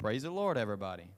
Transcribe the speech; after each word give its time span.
Praise 0.00 0.22
the 0.22 0.30
Lord, 0.30 0.56
everybody. 0.56 1.10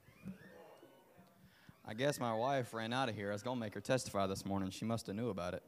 I 1.87 1.93
guess 1.93 2.19
my 2.19 2.33
wife 2.33 2.73
ran 2.73 2.91
out 2.91 3.07
of 3.07 3.15
here. 3.15 3.29
I 3.29 3.31
was 3.31 3.41
going 3.41 3.55
to 3.55 3.61
make 3.61 3.73
her 3.75 3.79
testify 3.79 4.27
this 4.27 4.45
morning. 4.45 4.71
She 4.71 4.83
must 4.83 5.07
have 5.07 5.15
knew 5.15 5.29
about 5.29 5.53
it. 5.53 5.63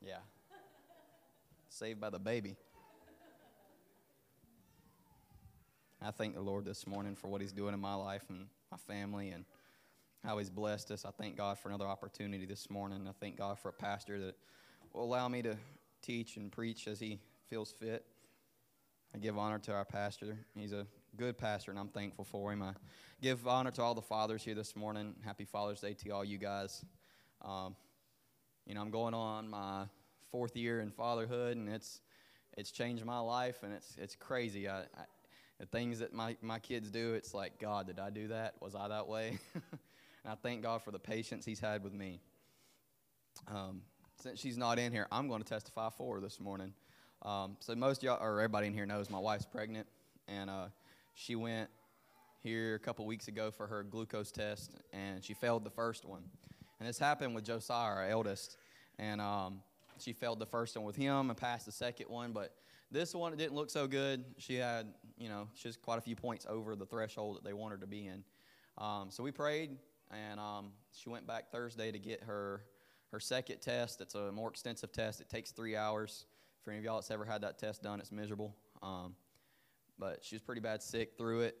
Yeah. 0.00 0.18
Saved 1.70 2.00
by 2.00 2.10
the 2.10 2.20
baby. 2.20 2.54
I 6.00 6.12
thank 6.12 6.36
the 6.36 6.40
Lord 6.40 6.64
this 6.64 6.86
morning 6.86 7.16
for 7.16 7.26
what 7.26 7.40
He's 7.40 7.52
doing 7.52 7.74
in 7.74 7.80
my 7.80 7.94
life 7.94 8.26
and 8.28 8.46
my 8.70 8.78
family 8.86 9.30
and 9.30 9.44
how 10.24 10.38
He's 10.38 10.50
blessed 10.50 10.92
us. 10.92 11.04
I 11.04 11.10
thank 11.10 11.36
God 11.36 11.58
for 11.58 11.68
another 11.68 11.88
opportunity 11.88 12.46
this 12.46 12.70
morning. 12.70 13.08
I 13.08 13.12
thank 13.18 13.36
God 13.36 13.58
for 13.58 13.70
a 13.70 13.72
pastor 13.72 14.20
that 14.20 14.36
will 14.92 15.02
allow 15.02 15.26
me 15.26 15.42
to 15.42 15.56
teach 16.00 16.36
and 16.36 16.52
preach 16.52 16.86
as 16.86 17.00
He 17.00 17.18
feels 17.48 17.72
fit. 17.72 18.06
I 19.14 19.18
give 19.18 19.36
honor 19.36 19.58
to 19.58 19.72
our 19.72 19.84
pastor. 19.84 20.38
He's 20.54 20.72
a 20.72 20.86
good 21.16 21.36
pastor, 21.36 21.70
and 21.70 21.78
I'm 21.78 21.88
thankful 21.88 22.24
for 22.24 22.50
him. 22.50 22.62
I 22.62 22.72
give 23.20 23.46
honor 23.46 23.70
to 23.72 23.82
all 23.82 23.94
the 23.94 24.00
fathers 24.00 24.42
here 24.42 24.54
this 24.54 24.74
morning. 24.74 25.14
Happy 25.22 25.44
Father's 25.44 25.80
Day 25.80 25.92
to 25.92 26.10
all 26.10 26.24
you 26.24 26.38
guys. 26.38 26.82
Um, 27.42 27.76
you 28.66 28.74
know, 28.74 28.80
I'm 28.80 28.90
going 28.90 29.12
on 29.12 29.50
my 29.50 29.84
fourth 30.30 30.56
year 30.56 30.80
in 30.80 30.90
fatherhood, 30.90 31.58
and 31.58 31.68
it's 31.68 32.00
it's 32.56 32.70
changed 32.70 33.04
my 33.04 33.18
life, 33.18 33.62
and 33.62 33.74
it's 33.74 33.94
it's 33.98 34.16
crazy. 34.16 34.66
I, 34.66 34.80
I, 34.80 35.04
the 35.58 35.66
things 35.66 35.98
that 35.98 36.14
my, 36.14 36.36
my 36.40 36.58
kids 36.58 36.90
do, 36.90 37.14
it's 37.14 37.34
like, 37.34 37.60
God, 37.60 37.86
did 37.86 38.00
I 38.00 38.10
do 38.10 38.28
that? 38.28 38.54
Was 38.60 38.74
I 38.74 38.88
that 38.88 39.06
way? 39.06 39.38
and 39.54 39.62
I 40.24 40.34
thank 40.34 40.62
God 40.62 40.82
for 40.82 40.90
the 40.90 40.98
patience 40.98 41.44
He's 41.44 41.60
had 41.60 41.84
with 41.84 41.92
me. 41.92 42.20
Um, 43.46 43.82
since 44.20 44.40
she's 44.40 44.56
not 44.56 44.78
in 44.78 44.90
here, 44.90 45.06
I'm 45.12 45.28
going 45.28 45.42
to 45.42 45.48
testify 45.48 45.90
for 45.90 46.16
her 46.16 46.20
this 46.20 46.40
morning. 46.40 46.72
Um, 47.24 47.56
so 47.60 47.74
most 47.76 48.02
y'all, 48.02 48.20
or 48.20 48.40
everybody 48.40 48.66
in 48.66 48.74
here 48.74 48.86
knows 48.86 49.08
my 49.08 49.18
wife's 49.18 49.46
pregnant, 49.46 49.86
and 50.26 50.50
uh, 50.50 50.66
she 51.14 51.36
went 51.36 51.70
here 52.42 52.74
a 52.74 52.78
couple 52.80 53.06
weeks 53.06 53.28
ago 53.28 53.52
for 53.52 53.68
her 53.68 53.84
glucose 53.84 54.32
test, 54.32 54.72
and 54.92 55.22
she 55.22 55.32
failed 55.32 55.62
the 55.64 55.70
first 55.70 56.04
one. 56.04 56.22
And 56.80 56.88
this 56.88 56.98
happened 56.98 57.34
with 57.34 57.44
Josiah, 57.44 57.94
our 57.94 58.08
eldest, 58.08 58.56
and 58.98 59.20
um, 59.20 59.60
she 59.98 60.12
failed 60.12 60.40
the 60.40 60.46
first 60.46 60.76
one 60.76 60.84
with 60.84 60.96
him 60.96 61.30
and 61.30 61.36
passed 61.36 61.66
the 61.66 61.72
second 61.72 62.08
one, 62.08 62.32
but 62.32 62.56
this 62.90 63.14
one 63.14 63.32
it 63.32 63.36
didn't 63.36 63.54
look 63.54 63.70
so 63.70 63.86
good. 63.86 64.24
She 64.38 64.56
had, 64.56 64.92
you 65.16 65.28
know, 65.28 65.48
she's 65.54 65.76
quite 65.76 65.98
a 65.98 66.02
few 66.02 66.16
points 66.16 66.44
over 66.48 66.74
the 66.74 66.86
threshold 66.86 67.36
that 67.36 67.44
they 67.44 67.52
wanted 67.52 67.80
to 67.82 67.86
be 67.86 68.08
in. 68.08 68.24
Um, 68.78 69.10
so 69.10 69.22
we 69.22 69.30
prayed, 69.30 69.76
and 70.10 70.40
um, 70.40 70.72
she 70.92 71.08
went 71.08 71.24
back 71.24 71.52
Thursday 71.52 71.92
to 71.92 71.98
get 72.00 72.24
her 72.24 72.64
her 73.12 73.20
second 73.20 73.60
test. 73.60 74.00
It's 74.00 74.14
a 74.14 74.32
more 74.32 74.48
extensive 74.48 74.90
test. 74.90 75.20
It 75.20 75.28
takes 75.28 75.52
three 75.52 75.76
hours. 75.76 76.24
For 76.62 76.70
any 76.70 76.78
of 76.78 76.84
y'all 76.84 76.96
that's 76.96 77.10
ever 77.10 77.24
had 77.24 77.42
that 77.42 77.58
test 77.58 77.82
done, 77.82 78.00
it's 78.00 78.12
miserable. 78.12 78.54
Um, 78.82 79.14
but 79.98 80.24
she 80.24 80.34
was 80.34 80.42
pretty 80.42 80.60
bad 80.60 80.82
sick 80.82 81.12
through 81.16 81.40
it, 81.40 81.56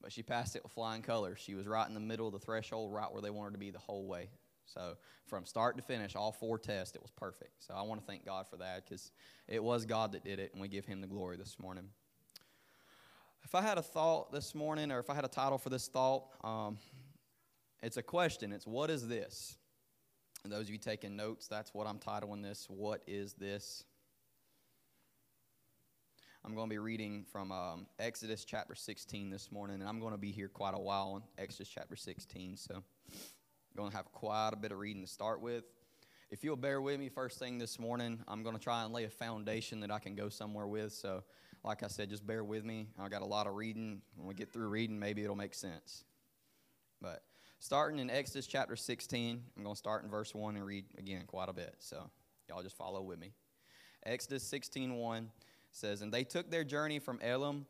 but 0.00 0.12
she 0.12 0.22
passed 0.22 0.56
it 0.56 0.62
with 0.62 0.72
flying 0.72 1.02
colors. 1.02 1.38
She 1.40 1.54
was 1.54 1.66
right 1.66 1.86
in 1.86 1.94
the 1.94 2.00
middle 2.00 2.26
of 2.26 2.32
the 2.32 2.38
threshold, 2.38 2.92
right 2.92 3.10
where 3.10 3.22
they 3.22 3.30
wanted 3.30 3.52
to 3.52 3.58
be 3.58 3.70
the 3.70 3.78
whole 3.78 4.06
way. 4.06 4.28
So 4.66 4.96
from 5.26 5.46
start 5.46 5.76
to 5.76 5.82
finish, 5.82 6.14
all 6.14 6.32
four 6.32 6.58
tests, 6.58 6.94
it 6.94 7.02
was 7.02 7.10
perfect. 7.10 7.64
So 7.64 7.74
I 7.74 7.82
want 7.82 8.00
to 8.00 8.06
thank 8.06 8.24
God 8.24 8.46
for 8.48 8.56
that 8.58 8.84
because 8.84 9.10
it 9.48 9.62
was 9.62 9.84
God 9.84 10.12
that 10.12 10.24
did 10.24 10.38
it, 10.38 10.52
and 10.52 10.60
we 10.60 10.68
give 10.68 10.84
Him 10.84 11.00
the 11.00 11.06
glory 11.06 11.36
this 11.36 11.58
morning. 11.58 11.84
If 13.44 13.54
I 13.54 13.62
had 13.62 13.78
a 13.78 13.82
thought 13.82 14.32
this 14.32 14.54
morning, 14.54 14.92
or 14.92 15.00
if 15.00 15.10
I 15.10 15.14
had 15.14 15.24
a 15.24 15.28
title 15.28 15.58
for 15.58 15.70
this 15.70 15.88
thought, 15.88 16.26
um, 16.44 16.78
it's 17.82 17.96
a 17.96 18.02
question. 18.02 18.52
It's 18.52 18.66
what 18.66 18.90
is 18.90 19.08
this? 19.08 19.56
And 20.44 20.52
those 20.52 20.62
of 20.62 20.70
you 20.70 20.78
taking 20.78 21.16
notes, 21.16 21.48
that's 21.48 21.74
what 21.74 21.86
I'm 21.86 21.98
titling 21.98 22.42
this. 22.42 22.66
What 22.68 23.02
is 23.06 23.34
this? 23.34 23.84
I'm 26.42 26.54
going 26.54 26.68
to 26.68 26.74
be 26.74 26.78
reading 26.78 27.26
from 27.30 27.52
um, 27.52 27.86
Exodus 27.98 28.46
chapter 28.46 28.74
16 28.74 29.28
this 29.28 29.52
morning, 29.52 29.80
and 29.80 29.88
I'm 29.88 30.00
going 30.00 30.12
to 30.12 30.18
be 30.18 30.32
here 30.32 30.48
quite 30.48 30.74
a 30.74 30.78
while 30.78 31.16
in 31.16 31.42
Exodus 31.42 31.68
chapter 31.68 31.96
16, 31.96 32.56
so 32.56 32.76
I'm 32.76 32.82
going 33.76 33.90
to 33.90 33.96
have 33.96 34.10
quite 34.12 34.50
a 34.54 34.56
bit 34.56 34.72
of 34.72 34.78
reading 34.78 35.02
to 35.02 35.08
start 35.08 35.42
with. 35.42 35.64
If 36.30 36.42
you'll 36.42 36.56
bear 36.56 36.80
with 36.80 36.98
me 36.98 37.10
first 37.10 37.38
thing 37.38 37.58
this 37.58 37.78
morning, 37.78 38.20
I'm 38.26 38.42
going 38.42 38.56
to 38.56 38.62
try 38.62 38.84
and 38.84 38.92
lay 38.92 39.04
a 39.04 39.10
foundation 39.10 39.80
that 39.80 39.90
I 39.90 39.98
can 39.98 40.14
go 40.14 40.30
somewhere 40.30 40.66
with. 40.66 40.94
So, 40.94 41.24
like 41.62 41.82
I 41.82 41.88
said, 41.88 42.08
just 42.08 42.26
bear 42.26 42.42
with 42.42 42.64
me. 42.64 42.86
I 42.98 43.10
got 43.10 43.20
a 43.20 43.26
lot 43.26 43.46
of 43.46 43.54
reading. 43.54 44.00
When 44.16 44.26
we 44.26 44.32
get 44.32 44.50
through 44.50 44.68
reading, 44.68 44.98
maybe 44.98 45.22
it'll 45.22 45.36
make 45.36 45.54
sense. 45.54 46.04
But 47.02 47.22
starting 47.58 47.98
in 47.98 48.08
Exodus 48.08 48.46
chapter 48.46 48.76
16, 48.76 49.42
I'm 49.56 49.62
going 49.62 49.74
to 49.74 49.78
start 49.78 50.04
in 50.04 50.10
verse 50.10 50.34
1 50.34 50.56
and 50.56 50.64
read 50.64 50.86
again 50.96 51.24
quite 51.26 51.50
a 51.50 51.52
bit. 51.52 51.74
So, 51.80 52.08
y'all 52.48 52.62
just 52.62 52.78
follow 52.78 53.02
with 53.02 53.18
me. 53.18 53.34
Exodus 54.06 54.42
16 54.44 54.94
1 54.94 55.30
says, 55.72 56.02
And 56.02 56.12
they 56.12 56.24
took 56.24 56.50
their 56.50 56.64
journey 56.64 56.98
from 56.98 57.20
Elim, 57.20 57.66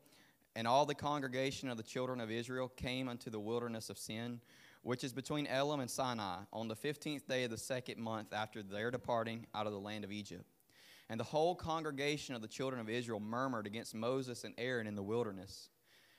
and 0.55 0.67
all 0.67 0.85
the 0.85 0.95
congregation 0.95 1.69
of 1.69 1.77
the 1.77 1.83
children 1.83 2.19
of 2.19 2.31
Israel 2.31 2.67
came 2.67 3.07
unto 3.07 3.29
the 3.29 3.39
wilderness 3.39 3.89
of 3.89 3.97
Sin, 3.97 4.41
which 4.83 5.03
is 5.03 5.13
between 5.13 5.47
Elim 5.47 5.79
and 5.79 5.89
Sinai, 5.89 6.39
on 6.51 6.67
the 6.67 6.75
fifteenth 6.75 7.27
day 7.27 7.43
of 7.43 7.51
the 7.51 7.57
second 7.57 7.99
month 7.99 8.33
after 8.33 8.63
their 8.63 8.91
departing 8.91 9.45
out 9.53 9.67
of 9.67 9.73
the 9.73 9.79
land 9.79 10.03
of 10.03 10.11
Egypt. 10.11 10.45
And 11.09 11.19
the 11.19 11.25
whole 11.25 11.55
congregation 11.55 12.35
of 12.35 12.41
the 12.41 12.47
children 12.47 12.81
of 12.81 12.89
Israel 12.89 13.19
murmured 13.19 13.67
against 13.67 13.93
Moses 13.93 14.43
and 14.43 14.53
Aaron 14.57 14.87
in 14.87 14.95
the 14.95 15.03
wilderness. 15.03 15.69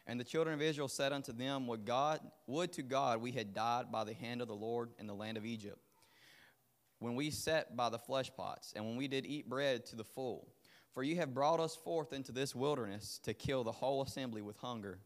And 0.06 0.19
the 0.19 0.25
children 0.25 0.54
of 0.54 0.62
Israel 0.62 0.88
said 0.88 1.12
unto 1.12 1.32
them, 1.32 1.66
Would 1.66 1.84
God, 1.84 2.21
would 2.47 2.72
to 2.75 2.82
God 2.82 3.21
we 3.21 3.32
had 3.32 3.54
died 3.54 3.91
by 3.91 4.04
the 4.04 4.15
hand 4.15 4.42
of 4.42 4.48
the 4.48 4.54
Lord 4.54 4.91
in 4.98 5.06
the 5.06 5.15
land 5.15 5.37
of 5.37 5.47
Egypt, 5.47 5.78
when 6.98 7.15
we 7.15 7.31
sat 7.31 7.76
by 7.76 7.88
the 7.88 7.98
flesh 7.98 8.31
pots, 8.37 8.72
and 8.76 8.84
when 8.84 8.97
we 8.97 9.09
did 9.09 9.26
eat 9.26 9.48
bread 9.48 9.87
to 9.87 9.97
the 9.97 10.04
full. 10.04 10.48
For 10.92 11.03
you 11.03 11.16
have 11.16 11.34
brought 11.34 11.60
us 11.60 11.75
forth 11.75 12.12
into 12.12 12.32
this 12.32 12.54
wilderness 12.54 13.19
to 13.25 13.32
kill 13.32 13.64
the 13.64 13.72
whole 13.72 14.03
assembly 14.03 14.42
with 14.42 14.56
hunger. 14.58 14.98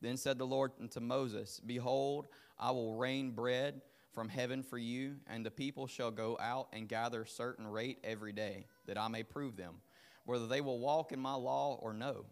Then 0.00 0.16
said 0.16 0.38
the 0.38 0.46
Lord 0.46 0.72
unto 0.80 1.00
Moses, 1.00 1.60
Behold, 1.64 2.28
I 2.58 2.70
will 2.70 2.94
rain 2.96 3.32
bread 3.32 3.82
from 4.12 4.28
heaven 4.28 4.62
for 4.62 4.78
you, 4.78 5.16
and 5.26 5.44
the 5.44 5.50
people 5.50 5.86
shall 5.86 6.10
go 6.10 6.38
out 6.40 6.68
and 6.72 6.88
gather 6.88 7.22
a 7.22 7.28
certain 7.28 7.66
rate 7.66 7.98
every 8.02 8.32
day, 8.32 8.66
that 8.86 8.98
I 8.98 9.08
may 9.08 9.22
prove 9.22 9.56
them, 9.56 9.76
whether 10.24 10.46
they 10.46 10.60
will 10.60 10.78
walk 10.78 11.12
in 11.12 11.20
my 11.20 11.34
law 11.34 11.78
or 11.80 11.92
no. 11.92 12.24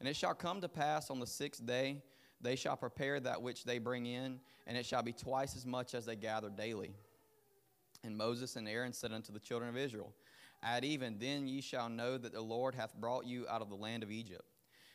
And 0.00 0.08
it 0.08 0.16
shall 0.16 0.34
come 0.34 0.60
to 0.60 0.68
pass 0.68 1.10
on 1.10 1.20
the 1.20 1.26
sixth 1.26 1.64
day, 1.64 2.02
they 2.40 2.56
shall 2.56 2.76
prepare 2.76 3.18
that 3.20 3.40
which 3.40 3.64
they 3.64 3.78
bring 3.78 4.06
in, 4.06 4.40
and 4.66 4.76
it 4.76 4.84
shall 4.84 5.02
be 5.02 5.12
twice 5.12 5.56
as 5.56 5.64
much 5.64 5.94
as 5.94 6.04
they 6.04 6.16
gather 6.16 6.50
daily. 6.50 6.94
And 8.04 8.16
Moses 8.16 8.56
and 8.56 8.68
Aaron 8.68 8.92
said 8.92 9.12
unto 9.12 9.32
the 9.32 9.40
children 9.40 9.70
of 9.70 9.76
Israel, 9.76 10.12
at 10.62 10.84
even, 10.84 11.18
then 11.18 11.46
ye 11.46 11.60
shall 11.60 11.88
know 11.88 12.18
that 12.18 12.32
the 12.32 12.40
Lord 12.40 12.74
hath 12.74 12.94
brought 12.94 13.26
you 13.26 13.46
out 13.48 13.62
of 13.62 13.68
the 13.68 13.76
land 13.76 14.02
of 14.02 14.10
Egypt. 14.10 14.44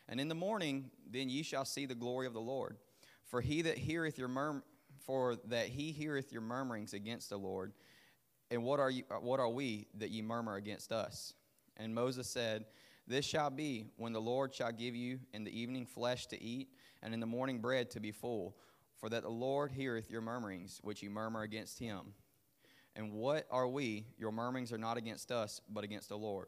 And 0.10 0.20
in 0.20 0.28
the 0.28 0.36
morning, 0.36 0.92
then 1.10 1.30
ye 1.30 1.44
shall 1.44 1.66
see 1.66 1.86
the 1.86 1.96
glory 1.96 2.28
of 2.28 2.34
the 2.34 2.42
Lord. 2.42 2.78
For 3.26 3.40
he 3.40 3.62
that 3.62 3.78
heareth 3.78 4.18
your 4.18 4.28
murmur, 4.28 4.64
for 5.06 5.38
that 5.48 5.68
he 5.68 5.92
heareth 5.92 6.32
your 6.32 6.42
murmurings 6.42 6.94
against 6.94 7.30
the 7.30 7.38
Lord. 7.38 7.72
And 8.50 8.64
what 8.64 8.80
are 8.80 8.92
you, 8.92 9.04
what 9.22 9.40
are 9.40 9.50
we 9.50 9.88
that 9.96 10.10
ye 10.10 10.22
murmur 10.22 10.56
against 10.56 10.92
us? 10.92 11.34
And 11.78 11.96
Moses 11.96 12.28
said, 12.28 12.66
This 13.08 13.26
shall 13.26 13.50
be 13.50 13.86
when 13.96 14.12
the 14.12 14.22
Lord 14.22 14.54
shall 14.54 14.74
give 14.74 14.96
you 14.96 15.20
in 15.34 15.46
the 15.46 15.58
evening 15.58 15.86
flesh 15.86 16.28
to 16.28 16.44
eat, 16.44 16.68
and 17.02 17.14
in 17.14 17.22
the 17.22 17.26
morning 17.26 17.60
bread 17.60 17.90
to 17.92 18.00
be 18.02 18.12
full. 18.12 18.58
For 18.98 19.10
that 19.10 19.24
the 19.24 19.30
Lord 19.30 19.72
heareth 19.72 20.12
your 20.12 20.22
murmurings, 20.22 20.80
which 20.84 21.02
ye 21.02 21.10
murmur 21.10 21.42
against 21.42 21.80
him. 21.80 22.14
And 22.96 23.13
what 23.13 23.47
are 23.50 23.68
we? 23.68 24.06
Your 24.18 24.31
murmurings 24.31 24.74
are 24.74 24.78
not 24.78 24.97
against 24.97 25.31
us, 25.31 25.62
but 25.69 25.84
against 25.84 26.09
the 26.09 26.18
Lord. 26.18 26.47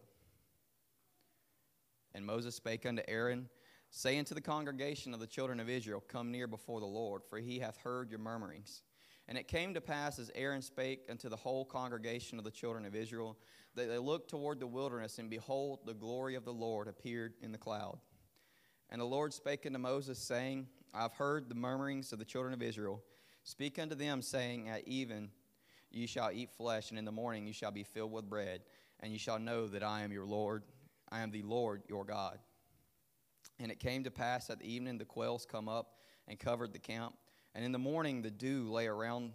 And 2.13 2.25
Moses 2.25 2.55
spake 2.55 2.85
unto 2.85 3.01
Aaron, 3.07 3.49
saying 3.89 4.25
to 4.25 4.33
the 4.33 4.41
congregation 4.41 5.13
of 5.13 5.19
the 5.19 5.27
children 5.27 5.59
of 5.59 5.69
Israel, 5.69 6.03
Come 6.07 6.31
near 6.31 6.47
before 6.47 6.79
the 6.79 6.85
Lord, 6.85 7.23
for 7.29 7.39
he 7.39 7.59
hath 7.59 7.77
heard 7.77 8.09
your 8.09 8.19
murmurings. 8.19 8.83
And 9.27 9.37
it 9.37 9.47
came 9.47 9.73
to 9.73 9.81
pass, 9.81 10.19
as 10.19 10.29
Aaron 10.35 10.61
spake 10.61 11.05
unto 11.09 11.29
the 11.29 11.37
whole 11.37 11.63
congregation 11.63 12.37
of 12.37 12.43
the 12.43 12.51
children 12.51 12.85
of 12.85 12.93
Israel, 12.93 13.37
that 13.75 13.87
they 13.87 13.97
looked 13.97 14.29
toward 14.29 14.59
the 14.59 14.67
wilderness, 14.67 15.17
and 15.17 15.29
behold, 15.29 15.79
the 15.85 15.93
glory 15.93 16.35
of 16.35 16.43
the 16.43 16.53
Lord 16.53 16.87
appeared 16.87 17.33
in 17.41 17.51
the 17.51 17.57
cloud. 17.57 17.99
And 18.89 18.99
the 18.99 19.05
Lord 19.05 19.33
spake 19.33 19.65
unto 19.65 19.79
Moses, 19.79 20.19
saying, 20.19 20.67
I 20.93 21.03
have 21.03 21.13
heard 21.13 21.47
the 21.47 21.55
murmurings 21.55 22.11
of 22.11 22.19
the 22.19 22.25
children 22.25 22.53
of 22.53 22.61
Israel. 22.61 23.01
Speak 23.43 23.79
unto 23.79 23.95
them, 23.95 24.21
saying, 24.21 24.69
At 24.69 24.87
even 24.87 25.29
you 25.93 26.07
shall 26.07 26.31
eat 26.31 26.49
flesh, 26.49 26.89
and 26.89 26.97
in 26.97 27.05
the 27.05 27.11
morning 27.11 27.45
you 27.45 27.53
shall 27.53 27.71
be 27.71 27.83
filled 27.83 28.11
with 28.11 28.29
bread, 28.29 28.61
and 28.99 29.11
you 29.11 29.19
shall 29.19 29.39
know 29.39 29.67
that 29.67 29.83
I 29.83 30.01
am 30.01 30.11
your 30.11 30.25
Lord. 30.25 30.63
I 31.11 31.19
am 31.19 31.31
the 31.31 31.43
Lord 31.43 31.83
your 31.87 32.03
God. 32.03 32.39
And 33.59 33.71
it 33.71 33.79
came 33.79 34.03
to 34.03 34.11
pass 34.11 34.49
at 34.49 34.59
the 34.59 34.71
evening 34.71 34.97
the 34.97 35.05
quails 35.05 35.45
come 35.45 35.69
up 35.69 35.99
and 36.27 36.39
covered 36.39 36.73
the 36.73 36.79
camp, 36.79 37.15
and 37.53 37.63
in 37.63 37.71
the 37.71 37.79
morning 37.79 38.21
the 38.21 38.31
dew 38.31 38.71
lay 38.71 38.87
around 38.87 39.33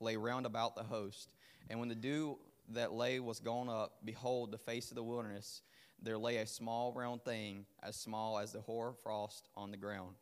lay 0.00 0.16
round 0.16 0.46
about 0.46 0.76
the 0.76 0.82
host. 0.82 1.34
And 1.68 1.78
when 1.78 1.88
the 1.88 1.94
dew 1.94 2.38
that 2.70 2.92
lay 2.92 3.20
was 3.20 3.38
gone 3.38 3.68
up, 3.68 3.98
behold, 4.04 4.50
the 4.50 4.58
face 4.58 4.90
of 4.90 4.94
the 4.94 5.02
wilderness, 5.02 5.62
there 6.02 6.16
lay 6.18 6.38
a 6.38 6.46
small 6.46 6.92
round 6.92 7.22
thing, 7.22 7.66
as 7.82 7.96
small 7.96 8.38
as 8.38 8.52
the 8.52 8.60
hoar 8.60 8.94
frost 9.02 9.48
on 9.56 9.70
the 9.70 9.76
ground. 9.76 10.14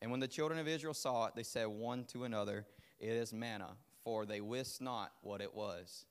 And 0.00 0.10
when 0.10 0.20
the 0.20 0.28
children 0.28 0.58
of 0.58 0.66
Israel 0.66 0.94
saw 0.94 1.26
it, 1.26 1.34
they 1.36 1.42
said 1.42 1.66
one 1.66 2.04
to 2.06 2.24
another, 2.24 2.66
It 2.98 3.10
is 3.10 3.32
manna 3.32 3.76
for 4.04 4.26
they 4.26 4.40
wist 4.40 4.80
not 4.80 5.12
what 5.22 5.40
it 5.40 5.54
was. 5.54 6.06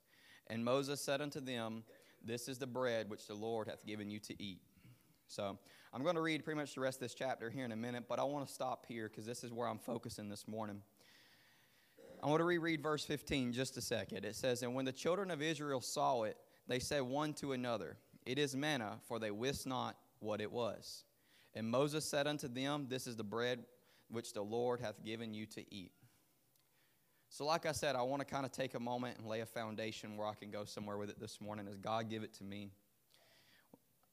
And 0.47 0.63
Moses 0.63 1.01
said 1.01 1.21
unto 1.21 1.39
them, 1.39 1.83
This 2.23 2.47
is 2.47 2.57
the 2.57 2.67
bread 2.67 3.09
which 3.09 3.27
the 3.27 3.33
Lord 3.33 3.67
hath 3.67 3.85
given 3.85 4.09
you 4.09 4.19
to 4.19 4.41
eat. 4.41 4.61
So 5.27 5.57
I'm 5.93 6.03
going 6.03 6.15
to 6.15 6.21
read 6.21 6.43
pretty 6.43 6.59
much 6.59 6.75
the 6.75 6.81
rest 6.81 6.97
of 6.97 7.01
this 7.01 7.13
chapter 7.13 7.49
here 7.49 7.63
in 7.63 7.71
a 7.71 7.77
minute, 7.77 8.05
but 8.09 8.19
I 8.19 8.23
want 8.23 8.47
to 8.47 8.53
stop 8.53 8.85
here 8.87 9.07
because 9.07 9.25
this 9.25 9.43
is 9.43 9.53
where 9.53 9.67
I'm 9.67 9.79
focusing 9.79 10.29
this 10.29 10.47
morning. 10.47 10.81
I 12.23 12.27
want 12.27 12.39
to 12.39 12.45
reread 12.45 12.83
verse 12.83 13.03
15 13.03 13.51
just 13.51 13.77
a 13.77 13.81
second. 13.81 14.25
It 14.25 14.35
says, 14.35 14.61
And 14.61 14.75
when 14.75 14.85
the 14.85 14.91
children 14.91 15.31
of 15.31 15.41
Israel 15.41 15.81
saw 15.81 16.23
it, 16.23 16.37
they 16.67 16.79
said 16.79 17.01
one 17.01 17.33
to 17.35 17.53
another, 17.53 17.97
It 18.25 18.37
is 18.37 18.55
manna, 18.55 18.99
for 19.07 19.19
they 19.19 19.31
wist 19.31 19.65
not 19.65 19.97
what 20.19 20.41
it 20.41 20.51
was. 20.51 21.03
And 21.55 21.69
Moses 21.69 22.05
said 22.05 22.27
unto 22.27 22.47
them, 22.47 22.87
This 22.89 23.07
is 23.07 23.15
the 23.15 23.23
bread 23.23 23.63
which 24.09 24.33
the 24.33 24.43
Lord 24.43 24.79
hath 24.81 25.03
given 25.03 25.33
you 25.33 25.45
to 25.47 25.73
eat. 25.73 25.91
So, 27.33 27.45
like 27.45 27.65
I 27.65 27.71
said, 27.71 27.95
I 27.95 28.01
want 28.01 28.19
to 28.19 28.25
kind 28.25 28.45
of 28.45 28.51
take 28.51 28.73
a 28.73 28.79
moment 28.79 29.17
and 29.17 29.25
lay 29.25 29.39
a 29.39 29.45
foundation 29.45 30.17
where 30.17 30.27
I 30.27 30.33
can 30.33 30.51
go 30.51 30.65
somewhere 30.65 30.97
with 30.97 31.09
it 31.09 31.17
this 31.17 31.39
morning 31.39 31.65
as 31.65 31.77
God 31.77 32.09
give 32.09 32.23
it 32.23 32.33
to 32.35 32.43
me. 32.43 32.71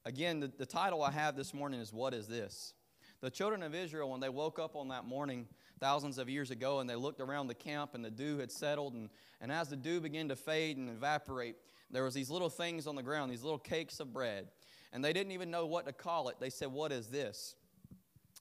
Again, 0.05 0.39
the, 0.39 0.53
the 0.57 0.65
title 0.65 1.03
I 1.03 1.11
have 1.11 1.35
this 1.35 1.53
morning 1.53 1.81
is 1.81 1.93
What 1.93 2.15
is 2.15 2.29
This? 2.29 2.75
The 3.21 3.29
children 3.29 3.65
of 3.65 3.75
Israel, 3.75 4.09
when 4.11 4.21
they 4.21 4.29
woke 4.29 4.61
up 4.61 4.77
on 4.77 4.87
that 4.89 5.05
morning 5.05 5.49
thousands 5.81 6.19
of 6.19 6.29
years 6.29 6.53
ago 6.53 6.79
and 6.79 6.89
they 6.89 6.95
looked 6.95 7.21
around 7.21 7.49
the 7.49 7.55
camp 7.55 7.97
and 7.97 8.05
the 8.05 8.11
dew 8.11 8.39
had 8.39 8.53
settled, 8.53 8.95
and, 8.95 9.11
and 9.41 9.51
as 9.51 9.69
the 9.69 9.77
dew 9.77 10.01
began 10.01 10.29
to 10.29 10.37
fade 10.37 10.77
and 10.77 10.89
evaporate, 10.89 11.57
there 11.91 12.05
was 12.05 12.15
these 12.15 12.31
little 12.31 12.49
things 12.49 12.87
on 12.87 12.95
the 12.95 13.03
ground, 13.03 13.33
these 13.33 13.43
little 13.43 13.59
cakes 13.59 13.99
of 13.99 14.13
bread. 14.13 14.47
And 14.93 15.05
they 15.05 15.13
didn't 15.13 15.33
even 15.33 15.51
know 15.51 15.67
what 15.67 15.87
to 15.87 15.93
call 15.93 16.29
it. 16.29 16.37
They 16.39 16.51
said, 16.51 16.69
What 16.69 16.93
is 16.93 17.09
this? 17.09 17.57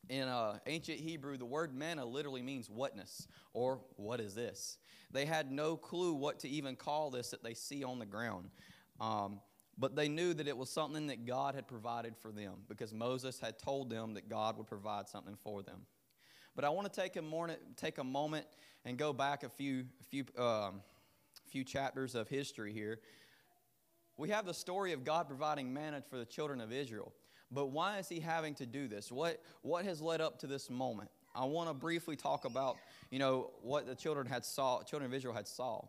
In 0.09 0.27
uh, 0.27 0.59
ancient 0.65 0.99
Hebrew, 0.99 1.37
the 1.37 1.45
word 1.45 1.75
manna 1.75 2.05
literally 2.05 2.41
means 2.41 2.69
whatness, 2.69 3.27
or 3.53 3.81
what 3.97 4.21
is 4.21 4.33
this? 4.33 4.77
They 5.11 5.25
had 5.25 5.51
no 5.51 5.75
clue 5.75 6.13
what 6.13 6.39
to 6.39 6.49
even 6.49 6.75
call 6.75 7.11
this 7.11 7.29
that 7.31 7.43
they 7.43 7.53
see 7.53 7.83
on 7.83 7.99
the 7.99 8.05
ground. 8.05 8.49
Um, 8.99 9.41
but 9.77 9.95
they 9.95 10.09
knew 10.09 10.33
that 10.33 10.47
it 10.47 10.57
was 10.57 10.69
something 10.69 11.07
that 11.07 11.25
God 11.25 11.55
had 11.55 11.67
provided 11.67 12.15
for 12.17 12.31
them 12.31 12.53
because 12.67 12.93
Moses 12.93 13.39
had 13.39 13.59
told 13.59 13.89
them 13.89 14.15
that 14.15 14.27
God 14.27 14.57
would 14.57 14.67
provide 14.67 15.07
something 15.07 15.35
for 15.35 15.61
them. 15.61 15.81
But 16.55 16.65
I 16.65 16.69
want 16.69 16.91
to 16.91 17.01
take 17.01 17.15
a, 17.15 17.21
morning, 17.21 17.57
take 17.75 17.99
a 17.99 18.03
moment 18.03 18.47
and 18.85 18.97
go 18.97 19.13
back 19.13 19.43
a 19.43 19.49
few, 19.49 19.85
few, 20.09 20.25
um, 20.37 20.81
few 21.51 21.63
chapters 21.63 22.15
of 22.15 22.27
history 22.27 22.73
here. 22.73 22.99
We 24.17 24.29
have 24.29 24.47
the 24.47 24.53
story 24.53 24.93
of 24.93 25.03
God 25.03 25.27
providing 25.27 25.71
manna 25.71 26.01
for 26.09 26.17
the 26.17 26.25
children 26.25 26.59
of 26.59 26.71
Israel. 26.71 27.13
But 27.51 27.67
why 27.67 27.99
is 27.99 28.09
he 28.09 28.19
having 28.19 28.55
to 28.55 28.65
do 28.65 28.87
this? 28.87 29.11
What, 29.11 29.41
what 29.61 29.85
has 29.85 30.01
led 30.01 30.21
up 30.21 30.39
to 30.39 30.47
this 30.47 30.69
moment? 30.69 31.09
I 31.33 31.45
want 31.45 31.69
to 31.69 31.73
briefly 31.73 32.15
talk 32.15 32.45
about, 32.45 32.77
you 33.09 33.19
know, 33.19 33.51
what 33.61 33.85
the 33.85 33.95
children 33.95 34.27
had 34.27 34.43
saw, 34.43 34.81
children 34.83 35.09
of 35.11 35.15
Israel 35.15 35.33
had 35.33 35.47
saw. 35.47 35.85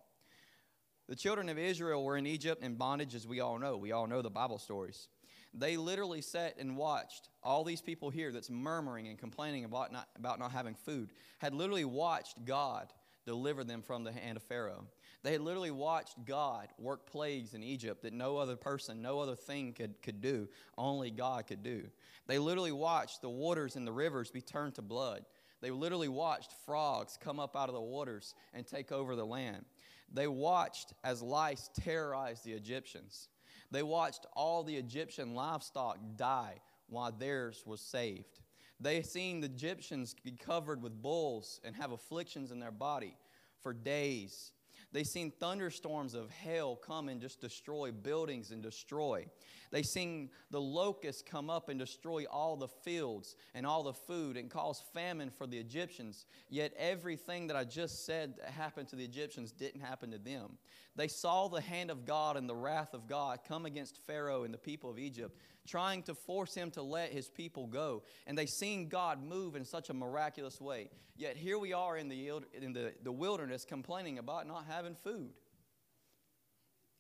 The 1.08 1.16
children 1.16 1.49
of 1.49 1.58
Israel 1.58 2.05
were 2.05 2.19
in 2.19 2.26
Egypt 2.26 2.62
in 2.62 2.75
bondage, 2.75 3.14
as 3.14 3.26
we 3.26 3.40
all 3.40 3.58
know. 3.58 3.78
We 3.78 3.93
all 3.93 4.06
know 4.06 4.20
the 4.20 4.31
Bible 4.31 4.58
stories. 4.58 5.08
They 5.55 5.78
literally 5.78 6.20
sat 6.20 6.56
and 6.58 6.76
watched 6.76 7.31
all 7.43 7.64
these 7.64 7.81
people 7.81 8.11
here 8.11 8.31
that's 8.31 8.50
murmuring 8.50 9.08
and 9.08 9.19
complaining 9.19 9.64
about 9.64 9.90
not, 9.90 10.08
about 10.16 10.38
not 10.38 10.52
having 10.52 10.75
food, 10.75 11.11
had 11.38 11.54
literally 11.54 11.87
watched 11.87 12.44
God 12.44 12.93
deliver 13.25 13.64
them 13.64 13.82
from 13.82 14.04
the 14.04 14.12
hand 14.12 14.37
of 14.37 14.43
Pharaoh. 14.43 14.87
They 15.22 15.32
had 15.32 15.40
literally 15.40 15.72
watched 15.72 16.24
God 16.24 16.68
work 16.78 17.06
plagues 17.06 17.54
in 17.54 17.62
Egypt 17.62 18.02
that 18.02 18.12
no 18.12 18.36
other 18.36 18.56
person, 18.56 19.02
no 19.02 19.18
other 19.18 19.34
thing 19.34 19.72
could, 19.72 20.00
could 20.02 20.20
do, 20.20 20.48
only 20.76 21.10
God 21.10 21.46
could 21.46 21.62
do. 21.62 21.84
They 22.26 22.38
literally 22.38 22.72
watched 22.72 23.20
the 23.20 23.28
waters 23.28 23.74
in 23.74 23.84
the 23.84 23.92
rivers 23.92 24.30
be 24.30 24.40
turned 24.40 24.76
to 24.76 24.82
blood. 24.82 25.24
They 25.60 25.70
literally 25.70 26.08
watched 26.08 26.52
frogs 26.64 27.18
come 27.20 27.40
up 27.40 27.56
out 27.56 27.68
of 27.68 27.74
the 27.74 27.80
waters 27.80 28.34
and 28.54 28.64
take 28.64 28.92
over 28.92 29.16
the 29.16 29.26
land. 29.26 29.64
They 30.12 30.28
watched 30.28 30.92
as 31.02 31.20
lice 31.20 31.68
terrorized 31.80 32.44
the 32.44 32.52
Egyptians. 32.52 33.28
They 33.70 33.82
watched 33.82 34.24
all 34.34 34.62
the 34.62 34.76
Egyptian 34.76 35.34
livestock 35.34 35.98
die 36.16 36.60
while 36.88 37.12
theirs 37.12 37.64
was 37.66 37.80
saved. 37.80 38.40
They 38.80 39.02
seen 39.02 39.40
the 39.40 39.46
Egyptians 39.46 40.14
be 40.24 40.30
covered 40.30 40.80
with 40.80 41.02
bulls 41.02 41.60
and 41.64 41.74
have 41.74 41.90
afflictions 41.90 42.52
in 42.52 42.60
their 42.60 42.70
body 42.70 43.16
for 43.60 43.72
days 43.72 44.52
they 44.93 45.05
seen 45.05 45.31
thunderstorms 45.31 46.14
of 46.14 46.31
hail 46.31 46.76
come 46.76 47.08
and 47.08 47.20
just 47.20 47.40
destroy 47.40 47.93
buildings 47.93 48.50
and 48.50 48.62
destroy. 48.62 49.26
They 49.70 49.82
seen 49.82 50.30
the 50.50 50.60
locusts 50.60 51.22
come 51.22 51.50
up 51.50 51.68
and 51.68 51.78
destroy 51.78 52.24
all 52.24 52.56
the 52.56 52.68
fields 52.68 53.36
and 53.54 53.66
all 53.66 53.82
the 53.82 53.92
food 53.92 54.36
and 54.36 54.50
cause 54.50 54.82
famine 54.94 55.30
for 55.30 55.46
the 55.46 55.58
Egyptians. 55.58 56.26
Yet 56.48 56.72
everything 56.78 57.46
that 57.48 57.56
I 57.56 57.64
just 57.64 58.06
said 58.06 58.34
that 58.38 58.50
happened 58.50 58.88
to 58.88 58.96
the 58.96 59.04
Egyptians 59.04 59.52
didn't 59.52 59.80
happen 59.80 60.10
to 60.12 60.18
them. 60.18 60.58
They 60.96 61.08
saw 61.08 61.48
the 61.48 61.60
hand 61.60 61.90
of 61.90 62.04
God 62.04 62.36
and 62.36 62.48
the 62.48 62.56
wrath 62.56 62.94
of 62.94 63.06
God 63.06 63.40
come 63.46 63.66
against 63.66 64.04
Pharaoh 64.06 64.44
and 64.44 64.52
the 64.52 64.58
people 64.58 64.90
of 64.90 64.98
Egypt 64.98 65.38
trying 65.66 66.02
to 66.04 66.14
force 66.14 66.54
him 66.54 66.70
to 66.72 66.82
let 66.82 67.12
his 67.12 67.28
people 67.28 67.66
go. 67.66 68.02
And 68.26 68.36
they 68.36 68.46
seen 68.46 68.88
God 68.88 69.22
move 69.22 69.54
in 69.54 69.64
such 69.64 69.90
a 69.90 69.94
miraculous 69.94 70.60
way. 70.60 70.88
Yet 71.16 71.36
here 71.36 71.58
we 71.58 71.72
are 71.72 71.96
in 71.96 72.08
the, 72.08 72.30
in 72.54 72.72
the, 72.72 72.94
the 73.02 73.12
wilderness 73.12 73.64
complaining 73.64 74.18
about 74.18 74.46
not 74.46 74.64
having 74.66 74.94
food. 74.94 75.30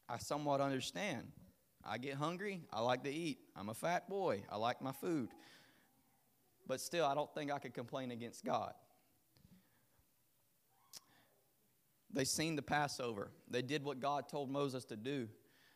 I 0.08 0.18
somewhat 0.18 0.60
understand. 0.60 1.28
I 1.88 1.98
get 1.98 2.14
hungry, 2.14 2.60
I 2.72 2.80
like 2.80 3.02
to 3.04 3.10
eat. 3.10 3.38
I'm 3.56 3.70
a 3.70 3.74
fat 3.74 4.08
boy, 4.08 4.42
I 4.50 4.56
like 4.56 4.82
my 4.82 4.92
food. 4.92 5.30
But 6.66 6.80
still, 6.80 7.06
I 7.06 7.14
don't 7.14 7.32
think 7.34 7.50
I 7.50 7.58
could 7.58 7.72
complain 7.72 8.10
against 8.10 8.44
God. 8.44 8.74
They 12.12 12.24
seen 12.24 12.56
the 12.56 12.62
Passover. 12.62 13.30
They 13.50 13.62
did 13.62 13.82
what 13.84 14.00
God 14.00 14.28
told 14.28 14.50
Moses 14.50 14.84
to 14.86 14.96
do 14.96 15.28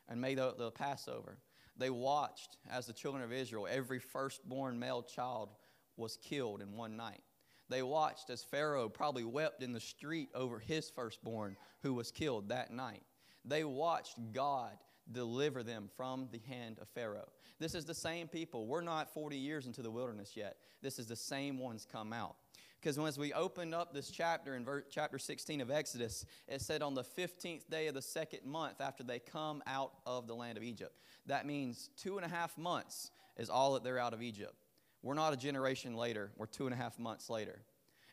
and 0.09 0.21
made 0.21 0.39
the, 0.39 0.55
the 0.57 0.71
Passover. 0.71 1.39
They 1.77 1.91
watched 1.91 2.59
as 2.71 2.87
the 2.87 2.93
children 2.93 3.25
of 3.25 3.33
Israel, 3.33 3.67
every 3.71 3.99
firstborn 3.99 4.79
male 4.79 5.03
child 5.03 5.51
was 5.97 6.19
killed 6.19 6.61
in 6.61 6.77
one 6.77 6.97
night. 6.97 7.23
They 7.69 7.83
watched 7.83 8.29
as 8.29 8.43
Pharaoh 8.43 8.89
probably 8.89 9.25
wept 9.25 9.63
in 9.63 9.73
the 9.73 9.81
street 9.81 10.29
over 10.35 10.59
his 10.59 10.91
firstborn 10.91 11.57
who 11.83 11.95
was 11.95 12.11
killed 12.11 12.51
that 12.51 12.71
night. 12.71 13.03
They 13.45 13.65
watched 13.65 14.17
God 14.33 14.73
deliver 15.11 15.63
them 15.63 15.89
from 15.97 16.29
the 16.31 16.41
hand 16.49 16.79
of 16.81 16.89
Pharaoh. 16.89 17.29
This 17.59 17.75
is 17.75 17.85
the 17.85 17.95
same 17.95 18.29
people. 18.29 18.67
We're 18.67 18.81
not 18.81 19.13
40 19.13 19.37
years 19.37 19.67
into 19.67 19.83
the 19.83 19.91
wilderness 19.91 20.37
yet. 20.37 20.57
This 20.83 20.99
is 20.99 21.07
the 21.07 21.17
same 21.17 21.59
ones 21.59 21.87
come 21.91 22.13
out. 22.13 22.37
Because 22.81 22.99
as 22.99 23.17
we 23.17 23.33
opened 23.33 23.75
up 23.75 23.95
this 23.95 24.11
chapter 24.11 24.57
in 24.57 24.65
ver- 24.65 24.85
chapter 24.91 25.17
16 25.17 25.61
of 25.61 25.71
Exodus, 25.71 26.27
it 26.49 26.61
said 26.61 26.83
on 26.83 26.95
the 26.95 27.05
15th 27.05 27.71
day 27.71 27.87
of 27.87 27.95
the 27.95 28.03
second 28.03 28.45
month 28.45 28.81
after 28.81 29.05
they 29.05 29.21
come 29.21 29.63
out 29.69 29.93
of 30.05 30.27
the 30.27 30.35
land 30.35 30.59
of 30.59 30.65
Egypt. 30.65 30.99
That 31.27 31.47
means 31.47 31.91
two 31.97 32.17
and 32.17 32.27
a 32.27 32.29
half 32.29 32.59
months 32.59 33.13
is 33.37 33.49
all 33.49 33.75
that 33.75 33.85
they're 33.85 34.01
out 34.01 34.15
of 34.15 34.23
Egypt. 34.23 34.55
We're 35.03 35.15
not 35.15 35.33
a 35.33 35.37
generation 35.37 35.95
later, 35.95 36.33
we're 36.37 36.47
two 36.47 36.67
and 36.67 36.75
a 36.75 36.77
half 36.77 36.99
months 36.99 37.31
later. 37.31 37.61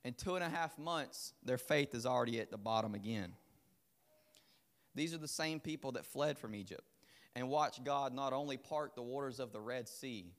In 0.05 0.13
two 0.13 0.35
and 0.35 0.43
a 0.43 0.49
half 0.49 0.77
months, 0.77 1.33
their 1.43 1.57
faith 1.57 1.93
is 1.93 2.05
already 2.05 2.39
at 2.39 2.51
the 2.51 2.57
bottom 2.57 2.93
again. 2.93 3.33
These 4.95 5.13
are 5.13 5.19
the 5.19 5.27
same 5.27 5.59
people 5.59 5.93
that 5.93 6.05
fled 6.05 6.37
from 6.37 6.55
Egypt 6.55 6.83
and 7.35 7.49
watched 7.49 7.83
God 7.83 8.13
not 8.13 8.33
only 8.33 8.57
part 8.57 8.95
the 8.95 9.01
waters 9.01 9.39
of 9.39 9.51
the 9.51 9.61
Red 9.61 9.87
Sea, 9.87 10.33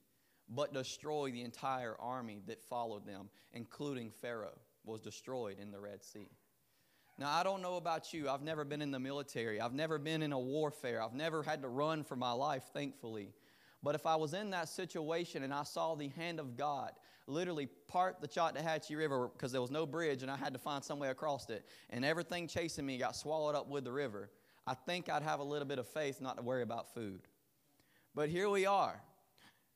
but 0.49 0.73
destroy 0.73 1.31
the 1.31 1.41
entire 1.41 1.95
army 1.99 2.41
that 2.47 2.61
followed 2.61 3.05
them, 3.05 3.29
including 3.53 4.11
Pharaoh, 4.11 4.59
was 4.83 4.99
destroyed 4.99 5.57
in 5.59 5.71
the 5.71 5.79
Red 5.79 6.03
Sea. 6.03 6.27
Now, 7.17 7.31
I 7.31 7.43
don't 7.43 7.61
know 7.61 7.77
about 7.77 8.13
you. 8.13 8.29
I've 8.29 8.41
never 8.41 8.65
been 8.65 8.81
in 8.81 8.91
the 8.91 8.99
military. 8.99 9.61
I've 9.61 9.73
never 9.73 9.97
been 9.97 10.21
in 10.21 10.31
a 10.33 10.39
warfare. 10.39 11.01
I've 11.01 11.13
never 11.13 11.43
had 11.43 11.61
to 11.61 11.67
run 11.67 12.03
for 12.03 12.15
my 12.15 12.31
life, 12.31 12.63
thankfully. 12.73 13.33
But 13.83 13.95
if 13.95 14.05
I 14.05 14.15
was 14.15 14.33
in 14.33 14.49
that 14.51 14.69
situation 14.69 15.43
and 15.43 15.53
I 15.53 15.63
saw 15.63 15.95
the 15.95 16.09
hand 16.09 16.39
of 16.39 16.57
God 16.57 16.91
literally 17.27 17.67
part 17.87 18.21
the 18.21 18.27
Chattahoochee 18.27 18.95
River 18.95 19.29
because 19.29 19.51
there 19.51 19.61
was 19.61 19.71
no 19.71 19.85
bridge 19.85 20.21
and 20.21 20.31
I 20.31 20.35
had 20.35 20.53
to 20.53 20.59
find 20.59 20.83
some 20.83 20.99
way 20.99 21.09
across 21.09 21.49
it, 21.49 21.65
and 21.89 22.03
everything 22.03 22.47
chasing 22.47 22.85
me 22.85 22.97
got 22.97 23.15
swallowed 23.15 23.55
up 23.55 23.69
with 23.69 23.83
the 23.83 23.91
river, 23.91 24.29
I 24.71 24.73
think 24.73 25.09
I'd 25.09 25.23
have 25.23 25.41
a 25.41 25.43
little 25.43 25.67
bit 25.67 25.79
of 25.79 25.87
faith 25.87 26.21
not 26.21 26.37
to 26.37 26.43
worry 26.43 26.63
about 26.63 26.93
food. 26.93 27.19
But 28.15 28.29
here 28.29 28.49
we 28.49 28.65
are. 28.65 29.01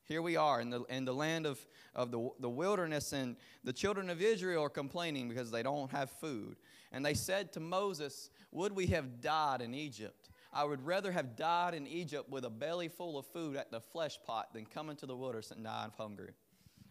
Here 0.05 0.21
we 0.21 0.37
are 0.37 0.61
in 0.61 0.69
the, 0.69 0.83
in 0.83 1.03
the 1.03 1.13
land 1.13 1.45
of, 1.45 1.59
of 1.93 2.11
the, 2.11 2.29
the 2.39 2.49
wilderness, 2.49 3.11
and 3.11 3.35
the 3.65 3.73
children 3.73 4.09
of 4.09 4.21
Israel 4.21 4.63
are 4.63 4.69
complaining 4.69 5.27
because 5.27 5.51
they 5.51 5.63
don't 5.63 5.91
have 5.91 6.11
food. 6.11 6.55
And 6.93 7.05
they 7.05 7.13
said 7.13 7.51
to 7.53 7.59
Moses, 7.59 8.29
Would 8.53 8.71
we 8.71 8.87
have 8.87 9.19
died 9.19 9.61
in 9.61 9.73
Egypt? 9.73 10.29
I 10.53 10.63
would 10.63 10.85
rather 10.85 11.11
have 11.11 11.35
died 11.35 11.73
in 11.73 11.87
Egypt 11.87 12.29
with 12.29 12.45
a 12.45 12.49
belly 12.49 12.87
full 12.87 13.17
of 13.17 13.25
food 13.25 13.57
at 13.57 13.71
the 13.71 13.81
flesh 13.81 14.17
pot 14.25 14.53
than 14.53 14.65
come 14.65 14.89
into 14.89 15.05
the 15.05 15.17
wilderness 15.17 15.51
and 15.51 15.65
die 15.65 15.87
of 15.87 15.95
hunger. 15.95 16.35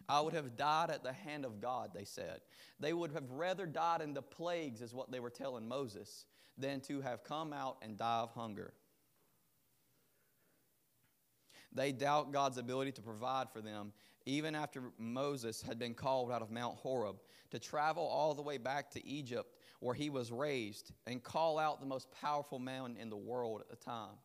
I 0.07 0.21
would 0.21 0.33
have 0.33 0.55
died 0.55 0.91
at 0.91 1.01
the 1.01 1.13
hand 1.13 1.43
of 1.43 1.59
God, 1.59 1.89
they 1.91 2.05
said. 2.05 2.41
They 2.79 2.93
would 2.93 3.13
have 3.13 3.31
rather 3.31 3.65
died 3.65 4.01
in 4.01 4.13
the 4.13 4.21
plagues, 4.21 4.83
is 4.83 4.93
what 4.93 5.11
they 5.11 5.19
were 5.19 5.31
telling 5.31 5.67
Moses, 5.67 6.27
than 6.57 6.79
to 6.81 7.01
have 7.01 7.23
come 7.23 7.53
out 7.53 7.77
and 7.81 7.97
die 7.97 8.19
of 8.19 8.31
hunger. 8.31 8.73
They 11.73 11.91
doubt 11.91 12.31
God's 12.31 12.57
ability 12.57 12.93
to 12.93 13.01
provide 13.01 13.49
for 13.51 13.61
them, 13.61 13.91
even 14.25 14.55
after 14.55 14.81
Moses 14.97 15.61
had 15.61 15.77
been 15.77 15.93
called 15.93 16.31
out 16.31 16.41
of 16.41 16.49
Mount 16.49 16.77
Horeb 16.77 17.17
to 17.51 17.59
travel 17.59 18.03
all 18.03 18.33
the 18.33 18.41
way 18.41 18.57
back 18.57 18.89
to 18.91 19.05
Egypt 19.05 19.55
where 19.81 19.93
he 19.93 20.09
was 20.09 20.31
raised 20.31 20.93
and 21.05 21.21
call 21.21 21.59
out 21.59 21.79
the 21.79 21.85
most 21.85 22.07
powerful 22.11 22.59
man 22.59 22.95
in 22.99 23.09
the 23.09 23.17
world 23.17 23.61
at 23.61 23.69
the 23.69 23.75
time. 23.75 24.15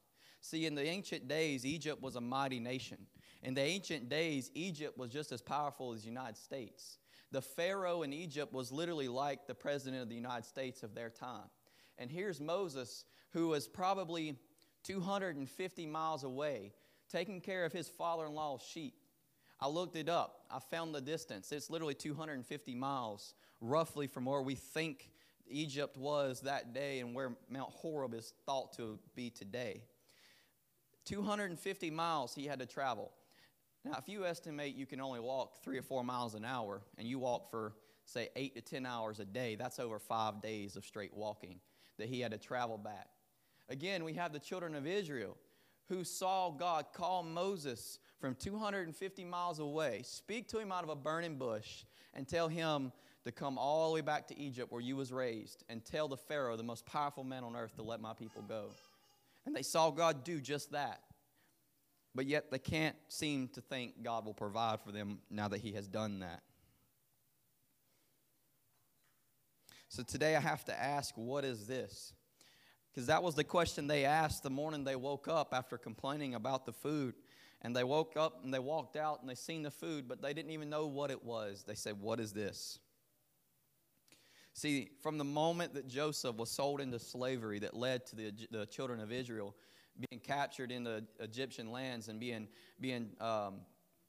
See, 0.41 0.65
in 0.65 0.75
the 0.75 0.87
ancient 0.87 1.29
days, 1.29 1.67
Egypt 1.67 2.01
was 2.01 2.17
a 2.17 2.21
mighty 2.21 2.61
nation. 2.61 2.99
In 3.43 3.55
the 3.55 3.61
ancient 3.61 4.09
days, 4.09 4.51
Egypt 4.55 4.97
was 4.97 5.11
just 5.11 5.33
as 5.33 5.43
powerful 5.43 5.93
as 5.93 6.03
the 6.03 6.09
United 6.09 6.37
States. 6.37 6.99
The 7.33 7.43
Pharaoh 7.43 8.03
in 8.03 8.13
Egypt 8.13 8.53
was 8.53 8.73
literally 8.73 9.09
like 9.09 9.47
the 9.47 9.55
president 9.55 10.03
of 10.03 10.09
the 10.09 10.15
United 10.15 10.47
States 10.47 10.83
of 10.83 10.95
their 10.95 11.11
time. 11.11 11.51
And 12.01 12.11
here's 12.11 12.41
Moses, 12.41 13.05
who 13.33 13.49
was 13.49 13.69
probably 13.69 14.35
250 14.85 15.87
miles 15.87 16.25
away, 16.25 16.73
taking 17.11 17.43
care 17.43 17.67
of 17.67 17.73
his 17.73 17.89
father 17.89 18.25
in 18.25 18.35
law's 18.35 18.63
sheep. 18.63 18.95
I 19.61 19.69
looked 19.69 19.97
it 19.97 20.09
up. 20.09 20.47
I 20.51 20.59
found 20.59 20.95
the 20.95 21.03
distance. 21.03 21.53
It's 21.53 21.69
literally 21.69 21.95
250 21.95 22.75
miles, 22.75 23.35
roughly, 23.61 24.07
from 24.07 24.25
where 24.25 24.41
we 24.41 24.55
think 24.55 25.11
Egypt 25.47 25.99
was 25.99 26.41
that 26.41 26.73
day 26.73 27.01
and 27.01 27.15
where 27.15 27.37
Mount 27.51 27.71
Horeb 27.71 28.15
is 28.15 28.33
thought 28.47 28.73
to 28.79 28.99
be 29.15 29.29
today. 29.29 29.83
250 31.05 31.91
miles 31.91 32.35
he 32.35 32.47
had 32.47 32.61
to 32.61 32.67
travel. 32.67 33.13
Now, 33.85 33.97
if 33.99 34.09
you 34.09 34.25
estimate 34.25 34.75
you 34.75 34.87
can 34.87 35.03
only 35.03 35.21
walk 35.21 35.63
three 35.63 35.77
or 35.77 35.83
four 35.83 36.03
miles 36.03 36.35
an 36.35 36.47
hour, 36.47 36.81
and 36.97 37.07
you 37.07 37.19
walk 37.19 37.51
for, 37.51 37.75
say, 38.07 38.31
eight 38.37 38.55
to 38.55 38.63
10 38.63 38.87
hours 38.87 39.21
a 39.21 39.27
day, 39.27 39.55
that's 39.55 39.79
over 39.79 39.99
five 39.99 40.41
days 40.41 40.77
of 40.77 40.87
straight 40.87 41.13
walking 41.15 41.61
that 42.01 42.09
he 42.09 42.21
had 42.21 42.33
to 42.33 42.39
travel 42.39 42.77
back. 42.77 43.09
Again, 43.69 44.05
we 44.05 44.15
have 44.15 44.33
the 44.33 44.39
children 44.39 44.75
of 44.75 44.87
Israel 44.87 45.37
who 45.89 46.05
saw 46.05 46.51
God 46.51 46.87
call 46.93 47.23
Moses 47.23 47.99
from 48.21 48.35
250 48.35 49.25
miles 49.25 49.59
away, 49.59 50.03
speak 50.05 50.49
to 50.49 50.59
him 50.59 50.71
out 50.71 50.85
of 50.85 50.91
a 50.91 50.95
burning 50.97 51.37
bush, 51.37 51.85
and 52.15 52.29
tell 52.29 52.49
him 52.49 52.93
to 53.25 53.33
come 53.33 53.59
all 53.59 53.89
the 53.89 53.95
way 53.95 54.01
back 54.01 54.29
to 54.29 54.39
Egypt 54.39 54.73
where 54.73 54.81
you 54.81 54.97
was 54.97 55.13
raised 55.13 55.65
and 55.69 55.85
tell 55.85 56.09
the 56.09 56.17
Pharaoh, 56.17 56.57
the 56.57 56.63
most 56.63 56.87
powerful 56.87 57.25
man 57.25 57.45
on 57.45 57.57
earth, 57.57 57.75
to 57.77 57.83
let 57.83 58.01
my 58.01 58.15
people 58.15 58.43
go. 58.43 58.71
And 59.47 59.55
they 59.55 59.63
saw 59.63 59.91
God 59.91 60.25
do 60.25 60.41
just 60.41 60.73
that. 60.73 61.01
But 62.15 62.27
yet 62.27 62.51
they 62.51 62.59
can't 62.59 62.97
seem 63.09 63.49
to 63.49 63.61
think 63.61 64.03
God 64.03 64.25
will 64.25 64.35
provide 64.35 64.81
for 64.81 64.93
them 64.93 65.19
now 65.31 65.49
that 65.49 65.61
He 65.61 65.73
has 65.73 65.87
done 65.87 66.21
that. 66.21 66.43
So 69.91 70.05
today 70.05 70.37
I 70.37 70.41
have 70.41 70.65
to 70.67 70.81
ask, 70.81 71.13
what 71.17 71.45
is 71.45 71.67
this? 71.67 72.13
Because 72.91 73.09
that 73.09 73.25
was 73.25 73.35
the 73.35 73.43
question 73.43 73.89
they 73.89 74.05
asked 74.05 74.45
the 74.45 74.51
morning 74.51 74.85
they 74.85 74.95
woke 74.95 75.27
up 75.27 75.53
after 75.53 75.77
complaining 75.77 76.37
about 76.37 76.65
the 76.65 76.73
food. 76.73 77.15
And 77.63 77.75
they 77.75 77.83
woke 77.83 78.17
up 78.17 78.45
and 78.45 78.55
they 78.55 78.61
walked 78.61 78.97
out 78.97 79.21
and 79.21 79.29
they 79.29 79.35
seen 79.35 79.65
the 79.65 79.71
food, 79.71 80.07
but 80.09 80.23
they 80.23 80.33
didn't 80.33 80.53
even 80.53 80.71
know 80.71 80.87
what 80.87 81.11
it 81.11 81.25
was. 81.25 81.65
They 81.67 81.75
said, 81.75 82.01
What 82.01 82.21
is 82.21 82.33
this? 82.33 82.79
See, 84.53 84.91
from 85.03 85.19
the 85.19 85.25
moment 85.25 85.75
that 85.75 85.89
Joseph 85.89 86.37
was 86.37 86.51
sold 86.53 86.81
into 86.81 87.01
slavery 87.01 87.59
that 87.59 87.77
led 87.77 88.07
to 88.07 88.17
the, 88.17 88.33
the 88.51 88.67
children 88.67 89.01
of 89.01 89.11
Israel 89.11 89.57
being 90.09 90.21
captured 90.21 90.71
in 90.71 90.85
the 90.85 91.05
Egyptian 91.19 91.73
lands 91.73 92.09
and 92.09 92.21
being, 92.21 92.47
being 92.81 93.11
um, 93.21 93.57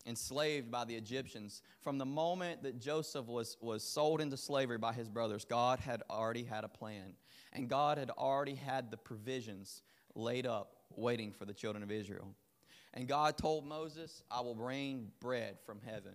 enslaved 0.05 0.71
by 0.71 0.85
the 0.85 0.95
Egyptians, 0.95 1.61
from 1.81 1.97
the 1.97 2.05
moment 2.05 2.63
that 2.63 2.79
Joseph 2.79 3.27
was, 3.27 3.57
was 3.61 3.83
sold 3.83 4.21
into 4.21 4.37
slavery 4.37 4.77
by 4.77 4.93
his 4.93 5.09
brothers, 5.09 5.45
God 5.45 5.79
had 5.79 6.03
already 6.09 6.43
had 6.43 6.63
a 6.63 6.69
plan. 6.69 7.13
And 7.53 7.69
God 7.69 7.97
had 7.97 8.09
already 8.11 8.55
had 8.55 8.91
the 8.91 8.97
provisions 8.97 9.81
laid 10.15 10.45
up 10.45 10.77
waiting 10.95 11.31
for 11.31 11.45
the 11.45 11.53
children 11.53 11.83
of 11.83 11.91
Israel. 11.91 12.35
And 12.93 13.07
God 13.07 13.37
told 13.37 13.65
Moses, 13.65 14.23
I 14.29 14.41
will 14.41 14.55
bring 14.55 15.11
bread 15.19 15.57
from 15.65 15.79
heaven. 15.85 16.13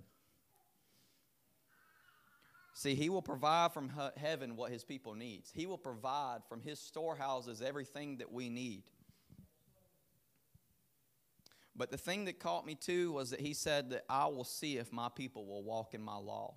See, 2.75 2.95
he 2.95 3.09
will 3.09 3.23
provide 3.23 3.73
from 3.73 3.91
heaven 4.19 4.55
what 4.55 4.71
his 4.71 4.85
people 4.85 5.15
needs. 5.15 5.51
He 5.51 5.65
will 5.65 5.79
provide 5.79 6.41
from 6.47 6.61
his 6.61 6.79
storehouses 6.79 7.63
everything 7.63 8.19
that 8.19 8.31
we 8.31 8.51
need. 8.51 8.83
But 11.77 11.91
the 11.91 11.99
thing 11.99 12.25
that 12.25 12.41
caught 12.41 12.65
me 12.65 12.75
too 12.75 13.13
was 13.13 13.31
that 13.31 13.41
he 13.41 13.53
said 13.53 13.91
that 13.91 14.05
I 14.09 14.27
will 14.27 14.45
see 14.45 14.79
if 14.79 14.93
my 14.93 15.09
people 15.15 15.47
will 15.47 15.63
walk 15.63 15.93
in 15.93 16.03
my 16.03 16.17
law. 16.17 16.55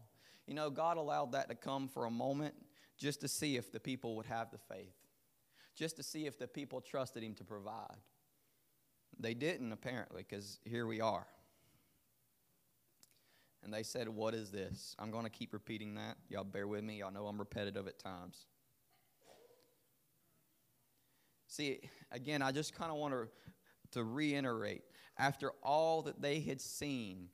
You 0.47 0.53
know, 0.53 0.69
God 0.69 0.97
allowed 0.97 1.33
that 1.33 1.49
to 1.49 1.55
come 1.55 1.87
for 1.87 2.05
a 2.05 2.11
moment 2.11 2.55
just 2.97 3.21
to 3.21 3.27
see 3.27 3.57
if 3.57 3.71
the 3.71 3.79
people 3.79 4.15
would 4.15 4.25
have 4.25 4.49
the 4.51 4.57
faith, 4.57 4.95
just 5.75 5.97
to 5.97 6.03
see 6.03 6.25
if 6.25 6.39
the 6.39 6.47
people 6.47 6.81
trusted 6.81 7.23
him 7.23 7.35
to 7.35 7.43
provide. 7.43 7.97
They 9.19 9.33
didn't, 9.33 9.71
apparently, 9.71 10.25
because 10.27 10.59
here 10.63 10.87
we 10.87 11.01
are. 11.01 11.27
And 13.63 13.73
they 13.73 13.83
said, 13.83 14.07
What 14.07 14.33
is 14.33 14.51
this? 14.51 14.95
I'm 14.97 15.11
going 15.11 15.25
to 15.25 15.29
keep 15.29 15.53
repeating 15.53 15.95
that. 15.95 16.17
Y'all 16.29 16.43
bear 16.45 16.67
with 16.67 16.83
me. 16.83 16.99
Y'all 16.99 17.11
know 17.11 17.27
I'm 17.27 17.37
repetitive 17.37 17.87
at 17.87 17.99
times. 17.99 18.45
See, 21.47 21.79
again, 22.11 22.41
I 22.41 22.51
just 22.51 22.73
kind 22.73 22.91
of 22.91 22.97
want 22.97 23.13
to, 23.13 23.27
to 23.91 24.03
reiterate 24.03 24.83
after 25.19 25.51
all 25.61 26.01
that 26.03 26.21
they 26.21 26.39
had 26.39 26.61
seen, 26.61 27.27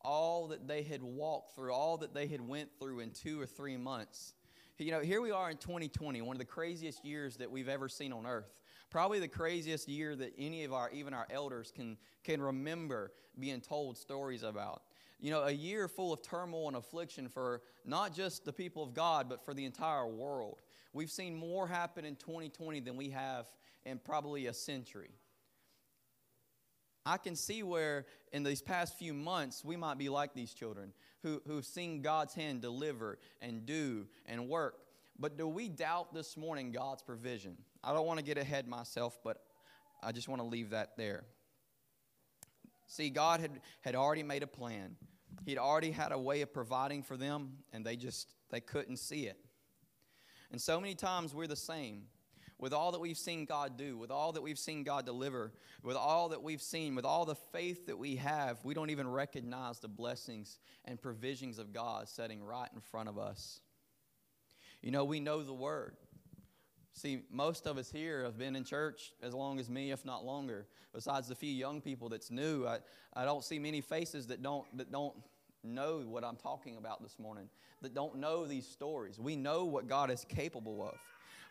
all 0.00 0.48
that 0.48 0.66
they 0.66 0.82
had 0.82 1.02
walked 1.02 1.54
through, 1.54 1.72
all 1.72 1.98
that 1.98 2.14
they 2.14 2.28
had 2.28 2.40
went 2.40 2.70
through 2.78 3.00
in 3.00 3.10
two 3.10 3.40
or 3.40 3.46
three 3.46 3.76
months. 3.76 4.34
You 4.78 4.92
know, 4.92 5.00
here 5.00 5.20
we 5.20 5.30
are 5.30 5.50
in 5.50 5.58
2020, 5.58 6.22
one 6.22 6.34
of 6.34 6.38
the 6.38 6.44
craziest 6.44 7.04
years 7.04 7.36
that 7.36 7.50
we've 7.50 7.68
ever 7.68 7.88
seen 7.88 8.12
on 8.12 8.26
earth. 8.26 8.52
Probably 8.90 9.20
the 9.20 9.28
craziest 9.28 9.88
year 9.88 10.16
that 10.16 10.32
any 10.38 10.64
of 10.64 10.72
our, 10.72 10.90
even 10.90 11.14
our 11.14 11.26
elders, 11.30 11.72
can, 11.74 11.96
can 12.24 12.40
remember 12.40 13.12
being 13.38 13.60
told 13.60 13.96
stories 13.96 14.42
about. 14.42 14.82
You 15.20 15.30
know, 15.30 15.44
a 15.44 15.52
year 15.52 15.86
full 15.86 16.12
of 16.12 16.22
turmoil 16.22 16.66
and 16.66 16.76
affliction 16.76 17.28
for 17.28 17.62
not 17.84 18.12
just 18.12 18.44
the 18.44 18.52
people 18.52 18.82
of 18.82 18.92
God, 18.92 19.28
but 19.28 19.44
for 19.44 19.54
the 19.54 19.64
entire 19.64 20.06
world. 20.06 20.62
We've 20.92 21.10
seen 21.10 21.36
more 21.36 21.68
happen 21.68 22.04
in 22.04 22.16
2020 22.16 22.80
than 22.80 22.96
we 22.96 23.10
have 23.10 23.46
in 23.84 23.98
probably 23.98 24.46
a 24.46 24.52
century. 24.52 25.10
I 27.04 27.16
can 27.16 27.34
see 27.34 27.62
where 27.62 28.06
in 28.32 28.44
these 28.44 28.62
past 28.62 28.98
few 28.98 29.12
months 29.12 29.64
we 29.64 29.76
might 29.76 29.98
be 29.98 30.08
like 30.08 30.34
these 30.34 30.54
children 30.54 30.92
who, 31.22 31.42
who've 31.46 31.64
seen 31.64 32.02
God's 32.02 32.34
hand 32.34 32.62
deliver 32.62 33.18
and 33.40 33.66
do 33.66 34.06
and 34.26 34.48
work. 34.48 34.76
But 35.18 35.36
do 35.36 35.46
we 35.46 35.68
doubt 35.68 36.14
this 36.14 36.36
morning 36.36 36.72
God's 36.72 37.02
provision? 37.02 37.56
I 37.82 37.92
don't 37.92 38.06
want 38.06 38.18
to 38.18 38.24
get 38.24 38.38
ahead 38.38 38.68
myself, 38.68 39.18
but 39.22 39.38
I 40.02 40.12
just 40.12 40.28
want 40.28 40.40
to 40.40 40.46
leave 40.46 40.70
that 40.70 40.96
there. 40.96 41.24
See, 42.86 43.10
God 43.10 43.40
had, 43.40 43.60
had 43.80 43.94
already 43.94 44.22
made 44.22 44.42
a 44.42 44.46
plan. 44.46 44.96
He'd 45.44 45.58
already 45.58 45.90
had 45.90 46.12
a 46.12 46.18
way 46.18 46.42
of 46.42 46.52
providing 46.52 47.02
for 47.02 47.16
them, 47.16 47.52
and 47.72 47.84
they 47.84 47.96
just 47.96 48.34
they 48.50 48.60
couldn't 48.60 48.98
see 48.98 49.26
it. 49.26 49.38
And 50.50 50.60
so 50.60 50.80
many 50.80 50.94
times 50.94 51.34
we're 51.34 51.46
the 51.46 51.56
same 51.56 52.02
with 52.62 52.72
all 52.72 52.92
that 52.92 53.00
we've 53.00 53.18
seen 53.18 53.44
God 53.44 53.76
do, 53.76 53.98
with 53.98 54.12
all 54.12 54.30
that 54.32 54.40
we've 54.40 54.58
seen 54.58 54.84
God 54.84 55.04
deliver, 55.04 55.52
with 55.82 55.96
all 55.96 56.28
that 56.28 56.44
we've 56.44 56.62
seen, 56.62 56.94
with 56.94 57.04
all 57.04 57.24
the 57.24 57.34
faith 57.34 57.86
that 57.86 57.98
we 57.98 58.14
have, 58.16 58.60
we 58.62 58.72
don't 58.72 58.90
even 58.90 59.10
recognize 59.10 59.80
the 59.80 59.88
blessings 59.88 60.60
and 60.84 61.02
provisions 61.02 61.58
of 61.58 61.72
God 61.72 62.08
setting 62.08 62.40
right 62.40 62.68
in 62.72 62.80
front 62.80 63.08
of 63.08 63.18
us. 63.18 63.60
You 64.80 64.92
know, 64.92 65.04
we 65.04 65.18
know 65.18 65.42
the 65.42 65.52
Word. 65.52 65.96
See, 66.92 67.22
most 67.32 67.66
of 67.66 67.78
us 67.78 67.90
here 67.90 68.22
have 68.22 68.38
been 68.38 68.54
in 68.54 68.62
church 68.62 69.12
as 69.24 69.34
long 69.34 69.58
as 69.58 69.68
me, 69.68 69.90
if 69.90 70.04
not 70.04 70.24
longer. 70.24 70.68
Besides 70.94 71.26
the 71.26 71.34
few 71.34 71.52
young 71.52 71.80
people 71.80 72.08
that's 72.10 72.30
new, 72.30 72.64
I, 72.64 72.78
I 73.12 73.24
don't 73.24 73.42
see 73.42 73.58
many 73.58 73.80
faces 73.80 74.28
that 74.28 74.40
don't, 74.40 74.66
that 74.78 74.92
don't 74.92 75.16
know 75.64 76.04
what 76.06 76.22
I'm 76.22 76.36
talking 76.36 76.76
about 76.76 77.02
this 77.02 77.18
morning, 77.18 77.48
that 77.80 77.92
don't 77.92 78.18
know 78.18 78.46
these 78.46 78.68
stories. 78.68 79.18
We 79.18 79.34
know 79.34 79.64
what 79.64 79.88
God 79.88 80.12
is 80.12 80.24
capable 80.28 80.88
of. 80.88 80.96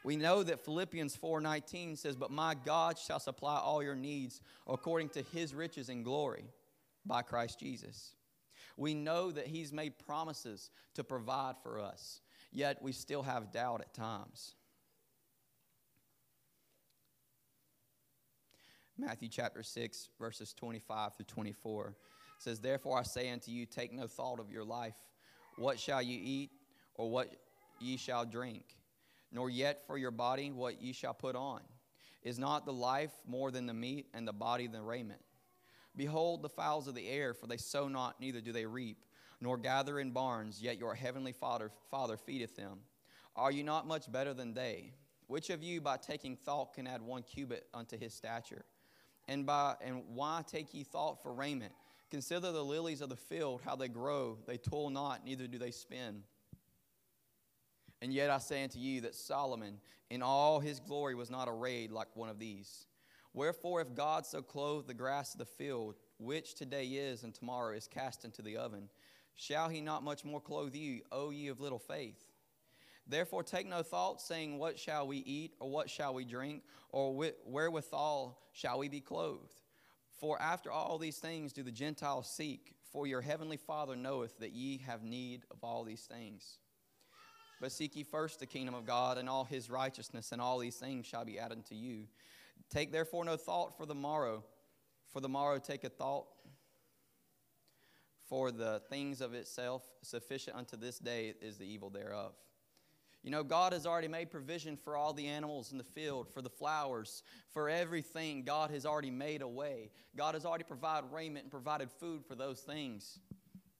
We 0.03 0.15
know 0.15 0.41
that 0.41 0.65
Philippians 0.65 1.15
4:19 1.15 1.96
says, 1.96 2.15
"But 2.15 2.31
my 2.31 2.55
God 2.55 2.98
shall 2.98 3.20
supply 3.20 3.60
all 3.60 3.84
your 3.84 3.96
needs 3.96 4.41
according 4.65 5.10
to 5.10 5.22
his 5.22 5.53
riches 5.53 5.89
and 5.89 6.03
glory 6.03 6.51
by 7.05 7.22
Christ 7.22 7.60
Jesus." 7.60 8.15
We 8.77 8.93
know 8.93 9.31
that 9.31 9.48
he's 9.48 9.72
made 9.72 10.00
promises 10.00 10.72
to 10.96 11.03
provide 11.03 11.58
for 11.62 11.77
us, 11.77 12.22
yet 12.51 12.81
we 12.81 12.93
still 12.93 13.22
have 13.24 13.51
doubt 13.51 13.81
at 13.81 13.93
times. 13.93 14.55
Matthew 18.98 19.29
chapter 19.29 19.62
6 19.62 20.10
verses 20.17 20.53
25 20.53 21.15
through 21.15 21.25
24 21.25 21.96
says, 22.39 22.60
"Therefore 22.60 22.98
I 22.98 23.03
say 23.03 23.29
unto 23.29 23.51
you, 23.51 23.65
take 23.65 23.91
no 23.91 24.08
thought 24.08 24.39
of 24.39 24.51
your 24.51 24.63
life, 24.63 24.98
what 25.58 25.79
shall 25.79 26.01
you 26.01 26.20
eat 26.20 26.51
or 26.96 27.10
what 27.10 27.29
ye 27.79 27.98
shall 27.98 28.25
drink?" 28.25 28.80
Nor 29.31 29.50
yet 29.50 29.85
for 29.88 29.97
your 29.97 30.11
body 30.11 30.51
what 30.51 30.81
ye 30.81 30.93
shall 30.93 31.13
put 31.13 31.35
on. 31.35 31.61
Is 32.23 32.38
not 32.38 32.65
the 32.65 32.73
life 32.73 33.13
more 33.27 33.51
than 33.51 33.65
the 33.65 33.73
meat, 33.73 34.07
and 34.13 34.27
the 34.27 34.33
body 34.33 34.67
than 34.67 34.83
raiment? 34.83 35.21
Behold 35.95 36.41
the 36.41 36.50
fowls 36.50 36.88
of 36.88 36.95
the 36.95 37.09
air, 37.09 37.33
for 37.33 37.47
they 37.47 37.57
sow 37.57 37.88
not, 37.88 38.19
neither 38.19 38.41
do 38.41 38.51
they 38.51 38.65
reap, 38.65 39.03
nor 39.41 39.57
gather 39.57 40.00
in 40.00 40.11
barns, 40.11 40.61
yet 40.61 40.77
your 40.77 40.93
heavenly 40.93 41.31
Father, 41.31 41.71
Father 41.89 42.17
feedeth 42.17 42.55
them. 42.55 42.79
Are 43.35 43.51
you 43.51 43.63
not 43.63 43.88
much 43.88 44.11
better 44.11 44.33
than 44.33 44.53
they? 44.53 44.93
Which 45.27 45.50
of 45.50 45.63
you 45.63 45.81
by 45.81 45.97
taking 45.97 46.35
thought 46.35 46.73
can 46.73 46.88
add 46.88 47.01
one 47.01 47.23
cubit 47.23 47.67
unto 47.73 47.97
his 47.97 48.13
stature? 48.13 48.65
And 49.27 49.45
by 49.45 49.75
and 49.81 50.03
why 50.13 50.43
take 50.45 50.73
ye 50.73 50.83
thought 50.83 51.23
for 51.23 51.33
raiment? 51.33 51.73
Consider 52.09 52.51
the 52.51 52.63
lilies 52.63 53.00
of 53.00 53.07
the 53.07 53.15
field, 53.15 53.61
how 53.63 53.77
they 53.77 53.88
grow, 53.88 54.38
they 54.45 54.57
toil 54.57 54.89
not, 54.89 55.23
neither 55.23 55.47
do 55.47 55.57
they 55.57 55.71
spin. 55.71 56.23
And 58.01 58.13
yet 58.13 58.29
I 58.29 58.39
say 58.39 58.63
unto 58.63 58.79
you 58.79 59.01
that 59.01 59.15
Solomon 59.15 59.79
in 60.10 60.22
all 60.22 60.60
his 60.60 60.79
glory 60.79 61.15
was 61.15 61.29
not 61.29 61.48
arrayed 61.48 61.91
like 61.91 62.15
one 62.15 62.29
of 62.29 62.39
these. 62.39 62.86
Wherefore, 63.34 63.79
if 63.79 63.96
God 63.96 64.25
so 64.25 64.41
clothe 64.41 64.88
the 64.88 64.93
grass 64.93 65.34
of 65.34 65.39
the 65.39 65.46
field, 65.46 65.96
which 66.17 66.55
today 66.55 66.86
is 66.86 67.24
and 67.24 67.34
tomorrow 67.34 67.74
is 67.75 67.88
cast 67.88 68.25
into 68.25 68.41
the 68.41 68.58
oven, 68.58 68.89
shall 69.36 69.70
he 69.70 69.79
not 69.79 70.03
much 70.03 70.25
more 70.25 70.41
clothe 70.41 70.75
you, 70.75 71.01
O 71.12 71.29
ye 71.29 71.48
of 71.48 71.62
little 71.62 71.79
faith? 71.79 72.25
Therefore, 73.08 73.43
take 73.43 73.67
no 73.67 73.84
thought, 73.84 74.22
saying, 74.22 74.58
What 74.58 74.77
shall 74.77 75.08
we 75.08 75.17
eat, 75.17 75.53
or 75.60 75.70
what 75.70 75.89
shall 75.89 76.13
we 76.13 76.25
drink, 76.25 76.63
or 76.89 77.31
wherewithal 77.46 78.38
shall 78.51 78.79
we 78.79 78.89
be 78.89 79.01
clothed? 79.01 79.62
For 80.20 80.39
after 80.41 80.72
all 80.72 80.98
these 80.98 81.17
things 81.17 81.53
do 81.53 81.63
the 81.63 81.72
Gentiles 81.72 82.29
seek, 82.29 82.75
for 82.91 83.08
your 83.08 83.22
heavenly 83.22 83.58
Father 83.58 83.96
knoweth 83.96 84.38
that 84.39 84.51
ye 84.51 84.77
have 84.79 85.03
need 85.03 85.46
of 85.50 85.63
all 85.63 85.84
these 85.84 86.01
things. 86.01 86.60
But 87.62 87.72
seek 87.72 87.96
ye 87.96 88.03
first 88.03 88.39
the 88.39 88.48
kingdom 88.48 88.74
of 88.74 88.86
God 88.86 89.20
and 89.20 89.30
all 89.30 89.46
his 89.46 89.70
righteousness, 89.70 90.32
and 90.32 90.41
all 90.41 90.58
these 90.58 90.77
things 90.77 91.06
shall 91.06 91.24
be 91.24 91.38
added 91.38 91.63
to 91.68 91.75
you. 91.75 92.08
Take 92.72 92.91
therefore 92.91 93.24
no 93.24 93.38
thought 93.38 93.77
for 93.77 93.86
the 93.86 93.94
morrow, 93.94 94.44
for 95.13 95.22
the 95.22 95.30
morrow 95.30 95.60
taketh 95.60 95.94
thought 95.94 96.25
for 98.27 98.51
the 98.51 98.82
things 98.89 99.22
of 99.22 99.36
itself. 99.36 99.84
Sufficient 100.01 100.58
unto 100.58 100.75
this 100.75 100.98
day 100.98 101.36
is 101.39 101.58
the 101.58 101.65
evil 101.65 101.91
thereof. 101.91 102.34
You 103.22 103.30
know, 103.30 103.44
God 103.44 103.74
has 103.74 103.86
already 103.86 104.08
made 104.08 104.32
provision 104.32 104.75
for 104.75 104.98
all 104.98 105.13
the 105.13 105.27
animals 105.27 105.72
in 105.72 105.77
the 105.77 105.84
field, 105.84 106.27
for 106.34 106.41
the 106.41 106.50
flowers, 106.50 107.22
for 107.53 107.70
everything. 107.70 108.41
God 108.41 108.72
has 108.72 108.88
already 108.88 109.12
made 109.12 109.44
a 109.44 109.48
way. 109.48 109.91
God 110.18 110.34
has 110.34 110.46
already 110.46 110.63
provided 110.63 111.12
raiment 111.12 111.44
and 111.44 111.51
provided 111.51 111.91
food 111.91 112.25
for 112.25 112.34
those 112.34 112.62
things. 112.62 113.20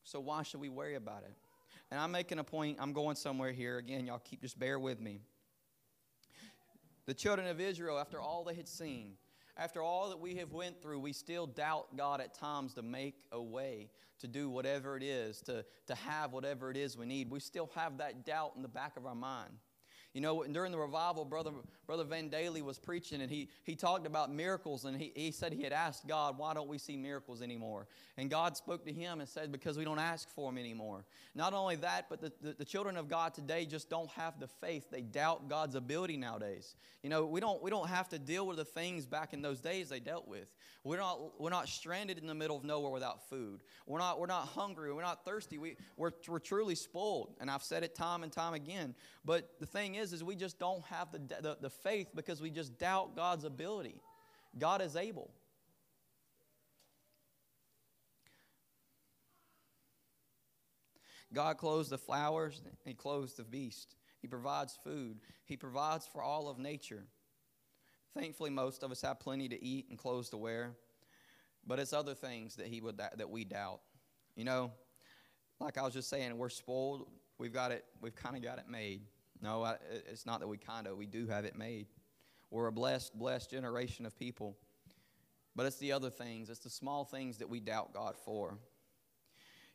So 0.04 0.20
why 0.20 0.44
should 0.44 0.60
we 0.60 0.70
worry 0.70 0.94
about 0.94 1.24
it? 1.24 1.34
And 1.92 2.00
I'm 2.00 2.12
making 2.12 2.40
a 2.40 2.44
point, 2.44 2.78
I'm 2.80 2.94
going 2.94 3.18
somewhere 3.18 3.52
here. 3.52 3.78
Again, 3.78 4.08
y'all 4.08 4.20
keep 4.24 4.42
just 4.42 4.58
bear 4.58 4.80
with 4.80 5.02
me. 5.02 5.20
The 7.06 7.14
children 7.14 7.48
of 7.48 7.60
Israel, 7.60 8.00
after 8.00 8.20
all 8.20 8.46
they 8.46 8.56
had 8.56 8.68
seen, 8.68 9.14
after 9.58 9.82
all 9.82 10.10
that 10.10 10.20
we 10.20 10.36
have 10.36 10.54
went 10.54 10.82
through, 10.82 11.00
we 11.00 11.12
still 11.12 11.46
doubt 11.46 11.98
God 11.98 12.22
at 12.22 12.34
times 12.34 12.74
to 12.76 12.82
make 12.82 13.16
a 13.34 13.42
way, 13.42 13.90
to 14.20 14.28
do 14.28 14.50
whatever 14.50 14.96
it 14.96 15.04
is, 15.04 15.42
to, 15.42 15.66
to 15.88 15.96
have 15.96 16.32
whatever 16.32 16.72
it 16.72 16.78
is 16.78 16.98
we 16.98 17.06
need. 17.06 17.30
We 17.30 17.42
still 17.42 17.70
have 17.76 17.98
that 17.98 18.26
doubt 18.26 18.54
in 18.56 18.62
the 18.62 18.70
back 18.70 18.96
of 18.96 19.06
our 19.06 19.16
mind. 19.16 19.52
You 20.14 20.22
know, 20.22 20.44
during 20.44 20.72
the 20.72 20.78
revival, 20.78 21.26
Brother, 21.26 21.52
Brother 21.92 22.06
Van 22.06 22.30
Daly 22.30 22.62
was 22.62 22.80
preaching 22.80 23.22
and 23.22 23.30
he, 23.30 23.50
he 23.66 23.76
talked 23.76 24.08
about 24.08 24.32
miracles 24.32 24.86
and 24.86 24.96
he, 24.96 25.12
he 25.14 25.30
said 25.30 25.52
he 25.52 25.64
had 25.64 25.74
asked 25.74 26.08
God, 26.08 26.38
why 26.38 26.54
don't 26.54 26.70
we 26.70 26.78
see 26.78 26.96
miracles 26.96 27.42
anymore? 27.42 27.86
And 28.16 28.30
God 28.30 28.56
spoke 28.56 28.86
to 28.86 28.94
him 28.94 29.20
and 29.20 29.28
said, 29.28 29.52
because 29.52 29.78
we 29.78 29.84
don't 29.84 30.00
ask 30.00 30.30
for 30.30 30.50
them 30.50 30.58
anymore. 30.58 31.04
Not 31.36 31.54
only 31.54 31.76
that, 31.76 32.06
but 32.10 32.22
the, 32.22 32.32
the, 32.42 32.54
the 32.54 32.64
children 32.64 32.96
of 32.96 33.10
God 33.10 33.34
today 33.34 33.66
just 33.66 33.90
don't 33.90 34.10
have 34.12 34.40
the 34.40 34.48
faith. 34.48 34.90
They 34.90 35.02
doubt 35.02 35.50
God's 35.50 35.76
ability 35.76 36.16
nowadays. 36.16 36.78
You 37.04 37.10
know, 37.10 37.26
we 37.26 37.42
don't, 37.42 37.62
we 37.62 37.70
don't 37.70 37.90
have 37.90 38.08
to 38.10 38.20
deal 38.20 38.48
with 38.48 38.56
the 38.56 38.64
things 38.64 39.06
back 39.06 39.34
in 39.34 39.42
those 39.42 39.60
days 39.60 39.90
they 39.90 40.00
dealt 40.00 40.30
with. 40.30 40.48
We're 40.84 40.98
not, 40.98 41.40
we're 41.40 41.52
not 41.52 41.68
stranded 41.68 42.18
in 42.18 42.26
the 42.26 42.34
middle 42.34 42.58
of 42.58 42.64
nowhere 42.64 42.92
without 42.92 43.30
food. 43.30 43.60
We're 43.86 44.00
not, 44.00 44.20
we're 44.20 44.26
not 44.28 44.48
hungry. 44.48 44.92
We're 44.94 45.04
not 45.04 45.24
thirsty. 45.24 45.58
We, 45.58 45.76
we're, 45.96 46.12
we're 46.28 46.40
truly 46.40 46.74
spoiled. 46.74 47.36
And 47.40 47.52
I've 47.52 47.64
said 47.64 47.84
it 47.84 47.96
time 47.96 48.24
and 48.24 48.32
time 48.32 48.54
again. 48.54 48.96
But 49.24 49.60
the 49.60 49.68
thing 49.68 49.96
is, 49.96 50.12
is 50.12 50.24
we 50.24 50.36
just 50.36 50.58
don't 50.58 50.84
have 50.86 51.12
the, 51.12 51.20
the, 51.42 51.58
the 51.62 51.70
faith 51.84 52.08
because 52.16 52.42
we 52.42 52.50
just 52.50 52.78
doubt 52.78 53.16
God's 53.16 53.44
ability. 53.44 53.96
God 54.58 54.82
is 54.82 54.96
able. 54.96 55.32
God 61.34 61.58
clothes 61.58 61.90
the 61.90 61.98
flowers, 61.98 62.62
He 62.84 62.94
clothes 62.94 63.34
the 63.34 63.44
beast. 63.44 63.96
He 64.22 64.28
provides 64.28 64.78
food, 64.84 65.20
He 65.46 65.58
provides 65.58 66.06
for 66.06 66.22
all 66.22 66.50
of 66.50 66.58
nature. 66.60 67.06
Thankfully, 68.14 68.50
most 68.50 68.84
of 68.84 68.92
us 68.92 69.02
have 69.02 69.20
plenty 69.22 69.48
to 69.48 69.64
eat 69.64 69.88
and 69.90 69.98
clothes 69.98 70.30
to 70.32 70.38
wear, 70.38 70.72
but 71.66 71.80
it's 71.80 71.94
other 71.94 72.14
things 72.14 72.56
that, 72.56 72.68
he 72.68 72.82
would, 72.82 72.98
that 72.98 73.30
we 73.30 73.46
doubt. 73.46 73.80
You 74.36 74.44
know, 74.44 74.72
like 75.62 75.78
I 75.78 75.84
was 75.84 75.94
just 75.94 76.10
saying, 76.10 76.38
we're 76.38 76.50
spoiled. 76.50 77.08
We've 77.38 77.54
got 77.54 77.72
it, 77.72 77.86
we've 78.02 78.16
kind 78.16 78.36
of 78.36 78.44
got 78.44 78.58
it 78.60 78.68
made. 78.70 79.04
No, 79.42 79.64
I, 79.64 79.76
it's 80.10 80.26
not 80.26 80.40
that 80.40 80.48
we 80.48 80.58
kind 80.58 80.88
of, 80.88 80.98
we 80.98 81.06
do 81.06 81.28
have 81.28 81.46
it 81.46 81.58
made. 81.58 81.88
We're 82.52 82.68
a 82.68 82.72
blessed, 82.72 83.18
blessed 83.18 83.50
generation 83.50 84.06
of 84.06 84.18
people. 84.18 84.58
But 85.56 85.66
it's 85.66 85.78
the 85.78 85.92
other 85.92 86.10
things, 86.10 86.50
it's 86.50 86.60
the 86.60 86.70
small 86.70 87.04
things 87.04 87.38
that 87.38 87.50
we 87.50 87.60
doubt 87.60 87.94
God 87.94 88.16
for. 88.24 88.58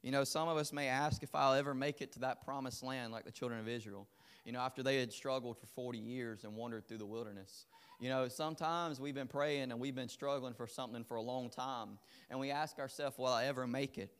You 0.02 0.12
know, 0.12 0.24
some 0.24 0.48
of 0.48 0.57
us 0.57 0.72
may 0.72 0.88
ask 0.88 1.22
if 1.22 1.35
I'll 1.35 1.55
ever 1.55 1.74
make 1.74 2.00
it 2.00 2.12
to 2.12 2.20
that 2.20 2.44
promised 2.44 2.83
land 2.83 3.12
like 3.12 3.24
the 3.24 3.33
children 3.33 3.59
of 3.61 3.68
Israel. 3.68 4.07
You 4.44 4.52
know, 4.52 4.61
after 4.61 4.83
they 4.83 5.00
had 5.00 5.12
struggled 5.12 5.59
for 5.59 5.66
40 5.66 5.98
years 5.98 6.44
and 6.44 6.55
wandered 6.55 6.87
through 6.87 6.98
the 6.98 7.07
wilderness. 7.07 7.66
You 7.98 8.11
know, 8.11 8.29
sometimes 8.29 9.00
we've 9.00 9.14
been 9.14 9.26
praying 9.26 9.72
and 9.72 9.81
we've 9.81 9.94
been 9.94 10.09
struggling 10.09 10.55
for 10.55 10.66
something 10.66 11.02
for 11.02 11.16
a 11.16 11.22
long 11.22 11.50
time. 11.50 11.98
And 12.31 12.38
we 12.38 12.50
ask 12.50 12.79
ourselves, 12.79 13.18
will 13.18 13.26
I 13.26 13.46
ever 13.46 13.66
make 13.66 13.98
it? 13.98 14.12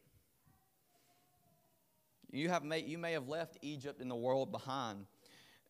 You, 2.33 2.49
have 2.49 2.65
made, 2.65 2.89
you 2.89 2.99
may 2.99 3.13
have 3.13 3.29
left 3.29 3.57
Egypt 3.63 4.01
and 4.01 4.11
the 4.11 4.17
world 4.17 4.51
behind. 4.51 5.07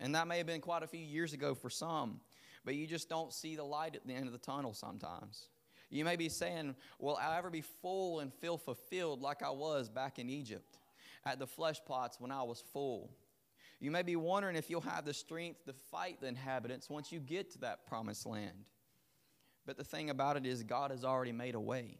And 0.00 0.14
that 0.14 0.28
may 0.28 0.38
have 0.38 0.46
been 0.46 0.60
quite 0.60 0.82
a 0.82 0.86
few 0.86 1.00
years 1.00 1.32
ago 1.32 1.54
for 1.54 1.70
some, 1.70 2.20
but 2.64 2.74
you 2.74 2.86
just 2.86 3.08
don't 3.08 3.32
see 3.32 3.56
the 3.56 3.64
light 3.64 3.96
at 3.96 4.06
the 4.06 4.12
end 4.12 4.26
of 4.26 4.32
the 4.32 4.38
tunnel 4.38 4.74
sometimes. 4.74 5.48
You 5.90 6.04
may 6.04 6.16
be 6.16 6.28
saying, 6.28 6.74
Will 6.98 7.16
I 7.16 7.38
ever 7.38 7.50
be 7.50 7.62
full 7.62 8.20
and 8.20 8.32
feel 8.34 8.58
fulfilled 8.58 9.22
like 9.22 9.42
I 9.42 9.50
was 9.50 9.88
back 9.88 10.18
in 10.18 10.28
Egypt 10.28 10.78
at 11.24 11.38
the 11.38 11.46
flesh 11.46 11.80
pots 11.86 12.20
when 12.20 12.30
I 12.30 12.42
was 12.42 12.62
full? 12.72 13.10
You 13.78 13.90
may 13.90 14.02
be 14.02 14.16
wondering 14.16 14.56
if 14.56 14.70
you'll 14.70 14.80
have 14.82 15.04
the 15.04 15.14
strength 15.14 15.64
to 15.66 15.74
fight 15.90 16.20
the 16.20 16.28
inhabitants 16.28 16.88
once 16.88 17.12
you 17.12 17.20
get 17.20 17.50
to 17.52 17.58
that 17.58 17.86
promised 17.86 18.26
land. 18.26 18.70
But 19.66 19.76
the 19.76 19.84
thing 19.84 20.10
about 20.10 20.36
it 20.36 20.46
is, 20.46 20.62
God 20.62 20.90
has 20.90 21.04
already 21.04 21.32
made 21.32 21.54
a 21.54 21.60
way. 21.60 21.98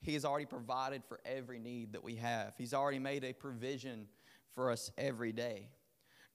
He 0.00 0.14
has 0.14 0.24
already 0.24 0.46
provided 0.46 1.02
for 1.04 1.18
every 1.24 1.58
need 1.58 1.92
that 1.94 2.04
we 2.04 2.16
have, 2.16 2.54
He's 2.56 2.74
already 2.74 2.98
made 2.98 3.24
a 3.24 3.32
provision 3.32 4.06
for 4.54 4.70
us 4.70 4.90
every 4.96 5.32
day. 5.32 5.68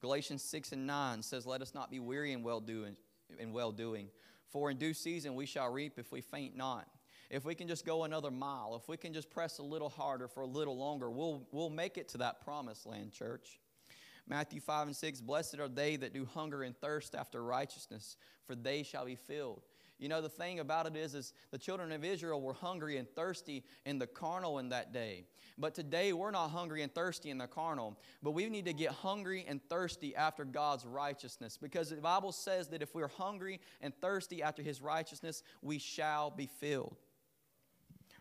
Galatians 0.04 0.44
6 0.44 0.74
and 0.74 0.86
9 0.86 1.22
says, 1.22 1.46
Let 1.46 1.62
us 1.62 1.74
not 1.74 1.90
be 1.90 2.02
weary 2.02 2.34
in 2.34 2.44
well 2.44 2.60
doing. 2.60 2.98
In 3.40 3.54
well 3.54 3.72
doing. 3.72 4.10
For 4.50 4.70
in 4.70 4.76
due 4.76 4.94
season 4.94 5.34
we 5.34 5.46
shall 5.46 5.72
reap 5.72 5.98
if 5.98 6.12
we 6.12 6.20
faint 6.20 6.58
not. 6.58 6.90
If 7.30 7.46
we 7.46 7.56
can 7.56 7.70
just 7.70 7.86
go 7.86 8.04
another 8.04 8.30
mile, 8.30 8.76
if 8.76 8.90
we 8.90 8.98
can 8.98 9.14
just 9.14 9.32
press 9.32 9.60
a 9.60 9.64
little 9.64 9.88
harder 9.88 10.28
for 10.28 10.42
a 10.42 10.46
little 10.46 10.78
longer, 10.78 11.10
we'll, 11.10 11.48
we'll 11.54 11.70
make 11.70 11.98
it 11.98 12.10
to 12.10 12.18
that 12.18 12.44
promised 12.44 12.86
land, 12.86 13.14
church. 13.14 13.62
Matthew 14.28 14.60
5 14.60 14.88
and 14.88 14.96
6 14.96 15.22
Blessed 15.22 15.60
are 15.60 15.70
they 15.70 15.96
that 15.96 16.14
do 16.14 16.26
hunger 16.26 16.64
and 16.64 16.76
thirst 16.76 17.16
after 17.16 17.42
righteousness, 17.42 18.18
for 18.46 18.56
they 18.56 18.84
shall 18.84 19.06
be 19.06 19.16
filled. 19.16 19.64
You 20.04 20.10
know, 20.10 20.20
the 20.20 20.28
thing 20.28 20.60
about 20.60 20.86
it 20.86 20.98
is, 20.98 21.16
is 21.16 21.32
the 21.52 21.58
children 21.58 21.94
of 21.94 22.04
Israel 22.04 22.42
were 22.42 22.52
hungry 22.52 22.98
and 22.98 23.08
thirsty 23.16 23.64
in 23.86 24.00
the 24.00 24.06
carnal 24.06 24.60
in 24.60 24.68
that 24.68 24.92
day. 24.92 25.24
But 25.58 25.74
today 25.74 26.12
we're 26.12 26.32
not 26.32 26.50
hungry 26.50 26.82
and 26.82 26.94
thirsty 26.94 27.30
in 27.30 27.38
the 27.38 27.48
carnal, 27.48 27.98
but 28.22 28.32
we 28.32 28.50
need 28.50 28.66
to 28.66 28.74
get 28.74 28.92
hungry 28.92 29.46
and 29.48 29.62
thirsty 29.70 30.14
after 30.14 30.44
God's 30.44 30.86
righteousness. 30.86 31.58
Because 31.58 31.90
the 31.90 31.96
Bible 31.96 32.34
says 32.34 32.68
that 32.68 32.82
if 32.82 32.94
we're 32.94 33.08
hungry 33.08 33.62
and 33.80 33.94
thirsty 34.02 34.44
after 34.44 34.62
his 34.62 34.82
righteousness, 34.82 35.42
we 35.62 35.78
shall 35.78 36.30
be 36.30 36.48
filled. 36.60 36.98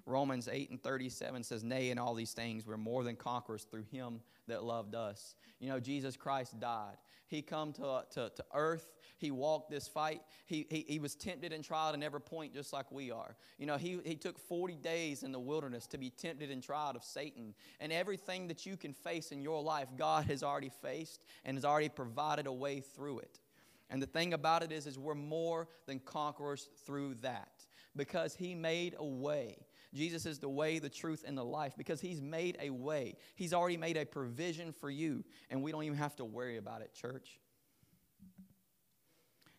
Romans 0.07 0.49
8 0.51 0.71
and 0.71 0.81
37 0.81 1.42
says, 1.42 1.64
Nay, 1.64 1.90
in 1.90 1.99
all 1.99 2.14
these 2.14 2.33
things, 2.33 2.64
we're 2.64 2.77
more 2.77 3.03
than 3.03 3.16
conquerors 3.16 3.64
through 3.64 3.87
him 3.90 4.21
that 4.47 4.62
loved 4.62 4.95
us. 4.95 5.35
You 5.59 5.68
know, 5.68 5.81
Jesus 5.81 6.16
Christ 6.16 6.61
died. 6.61 6.97
He 7.33 7.40
come 7.40 7.73
to, 7.73 8.05
to, 8.11 8.31
to 8.37 8.45
earth. 8.53 8.92
He 9.16 9.31
walked 9.31 9.71
this 9.71 9.88
fight. 9.88 10.21
He, 10.45 10.66
he, 10.68 10.85
he 10.87 10.99
was 10.99 11.14
tempted 11.14 11.51
and 11.51 11.64
tried 11.64 11.95
in 11.95 12.03
every 12.03 12.21
point 12.21 12.53
just 12.53 12.75
like 12.75 12.92
we 12.92 13.11
are. 13.11 13.37
You 13.59 13.64
know, 13.64 13.79
he, 13.79 13.99
he 14.05 14.16
took 14.16 14.38
40 14.38 14.77
days 14.77 15.23
in 15.23 15.33
the 15.33 15.40
wilderness 15.40 15.87
to 15.88 15.99
be 15.99 16.11
tempted 16.11 16.51
and 16.51 16.62
tried 16.62 16.95
of 16.95 17.03
Satan. 17.03 17.55
And 17.81 17.90
everything 17.90 18.49
that 18.49 18.66
you 18.66 18.77
can 18.77 18.92
face 18.92 19.33
in 19.33 19.40
your 19.40 19.62
life, 19.62 19.88
God 19.97 20.27
has 20.27 20.42
already 20.42 20.71
faced 20.83 21.23
and 21.47 21.57
has 21.57 21.64
already 21.64 21.88
provided 21.88 22.47
a 22.47 22.53
way 22.53 22.81
through 22.81 23.21
it. 23.21 23.40
And 23.88 24.03
the 24.03 24.07
thing 24.07 24.35
about 24.35 24.62
it 24.62 24.71
is, 24.71 24.87
is 24.87 24.99
we're 24.99 25.14
more 25.14 25.68
than 25.87 26.01
conquerors 26.01 26.68
through 26.85 27.14
that 27.23 27.64
because 27.97 28.35
he 28.35 28.55
made 28.55 28.95
a 28.99 29.07
way. 29.07 29.57
Jesus 29.95 30.25
is 30.25 30.39
the 30.39 30.49
way, 30.49 30.79
the 30.79 30.89
truth, 30.89 31.25
and 31.27 31.37
the 31.37 31.45
life 31.45 31.75
because 31.77 32.01
He's 32.01 32.21
made 32.21 32.57
a 32.61 32.71
way. 32.71 33.17
He's 33.35 33.53
already 33.53 33.77
made 33.77 33.97
a 33.97 34.07
provision 34.07 34.73
for 34.73 34.91
you, 34.91 35.25
and 35.51 35.63
we 35.63 35.73
don't 35.73 35.85
even 35.85 35.99
have 35.99 36.17
to 36.17 36.25
worry 36.25 36.57
about 36.57 36.81
it, 36.81 36.95
church. 36.95 37.39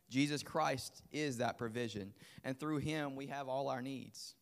Jesus 0.10 0.43
Christ 0.43 1.02
is 1.12 1.38
that 1.38 1.58
provision, 1.58 2.13
and 2.43 2.60
through 2.60 2.78
Him 2.78 3.15
we 3.15 3.28
have 3.28 3.48
all 3.48 3.69
our 3.69 3.82
needs. 3.82 4.36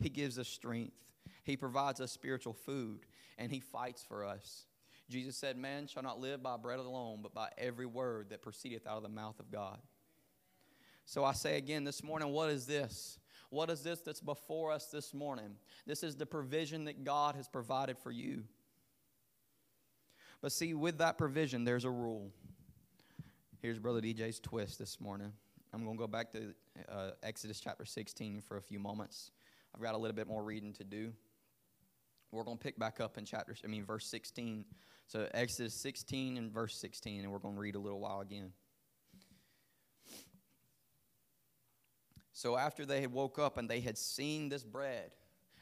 He 0.00 0.10
gives 0.10 0.38
us 0.38 0.48
strength, 0.48 0.96
He 1.44 1.56
provides 1.56 2.00
us 2.00 2.12
spiritual 2.12 2.52
food, 2.52 3.06
and 3.38 3.50
He 3.50 3.60
fights 3.60 4.02
for 4.02 4.24
us. 4.24 4.66
Jesus 5.08 5.36
said, 5.36 5.56
Man 5.56 5.86
shall 5.86 6.02
not 6.02 6.20
live 6.20 6.42
by 6.42 6.56
bread 6.58 6.78
alone, 6.78 7.20
but 7.22 7.34
by 7.34 7.48
every 7.56 7.86
word 7.86 8.30
that 8.30 8.42
proceedeth 8.42 8.86
out 8.86 8.98
of 8.98 9.02
the 9.02 9.08
mouth 9.08 9.40
of 9.40 9.50
God. 9.50 9.78
So 11.06 11.24
I 11.24 11.32
say 11.32 11.56
again 11.56 11.84
this 11.84 12.04
morning, 12.04 12.28
what 12.28 12.50
is 12.50 12.66
this? 12.66 13.18
What 13.50 13.70
is 13.70 13.82
this 13.82 14.00
that's 14.00 14.20
before 14.20 14.72
us 14.72 14.86
this 14.86 15.14
morning? 15.14 15.56
This 15.86 16.02
is 16.02 16.16
the 16.16 16.26
provision 16.26 16.84
that 16.84 17.04
God 17.04 17.34
has 17.34 17.48
provided 17.48 17.98
for 17.98 18.10
you. 18.10 18.44
But 20.40 20.52
see, 20.52 20.74
with 20.74 20.98
that 20.98 21.18
provision, 21.18 21.64
there's 21.64 21.84
a 21.84 21.90
rule. 21.90 22.30
Here's 23.60 23.78
Brother 23.78 24.00
DJ's 24.00 24.38
twist 24.38 24.78
this 24.78 25.00
morning. 25.00 25.32
I'm 25.72 25.84
going 25.84 25.96
to 25.96 26.00
go 26.00 26.06
back 26.06 26.30
to 26.32 26.54
uh, 26.88 27.10
Exodus 27.22 27.60
chapter 27.60 27.84
16 27.84 28.42
for 28.42 28.56
a 28.56 28.62
few 28.62 28.78
moments. 28.78 29.32
I've 29.74 29.82
got 29.82 29.94
a 29.94 29.98
little 29.98 30.14
bit 30.14 30.28
more 30.28 30.42
reading 30.42 30.72
to 30.74 30.84
do. 30.84 31.12
We're 32.30 32.44
going 32.44 32.58
to 32.58 32.62
pick 32.62 32.78
back 32.78 33.00
up 33.00 33.18
in 33.18 33.24
chapter, 33.24 33.54
I 33.64 33.66
mean, 33.66 33.84
verse 33.84 34.06
16. 34.06 34.64
So 35.06 35.26
Exodus 35.32 35.74
16 35.74 36.36
and 36.36 36.52
verse 36.52 36.76
16, 36.76 37.22
and 37.22 37.32
we're 37.32 37.38
going 37.38 37.54
to 37.54 37.60
read 37.60 37.74
a 37.74 37.78
little 37.78 38.00
while 38.00 38.20
again. 38.20 38.52
So 42.38 42.56
after 42.56 42.86
they 42.86 43.00
had 43.00 43.12
woke 43.12 43.40
up 43.40 43.58
and 43.58 43.68
they 43.68 43.80
had 43.80 43.98
seen 43.98 44.48
this 44.48 44.62
bread, 44.62 45.10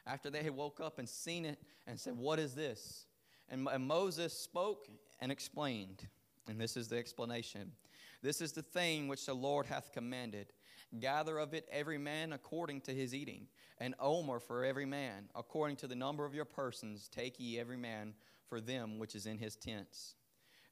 after 0.07 0.29
they 0.29 0.43
had 0.43 0.55
woke 0.55 0.79
up 0.79 0.99
and 0.99 1.09
seen 1.09 1.47
it 1.47 1.59
and 1.87 1.99
said, 1.99 2.19
What 2.19 2.39
is 2.39 2.55
this? 2.55 3.07
And, 3.49 3.67
and 3.73 3.87
Moses 3.87 4.35
spoke 4.35 4.87
and 5.19 5.33
explained. 5.33 6.07
And 6.47 6.61
this 6.61 6.77
is 6.77 6.89
the 6.89 6.99
explanation. 6.99 7.73
This 8.21 8.43
is 8.43 8.53
the 8.53 8.61
thing 8.61 9.09
which 9.09 9.25
the 9.25 9.33
Lord 9.33 9.65
hath 9.65 9.91
commanded. 9.91 10.53
Gather 11.01 11.39
of 11.39 11.55
it 11.55 11.67
every 11.73 11.97
man 11.97 12.35
according 12.35 12.83
to 12.83 12.93
his 12.93 13.15
eating, 13.15 13.47
and 13.79 13.95
omer 13.99 14.39
for 14.39 14.63
every 14.63 14.85
man, 14.85 15.31
according 15.35 15.77
to 15.77 15.87
the 15.87 15.97
number 15.97 16.27
of 16.27 16.35
your 16.35 16.45
persons, 16.45 17.09
take 17.09 17.41
ye 17.41 17.59
every 17.59 17.79
man 17.79 18.13
for 18.51 18.61
them 18.61 18.99
which 18.99 19.15
is 19.15 19.25
in 19.25 19.39
his 19.39 19.57
tents. 19.57 20.15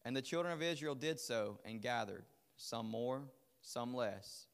And 0.05 0.15
the 0.15 0.21
children 0.21 0.53
of 0.53 0.61
Israel 0.61 0.95
did 0.95 1.19
so, 1.19 1.61
and 1.65 1.81
gathered, 1.81 2.27
some 2.59 2.91
more, 2.91 3.23
some 3.63 3.95
less. 3.95 4.49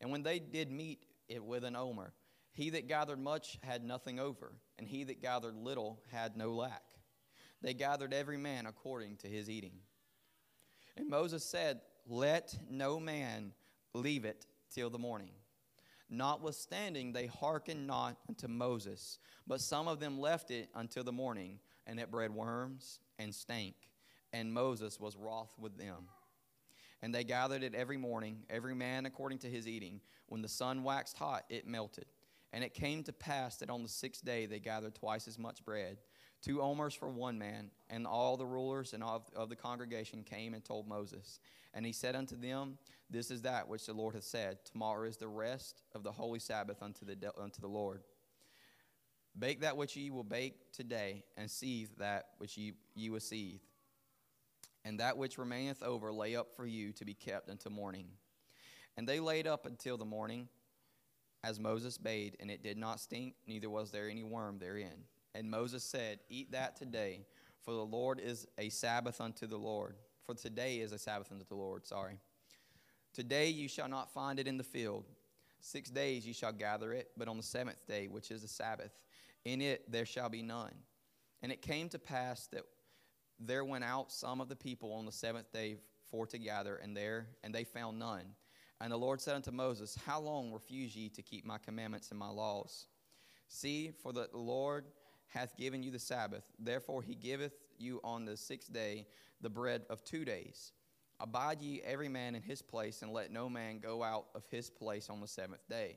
And 0.00 0.10
when 0.10 0.22
they 0.22 0.38
did 0.38 0.70
meet 0.70 1.04
it 1.28 1.42
with 1.42 1.64
an 1.64 1.76
omer, 1.76 2.12
he 2.52 2.70
that 2.70 2.88
gathered 2.88 3.18
much 3.18 3.58
had 3.62 3.84
nothing 3.84 4.20
over, 4.20 4.52
and 4.78 4.86
he 4.86 5.04
that 5.04 5.20
gathered 5.20 5.56
little 5.56 6.00
had 6.12 6.36
no 6.36 6.54
lack. 6.54 6.82
They 7.62 7.74
gathered 7.74 8.12
every 8.12 8.36
man 8.36 8.66
according 8.66 9.16
to 9.18 9.26
his 9.26 9.50
eating. 9.50 9.80
And 10.96 11.08
Moses 11.08 11.44
said, 11.44 11.80
Let 12.06 12.54
no 12.70 13.00
man 13.00 13.52
leave 13.94 14.24
it 14.24 14.46
till 14.72 14.90
the 14.90 14.98
morning. 14.98 15.30
Notwithstanding, 16.10 17.12
they 17.12 17.26
hearkened 17.26 17.86
not 17.86 18.18
unto 18.28 18.46
Moses, 18.46 19.18
but 19.46 19.60
some 19.60 19.88
of 19.88 19.98
them 19.98 20.20
left 20.20 20.50
it 20.50 20.68
until 20.74 21.02
the 21.02 21.12
morning, 21.12 21.58
and 21.86 21.98
it 21.98 22.10
bred 22.10 22.32
worms 22.32 23.00
and 23.18 23.34
stank. 23.34 23.74
And 24.32 24.52
Moses 24.52 25.00
was 25.00 25.16
wroth 25.16 25.54
with 25.58 25.78
them. 25.78 26.08
And 27.02 27.14
they 27.14 27.24
gathered 27.24 27.62
it 27.62 27.74
every 27.74 27.96
morning, 27.96 28.38
every 28.48 28.74
man 28.74 29.06
according 29.06 29.38
to 29.38 29.48
his 29.48 29.68
eating. 29.68 30.00
When 30.28 30.42
the 30.42 30.48
sun 30.48 30.82
waxed 30.82 31.16
hot, 31.16 31.44
it 31.50 31.66
melted. 31.66 32.06
And 32.52 32.62
it 32.62 32.72
came 32.72 33.02
to 33.04 33.12
pass 33.12 33.56
that 33.56 33.70
on 33.70 33.82
the 33.82 33.88
sixth 33.88 34.24
day 34.24 34.46
they 34.46 34.60
gathered 34.60 34.94
twice 34.94 35.26
as 35.26 35.38
much 35.38 35.64
bread, 35.64 35.98
two 36.40 36.62
omers 36.62 36.94
for 36.94 37.08
one 37.08 37.38
man. 37.38 37.70
And 37.90 38.06
all 38.06 38.36
the 38.36 38.46
rulers 38.46 38.94
and 38.94 39.02
of, 39.02 39.22
of 39.36 39.48
the 39.48 39.56
congregation 39.56 40.22
came 40.22 40.54
and 40.54 40.64
told 40.64 40.88
Moses. 40.88 41.40
And 41.74 41.84
he 41.84 41.92
said 41.92 42.14
unto 42.14 42.36
them, 42.36 42.78
This 43.10 43.30
is 43.30 43.42
that 43.42 43.68
which 43.68 43.86
the 43.86 43.92
Lord 43.92 44.14
hath 44.14 44.24
said. 44.24 44.58
Tomorrow 44.64 45.08
is 45.08 45.16
the 45.16 45.28
rest 45.28 45.82
of 45.94 46.04
the 46.04 46.12
holy 46.12 46.38
Sabbath 46.38 46.82
unto 46.82 47.04
the, 47.04 47.16
unto 47.38 47.60
the 47.60 47.68
Lord. 47.68 48.02
Bake 49.36 49.62
that 49.62 49.76
which 49.76 49.96
ye 49.96 50.10
will 50.10 50.22
bake 50.22 50.72
today, 50.72 51.24
and 51.36 51.50
seethe 51.50 51.90
that 51.98 52.28
which 52.38 52.56
ye, 52.56 52.74
ye 52.94 53.10
will 53.10 53.18
seethe. 53.18 53.60
And 54.84 55.00
that 55.00 55.16
which 55.16 55.38
remaineth 55.38 55.82
over 55.82 56.12
lay 56.12 56.36
up 56.36 56.54
for 56.54 56.66
you 56.66 56.92
to 56.92 57.04
be 57.04 57.14
kept 57.14 57.48
until 57.48 57.72
morning. 57.72 58.06
And 58.96 59.08
they 59.08 59.20
laid 59.20 59.46
up 59.46 59.66
until 59.66 59.96
the 59.96 60.04
morning 60.04 60.48
as 61.42 61.60
Moses 61.60 61.98
bade, 61.98 62.36
and 62.40 62.50
it 62.50 62.62
did 62.62 62.78
not 62.78 63.00
stink, 63.00 63.34
neither 63.46 63.68
was 63.68 63.90
there 63.90 64.08
any 64.08 64.22
worm 64.22 64.58
therein. 64.58 65.04
And 65.34 65.50
Moses 65.50 65.84
said, 65.84 66.20
Eat 66.30 66.52
that 66.52 66.76
today, 66.76 67.26
for 67.62 67.72
the 67.72 67.84
Lord 67.84 68.18
is 68.18 68.46
a 68.58 68.68
Sabbath 68.70 69.20
unto 69.20 69.46
the 69.46 69.56
Lord. 69.56 69.96
For 70.22 70.34
today 70.34 70.78
is 70.78 70.92
a 70.92 70.98
Sabbath 70.98 71.30
unto 71.30 71.44
the 71.44 71.54
Lord, 71.54 71.86
sorry. 71.86 72.18
Today 73.12 73.48
you 73.48 73.68
shall 73.68 73.88
not 73.88 74.10
find 74.10 74.38
it 74.38 74.48
in 74.48 74.56
the 74.56 74.64
field. 74.64 75.04
Six 75.60 75.90
days 75.90 76.26
you 76.26 76.32
shall 76.32 76.52
gather 76.52 76.92
it, 76.92 77.10
but 77.16 77.28
on 77.28 77.36
the 77.36 77.42
seventh 77.42 77.86
day, 77.86 78.08
which 78.08 78.30
is 78.30 78.42
the 78.42 78.48
Sabbath, 78.48 79.02
in 79.44 79.60
it 79.60 79.90
there 79.90 80.06
shall 80.06 80.28
be 80.28 80.42
none. 80.42 80.74
And 81.42 81.52
it 81.52 81.62
came 81.62 81.88
to 81.90 81.98
pass 81.98 82.46
that 82.48 82.64
there 83.38 83.64
went 83.64 83.84
out 83.84 84.12
some 84.12 84.40
of 84.40 84.48
the 84.48 84.56
people 84.56 84.92
on 84.92 85.06
the 85.06 85.12
seventh 85.12 85.52
day 85.52 85.76
for 86.10 86.26
to 86.26 86.38
gather, 86.38 86.76
and 86.76 86.96
there 86.96 87.26
and 87.42 87.54
they 87.54 87.64
found 87.64 87.98
none. 87.98 88.24
And 88.80 88.92
the 88.92 88.96
Lord 88.96 89.20
said 89.20 89.34
unto 89.34 89.50
Moses, 89.50 89.96
How 90.06 90.20
long 90.20 90.52
refuse 90.52 90.94
ye 90.94 91.08
to 91.10 91.22
keep 91.22 91.44
my 91.44 91.58
commandments 91.58 92.10
and 92.10 92.18
my 92.18 92.28
laws? 92.28 92.86
See, 93.48 93.92
for 94.02 94.12
the 94.12 94.28
Lord 94.32 94.84
hath 95.28 95.56
given 95.56 95.82
you 95.82 95.90
the 95.90 95.98
Sabbath. 95.98 96.44
Therefore 96.58 97.02
he 97.02 97.14
giveth 97.14 97.54
you 97.78 98.00
on 98.04 98.24
the 98.24 98.36
sixth 98.36 98.72
day 98.72 99.06
the 99.40 99.50
bread 99.50 99.82
of 99.90 100.04
two 100.04 100.24
days. 100.24 100.72
Abide 101.20 101.60
ye 101.60 101.80
every 101.84 102.08
man 102.08 102.34
in 102.34 102.42
his 102.42 102.60
place, 102.62 103.02
and 103.02 103.12
let 103.12 103.30
no 103.30 103.48
man 103.48 103.78
go 103.78 104.02
out 104.02 104.26
of 104.34 104.44
his 104.50 104.68
place 104.68 105.08
on 105.08 105.20
the 105.20 105.28
seventh 105.28 105.66
day. 105.68 105.96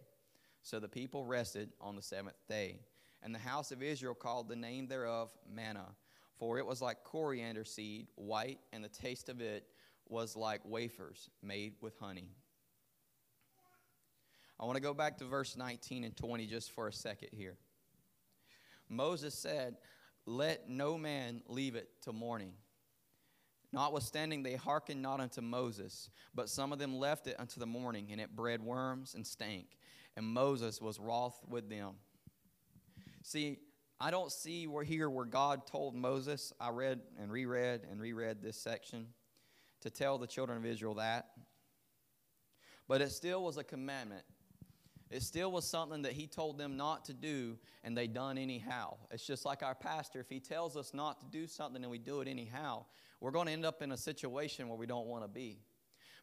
So 0.61 0.79
the 0.79 0.87
people 0.87 1.25
rested 1.25 1.69
on 1.81 1.95
the 1.95 2.01
seventh 2.01 2.37
day. 2.47 2.79
And 3.23 3.33
the 3.33 3.39
house 3.39 3.71
of 3.71 3.81
Israel 3.81 4.13
called 4.13 4.47
the 4.47 4.55
name 4.55 4.87
thereof 4.87 5.31
manna, 5.51 5.85
for 6.37 6.57
it 6.57 6.65
was 6.65 6.81
like 6.81 7.03
coriander 7.03 7.63
seed, 7.63 8.07
white, 8.15 8.59
and 8.71 8.83
the 8.83 8.89
taste 8.89 9.29
of 9.29 9.41
it 9.41 9.65
was 10.07 10.35
like 10.35 10.61
wafers 10.63 11.29
made 11.41 11.73
with 11.81 11.97
honey. 11.99 12.29
I 14.59 14.65
want 14.65 14.75
to 14.75 14.81
go 14.81 14.93
back 14.93 15.17
to 15.17 15.25
verse 15.25 15.55
19 15.55 16.03
and 16.03 16.15
20 16.15 16.47
just 16.47 16.71
for 16.71 16.87
a 16.87 16.93
second 16.93 17.29
here. 17.31 17.57
Moses 18.89 19.35
said, 19.35 19.77
Let 20.25 20.69
no 20.69 20.97
man 20.97 21.41
leave 21.47 21.75
it 21.75 21.89
till 22.01 22.13
morning. 22.13 22.53
Notwithstanding, 23.73 24.43
they 24.43 24.55
hearkened 24.55 25.01
not 25.01 25.19
unto 25.19 25.41
Moses, 25.41 26.09
but 26.33 26.49
some 26.49 26.71
of 26.71 26.79
them 26.79 26.95
left 26.95 27.27
it 27.27 27.35
unto 27.37 27.59
the 27.59 27.65
morning, 27.65 28.07
and 28.11 28.21
it 28.21 28.35
bred 28.35 28.61
worms 28.63 29.13
and 29.13 29.27
stank. 29.27 29.67
And 30.15 30.25
Moses 30.25 30.81
was 30.81 30.99
wroth 30.99 31.39
with 31.47 31.69
them. 31.69 31.95
See, 33.23 33.59
I 33.99 34.11
don't 34.11 34.31
see 34.31 34.67
where 34.67 34.83
here 34.83 35.09
where 35.09 35.25
God 35.25 35.65
told 35.65 35.95
Moses, 35.95 36.53
I 36.59 36.69
read 36.69 37.01
and 37.19 37.31
reread 37.31 37.81
and 37.89 37.99
reread 37.99 38.41
this 38.41 38.57
section 38.57 39.07
to 39.81 39.89
tell 39.89 40.17
the 40.17 40.27
children 40.27 40.57
of 40.57 40.65
Israel 40.65 40.95
that. 40.95 41.29
But 42.87 43.01
it 43.01 43.11
still 43.11 43.43
was 43.43 43.57
a 43.57 43.63
commandment 43.63 44.23
it 45.09 45.23
still 45.23 45.51
was 45.51 45.65
something 45.65 46.01
that 46.01 46.13
he 46.13 46.27
told 46.27 46.57
them 46.57 46.75
not 46.75 47.05
to 47.05 47.13
do, 47.13 47.57
and 47.83 47.97
they 47.97 48.07
done 48.07 48.37
anyhow. 48.37 48.97
It's 49.09 49.25
just 49.25 49.45
like 49.45 49.63
our 49.63 49.75
pastor. 49.75 50.19
If 50.19 50.29
he 50.29 50.39
tells 50.39 50.75
us 50.75 50.93
not 50.93 51.21
to 51.21 51.25
do 51.27 51.47
something 51.47 51.81
and 51.81 51.89
we 51.89 51.97
do 51.97 52.19
it 52.21 52.27
anyhow, 52.27 52.85
we're 53.21 53.31
going 53.31 53.47
to 53.47 53.53
end 53.53 53.65
up 53.65 53.81
in 53.81 53.93
a 53.93 53.97
situation 53.97 54.67
where 54.67 54.77
we 54.77 54.85
don't 54.85 55.07
want 55.07 55.23
to 55.23 55.29
be. 55.29 55.61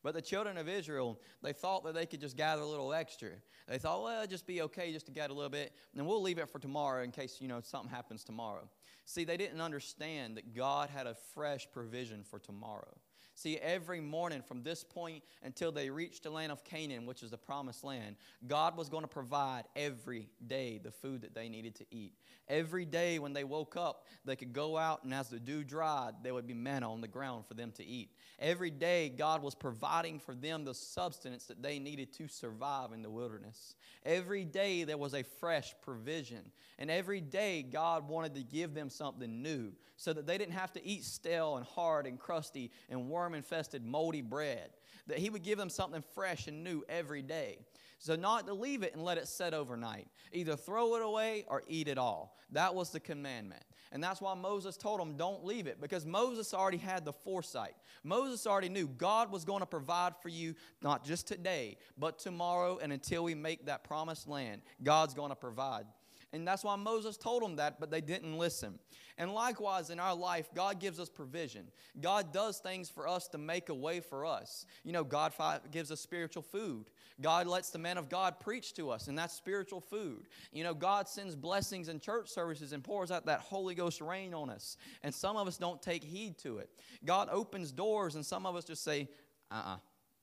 But 0.05 0.13
the 0.13 0.23
children 0.23 0.59
of 0.59 0.69
Israel, 0.69 1.19
they 1.43 1.55
thought 1.55 1.83
that 1.85 1.95
they 1.95 2.05
could 2.05 2.21
just 2.21 2.37
gather 2.37 2.61
a 2.61 2.67
little 2.67 2.93
extra. 2.93 3.31
They 3.67 3.79
thought, 3.79 4.03
well, 4.03 4.15
it'll 4.15 4.31
just 4.31 4.47
be 4.47 4.61
okay 4.63 4.93
just 4.93 5.07
to 5.07 5.13
get 5.13 5.31
a 5.31 5.33
little 5.33 5.51
bit, 5.51 5.73
and 5.97 6.07
we'll 6.07 6.21
leave 6.21 6.37
it 6.37 6.51
for 6.51 6.59
tomorrow 6.59 7.03
in 7.03 7.11
case, 7.11 7.39
you 7.41 7.49
know, 7.49 7.61
something 7.63 7.91
happens 7.91 8.23
tomorrow. 8.23 8.69
See, 9.07 9.25
they 9.25 9.39
didn't 9.39 9.63
understand 9.63 10.37
that 10.37 10.55
God 10.55 10.91
had 10.91 11.07
a 11.07 11.15
fresh 11.35 11.67
provision 11.73 12.23
for 12.23 12.39
tomorrow. 12.39 12.95
See, 13.37 13.59
every 13.59 14.01
morning 14.01 14.43
from 14.47 14.63
this 14.63 14.85
point 14.85 15.25
until 15.43 15.73
they 15.73 15.91
reached 15.91 16.23
the 16.23 16.31
land 16.31 16.53
of 16.53 16.63
Canaan, 16.63 17.05
which 17.05 17.23
is 17.23 17.31
the 17.31 17.37
promised 17.37 17.83
land, 17.83 18.15
God 18.47 18.77
was 18.77 18.89
going 18.89 19.03
to 19.03 19.09
provide 19.09 19.65
every 19.75 20.29
day 20.47 20.79
the 20.83 20.93
food 20.93 21.23
that 21.23 21.35
they 21.35 21.49
needed 21.49 21.75
to 21.77 21.87
eat. 21.91 22.15
Every 22.49 22.85
day 22.85 23.19
when 23.19 23.33
they 23.33 23.43
woke 23.43 23.77
up, 23.77 24.07
they 24.25 24.37
could 24.37 24.53
go 24.53 24.77
out, 24.77 25.03
and 25.03 25.13
as 25.13 25.31
the 25.31 25.41
dew 25.41 25.65
dried, 25.65 26.15
there 26.23 26.35
would 26.35 26.47
be 26.47 26.55
manna 26.55 26.93
on 26.93 27.01
the 27.01 27.09
ground 27.09 27.47
for 27.47 27.55
them 27.55 27.73
to 27.73 27.85
eat. 27.85 28.11
Every 28.39 28.71
day, 28.71 29.09
God 29.09 29.43
was 29.43 29.55
providing 29.55 30.21
for 30.21 30.35
them 30.35 30.65
the 30.65 30.75
substance 30.75 31.47
that 31.47 31.63
they 31.63 31.79
needed 31.79 32.13
to 32.15 32.29
survive 32.29 32.93
in 32.93 33.03
the 33.03 33.11
wilderness. 33.11 33.75
Every 34.05 34.45
day, 34.45 34.85
there 34.85 34.99
was 34.99 35.15
a 35.15 35.23
fresh 35.23 35.75
provision. 35.83 36.53
And 36.79 36.91
every 36.91 37.21
day, 37.21 37.63
God 37.63 38.09
wanted 38.09 38.35
to 38.35 38.43
give 38.43 38.75
them 38.75 38.91
something 38.91 39.43
new 39.43 39.73
so 39.97 40.13
that 40.13 40.27
they 40.27 40.37
didn't 40.37 40.55
have 40.55 40.73
to 40.73 40.85
eat 40.85 41.05
stale 41.05 41.57
and 41.57 41.65
hard 41.65 42.07
and 42.07 42.19
crusty 42.19 42.71
and 42.91 43.09
worm 43.09 43.24
infested, 43.33 43.87
moldy 43.87 44.21
bread. 44.21 44.71
That 45.07 45.19
He 45.19 45.31
would 45.31 45.43
give 45.43 45.57
them 45.57 45.71
something 45.71 46.03
fresh 46.15 46.49
and 46.49 46.65
new 46.65 46.85
every 46.89 47.23
day. 47.23 47.59
So, 47.99 48.17
not 48.17 48.47
to 48.49 48.53
leave 48.55 48.83
it 48.83 48.93
and 48.93 49.03
let 49.03 49.17
it 49.17 49.29
set 49.29 49.55
overnight. 49.55 50.09
Either 50.33 50.57
throw 50.57 50.97
it 50.97 51.03
away 51.03 51.47
or 51.49 51.63
eat 51.69 51.89
it 51.89 51.97
all. 51.97 52.37
That 52.53 52.75
was 52.75 52.91
the 52.91 53.01
commandment. 53.01 53.63
And 53.93 54.03
that's 54.03 54.21
why 54.21 54.35
Moses 54.35 54.77
told 54.77 55.01
them, 55.01 55.17
don't 55.17 55.45
leave 55.45 55.69
it, 55.69 55.81
because 55.81 56.05
Moses 56.05 56.53
already 56.53 56.79
had 56.79 57.05
the 57.05 57.13
foresight. 57.13 57.75
Moses 58.03 58.45
already 58.45 58.69
knew 58.69 58.89
God 58.89 59.31
was 59.31 59.45
going 59.45 59.61
to 59.61 59.67
provide 59.67 60.15
for 60.21 60.29
you 60.29 60.55
not 60.83 61.05
just 61.05 61.29
today, 61.29 61.77
but 61.97 62.19
tomorrow 62.19 62.79
and 62.83 62.93
until 62.93 63.23
we 63.23 63.37
make 63.37 63.67
that 63.67 63.85
promised 63.85 64.29
land. 64.29 64.63
God's 64.83 65.15
going 65.15 65.31
to 65.31 65.37
provide. 65.37 65.87
And 66.35 66.47
that's 66.47 66.65
why 66.65 66.75
Moses 66.75 67.17
told 67.17 67.45
them 67.45 67.57
that, 67.57 67.79
but 67.79 67.93
they 67.93 68.01
didn't 68.01 68.37
listen. 68.37 68.81
And 69.19 69.33
likewise, 69.33 69.91
in 69.91 70.01
our 70.01 70.17
life, 70.17 70.49
God 70.53 70.81
gives 70.81 70.99
us 70.99 71.09
provision. 71.09 71.69
God 72.01 72.33
does 72.33 72.59
things 72.59 72.91
for 72.91 73.07
us 73.07 73.29
to 73.29 73.39
make 73.39 73.69
a 73.69 73.75
way 73.75 74.01
for 74.01 74.27
us. 74.27 74.67
You 74.83 74.91
know, 74.91 75.05
God 75.05 75.33
gives 75.71 75.93
us 75.93 76.01
spiritual 76.01 76.43
food. 76.43 76.91
God 77.21 77.47
lets 77.47 77.71
the 77.71 77.79
man 77.79 77.99
of 77.99 78.09
God 78.09 78.41
preach 78.41 78.75
to 78.75 78.91
us, 78.91 79.07
and 79.07 79.17
that's 79.17 79.33
spiritual 79.33 79.81
food. 79.81 80.27
You 80.53 80.65
know, 80.65 80.75
God 80.75 81.09
sends 81.09 81.37
blessings 81.37 81.89
in 81.89 82.01
church 82.01 82.29
services 82.29 82.73
and 82.73 82.83
pours 82.83 83.13
out 83.13 83.27
that 83.27 83.39
Holy 83.39 83.77
Ghost 83.77 84.01
rain 84.01 84.35
on 84.35 84.51
us. 84.51 84.77
And 85.05 85.15
some 85.15 85.37
of 85.37 85.47
us 85.47 85.57
don't 85.57 85.81
take 85.81 86.03
heed 86.03 86.37
to 86.39 86.59
it. 86.59 86.69
God 87.05 87.29
opens 87.31 87.71
doors, 87.71 88.17
and 88.17 88.27
some 88.27 88.45
of 88.45 88.57
us 88.57 88.65
just 88.65 88.83
say, 88.83 89.09
uh 89.53 89.55
uh-uh, 89.55 89.75
uh, 89.75 89.79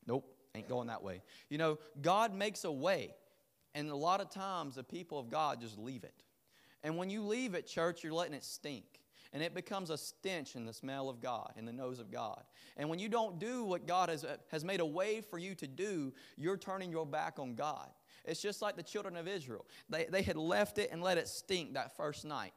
nope, 0.08 0.36
ain't 0.54 0.68
going 0.68 0.88
that 0.88 1.04
way. 1.04 1.22
You 1.48 1.58
know, 1.58 1.80
God 2.02 2.34
makes 2.36 2.66
a 2.66 2.72
way. 2.72 3.16
And 3.74 3.90
a 3.90 3.96
lot 3.96 4.22
of 4.22 4.30
times 4.30 4.76
the 4.76 4.84
people 4.84 5.20
of 5.20 5.30
God 5.30 5.62
just 5.62 5.78
leave 5.78 6.04
it. 6.04 6.24
And 6.84 6.98
when 6.98 7.10
you 7.10 7.22
leave 7.22 7.54
it, 7.54 7.68
church, 7.68 8.04
you're 8.04 8.14
letting 8.14 8.34
it 8.34 8.44
stink. 8.44 8.84
And 9.34 9.42
it 9.42 9.54
becomes 9.54 9.90
a 9.90 9.98
stench 9.98 10.56
in 10.56 10.66
the 10.66 10.74
smell 10.74 11.08
of 11.08 11.22
God, 11.22 11.54
in 11.56 11.66
the 11.66 11.72
nose 11.72 12.00
of 12.00 12.12
God. 12.12 12.44
And 12.76 12.90
when 12.90 13.00
you 13.00 13.08
don't 13.08 13.40
do 13.40 13.64
what 13.64 13.88
God 13.88 14.10
has, 14.10 14.26
uh, 14.26 14.36
has 14.50 14.66
made 14.66 14.82
a 14.82 14.86
way 14.86 15.22
for 15.22 15.38
you 15.38 15.56
to 15.56 15.68
do, 15.68 16.12
you're 16.36 16.58
turning 16.58 16.92
your 16.92 17.06
back 17.06 17.40
on 17.40 17.56
God. 17.56 17.90
It's 18.26 18.42
just 18.42 18.62
like 18.62 18.76
the 18.76 18.84
children 18.84 19.16
of 19.16 19.28
Israel. 19.28 19.66
They, 19.90 20.06
they 20.06 20.22
had 20.22 20.36
left 20.36 20.80
it 20.80 20.90
and 20.92 21.02
let 21.02 21.18
it 21.18 21.30
stink 21.30 21.76
that 21.76 21.96
first 21.96 22.26
night. 22.26 22.54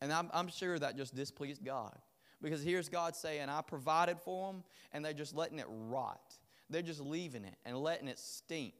And 0.00 0.12
I'm, 0.12 0.30
I'm 0.32 0.48
sure 0.48 0.78
that 0.78 0.96
just 0.96 1.14
displeased 1.14 1.64
God. 1.64 1.96
Because 2.40 2.62
here's 2.62 2.88
God 2.88 3.16
saying, 3.16 3.48
I 3.48 3.60
provided 3.60 4.18
for 4.18 4.52
them, 4.52 4.64
and 4.92 5.04
they're 5.04 5.12
just 5.12 5.34
letting 5.34 5.58
it 5.58 5.66
rot. 5.68 6.34
They're 6.70 6.82
just 6.82 7.00
leaving 7.00 7.44
it 7.44 7.56
and 7.66 7.76
letting 7.76 8.08
it 8.08 8.18
stink. 8.18 8.74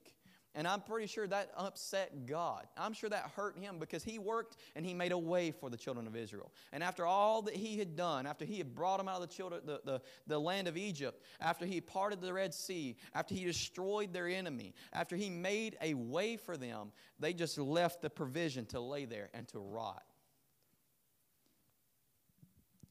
And 0.55 0.67
I'm 0.67 0.81
pretty 0.81 1.07
sure 1.07 1.29
that 1.29 1.53
upset 1.57 2.27
God. 2.27 2.67
I'm 2.77 2.93
sure 2.93 3.09
that 3.09 3.31
hurt 3.37 3.57
him 3.57 3.79
because 3.79 4.03
he 4.03 4.19
worked 4.19 4.57
and 4.75 4.85
he 4.85 4.93
made 4.93 5.13
a 5.13 5.19
way 5.19 5.53
for 5.53 5.71
the 5.71 5.77
children 5.77 6.09
of 6.09 6.17
Israel. 6.17 6.51
And 6.73 6.83
after 6.83 7.07
all 7.07 7.43
that 7.43 7.55
he 7.55 7.79
had 7.79 7.95
done, 7.95 8.27
after 8.27 8.45
he 8.45 8.59
had 8.59 8.75
brought 8.75 8.97
them 8.97 9.07
out 9.07 9.23
of 9.23 9.29
the, 9.29 9.35
children, 9.35 9.61
the, 9.65 9.81
the, 9.85 10.03
the 10.27 10.39
land 10.39 10.67
of 10.67 10.77
Egypt, 10.77 11.23
after 11.41 11.67
he 11.67 11.81
parted 11.81 12.21
the 12.21 12.33
Red 12.33 12.53
Sea, 12.53 12.97
after 13.15 13.33
he 13.33 13.45
destroyed 13.45 14.13
their 14.13 14.27
enemy, 14.27 14.75
after 14.93 15.15
he 15.15 15.31
made 15.31 15.77
a 15.81 15.95
way 15.95 16.37
for 16.37 16.57
them, 16.57 16.91
they 17.21 17.33
just 17.33 17.57
left 17.57 18.03
the 18.03 18.11
provision 18.11 18.67
to 18.67 18.81
lay 18.81 19.05
there 19.05 19.31
and 19.33 19.47
to 19.49 19.61
rot. 19.61 20.03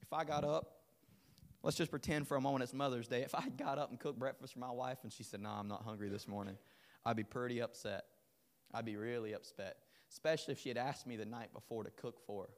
If 0.02 0.14
I 0.14 0.24
got 0.24 0.46
up, 0.46 0.80
let's 1.62 1.76
just 1.76 1.92
pretend 1.92 2.26
for 2.26 2.38
a 2.38 2.42
moment 2.42 2.64
it's 2.64 2.74
Mother's 2.74 3.10
Day. 3.10 3.22
If 3.22 3.36
I 3.36 3.50
got 3.50 3.78
up 3.78 3.90
and 3.90 4.00
cooked 4.00 4.18
breakfast 4.18 4.54
for 4.54 4.60
my 4.60 4.72
wife 4.72 5.00
and 5.04 5.12
she 5.12 5.24
said, 5.24 5.42
No, 5.42 5.50
I'm 5.50 5.68
not 5.68 5.84
hungry 5.84 6.08
this 6.08 6.26
morning. 6.26 6.58
I'd 7.06 7.18
be 7.18 7.24
pretty 7.24 7.62
upset. 7.62 8.06
I'd 8.74 8.86
be 8.86 8.96
really 8.96 9.34
upset, 9.34 9.78
especially 10.12 10.52
if 10.54 10.60
she 10.60 10.70
had 10.70 10.78
asked 10.78 11.08
me 11.08 11.16
the 11.16 11.26
night 11.26 11.54
before 11.54 11.84
to 11.84 11.90
cook 11.92 12.20
for 12.26 12.44
her. 12.44 12.50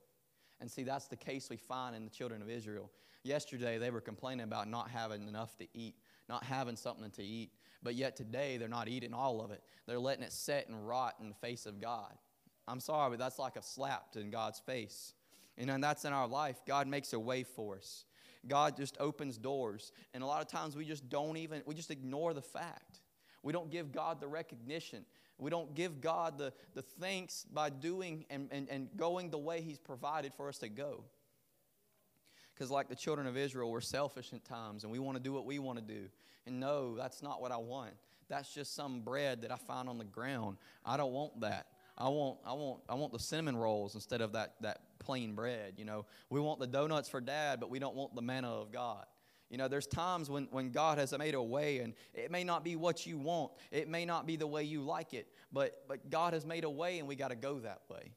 And 0.60 0.70
see, 0.70 0.84
that's 0.84 1.08
the 1.08 1.16
case 1.16 1.50
we 1.50 1.58
find 1.58 1.96
in 1.96 2.04
the 2.04 2.10
children 2.10 2.42
of 2.42 2.50
Israel. 2.50 2.92
Yesterday, 3.24 3.78
they 3.78 3.90
were 3.90 4.02
complaining 4.02 4.44
about 4.44 4.68
not 4.68 4.90
having 4.90 5.28
enough 5.28 5.58
to 5.58 5.68
eat, 5.74 5.96
not 6.28 6.44
having 6.44 6.76
something 6.76 7.10
to 7.12 7.24
eat. 7.24 7.52
But 7.84 7.96
yet 7.96 8.16
today, 8.16 8.58
they're 8.58 8.68
not 8.68 8.88
eating 8.88 9.14
all 9.14 9.42
of 9.42 9.52
it. 9.52 9.64
They're 9.88 10.00
letting 10.00 10.24
it 10.24 10.32
set 10.32 10.68
and 10.68 10.88
rot 10.88 11.16
in 11.20 11.30
the 11.30 11.36
face 11.36 11.66
of 11.66 11.82
God. 11.82 12.14
I'm 12.68 12.80
sorry, 12.80 13.10
but 13.10 13.20
that's 13.20 13.40
like 13.40 13.56
a 13.56 13.64
slap 13.64 14.16
in 14.16 14.30
God's 14.30 14.60
face. 14.60 15.14
And 15.58 15.84
that's 15.84 16.06
in 16.06 16.14
our 16.14 16.28
life. 16.28 16.62
God 16.68 16.88
makes 16.88 17.14
a 17.14 17.20
way 17.20 17.44
for 17.44 17.78
us. 17.78 18.06
God 18.48 18.76
just 18.78 18.98
opens 19.00 19.38
doors. 19.38 19.92
And 20.14 20.24
a 20.24 20.26
lot 20.26 20.42
of 20.42 20.48
times 20.48 20.76
we 20.76 20.86
just 20.86 21.10
don't 21.10 21.38
even, 21.38 21.62
we 21.66 21.76
just 21.76 21.92
ignore 21.92 22.34
the 22.34 22.42
fact. 22.42 23.01
We 23.44 23.54
don't 23.54 23.72
give 23.72 23.92
God 23.92 24.22
the 24.22 24.28
recognition. 24.28 25.06
We 25.38 25.50
don't 25.50 25.74
give 25.74 26.02
God 26.02 26.38
the, 26.38 26.54
the 26.76 26.82
thanks 26.82 27.46
by 27.52 27.70
doing 27.70 28.26
and, 28.30 28.48
and, 28.52 28.70
and 28.70 28.90
going 28.96 29.32
the 29.32 29.40
way 29.40 29.62
He's 29.62 29.80
provided 29.80 30.34
for 30.36 30.48
us 30.50 30.60
to 30.60 30.70
go. 30.70 31.04
Because, 32.54 32.70
like 32.70 32.90
the 32.90 32.96
children 32.96 33.26
of 33.26 33.36
Israel, 33.36 33.72
we're 33.72 33.82
selfish 33.82 34.34
at 34.34 34.46
times 34.46 34.84
and 34.84 34.92
we 34.92 35.00
want 35.00 35.18
to 35.18 35.24
do 35.24 35.34
what 35.34 35.46
we 35.46 35.58
want 35.58 35.80
to 35.80 35.84
do. 35.84 36.10
And 36.46 36.60
no, 36.60 36.96
that's 36.96 37.24
not 37.24 37.42
what 37.42 37.52
I 37.52 37.58
want. 37.58 37.94
That's 38.30 38.54
just 38.54 38.76
some 38.76 39.02
bread 39.02 39.42
that 39.42 39.52
I 39.52 39.58
find 39.58 39.90
on 39.90 39.98
the 39.98 40.06
ground. 40.06 40.58
I 40.86 40.96
don't 40.96 41.12
want 41.12 41.42
that. 41.42 41.68
I 41.98 42.08
want, 42.08 42.38
I 42.46 42.54
want, 42.54 42.82
I 42.88 42.96
want 42.96 43.12
the 43.12 43.20
cinnamon 43.20 43.58
rolls 43.58 43.96
instead 43.96 44.22
of 44.22 44.34
that, 44.34 44.56
that 44.62 44.82
plain 45.00 45.34
bread. 45.34 45.74
You 45.78 45.86
know, 45.86 46.06
we 46.30 46.40
want 46.40 46.60
the 46.60 46.68
donuts 46.68 47.10
for 47.10 47.20
dad, 47.20 47.60
but 47.60 47.70
we 47.70 47.80
don't 47.80 47.96
want 47.96 48.16
the 48.16 48.22
manna 48.22 48.50
of 48.50 48.72
God. 48.72 49.06
You 49.52 49.58
know, 49.58 49.68
there's 49.68 49.86
times 49.86 50.30
when, 50.30 50.48
when 50.52 50.72
God 50.72 50.98
has 50.98 51.16
made 51.18 51.36
a 51.36 51.44
way, 51.44 51.80
and 51.80 51.94
it 52.14 52.32
may 52.32 52.46
not 52.46 52.64
be 52.64 52.78
what 52.78 53.06
you 53.06 53.18
want, 53.18 53.52
it 53.70 53.90
may 53.90 54.06
not 54.06 54.26
be 54.26 54.38
the 54.38 54.48
way 54.48 54.64
you 54.64 54.82
like 54.82 55.14
it, 55.14 55.28
but, 55.52 55.84
but 55.90 56.10
God 56.10 56.34
has 56.34 56.46
made 56.46 56.64
a 56.64 56.70
way, 56.70 57.00
and 57.00 57.08
we 57.08 57.18
got 57.18 57.32
to 57.32 57.36
go 57.36 57.60
that 57.60 57.82
way. 57.90 58.14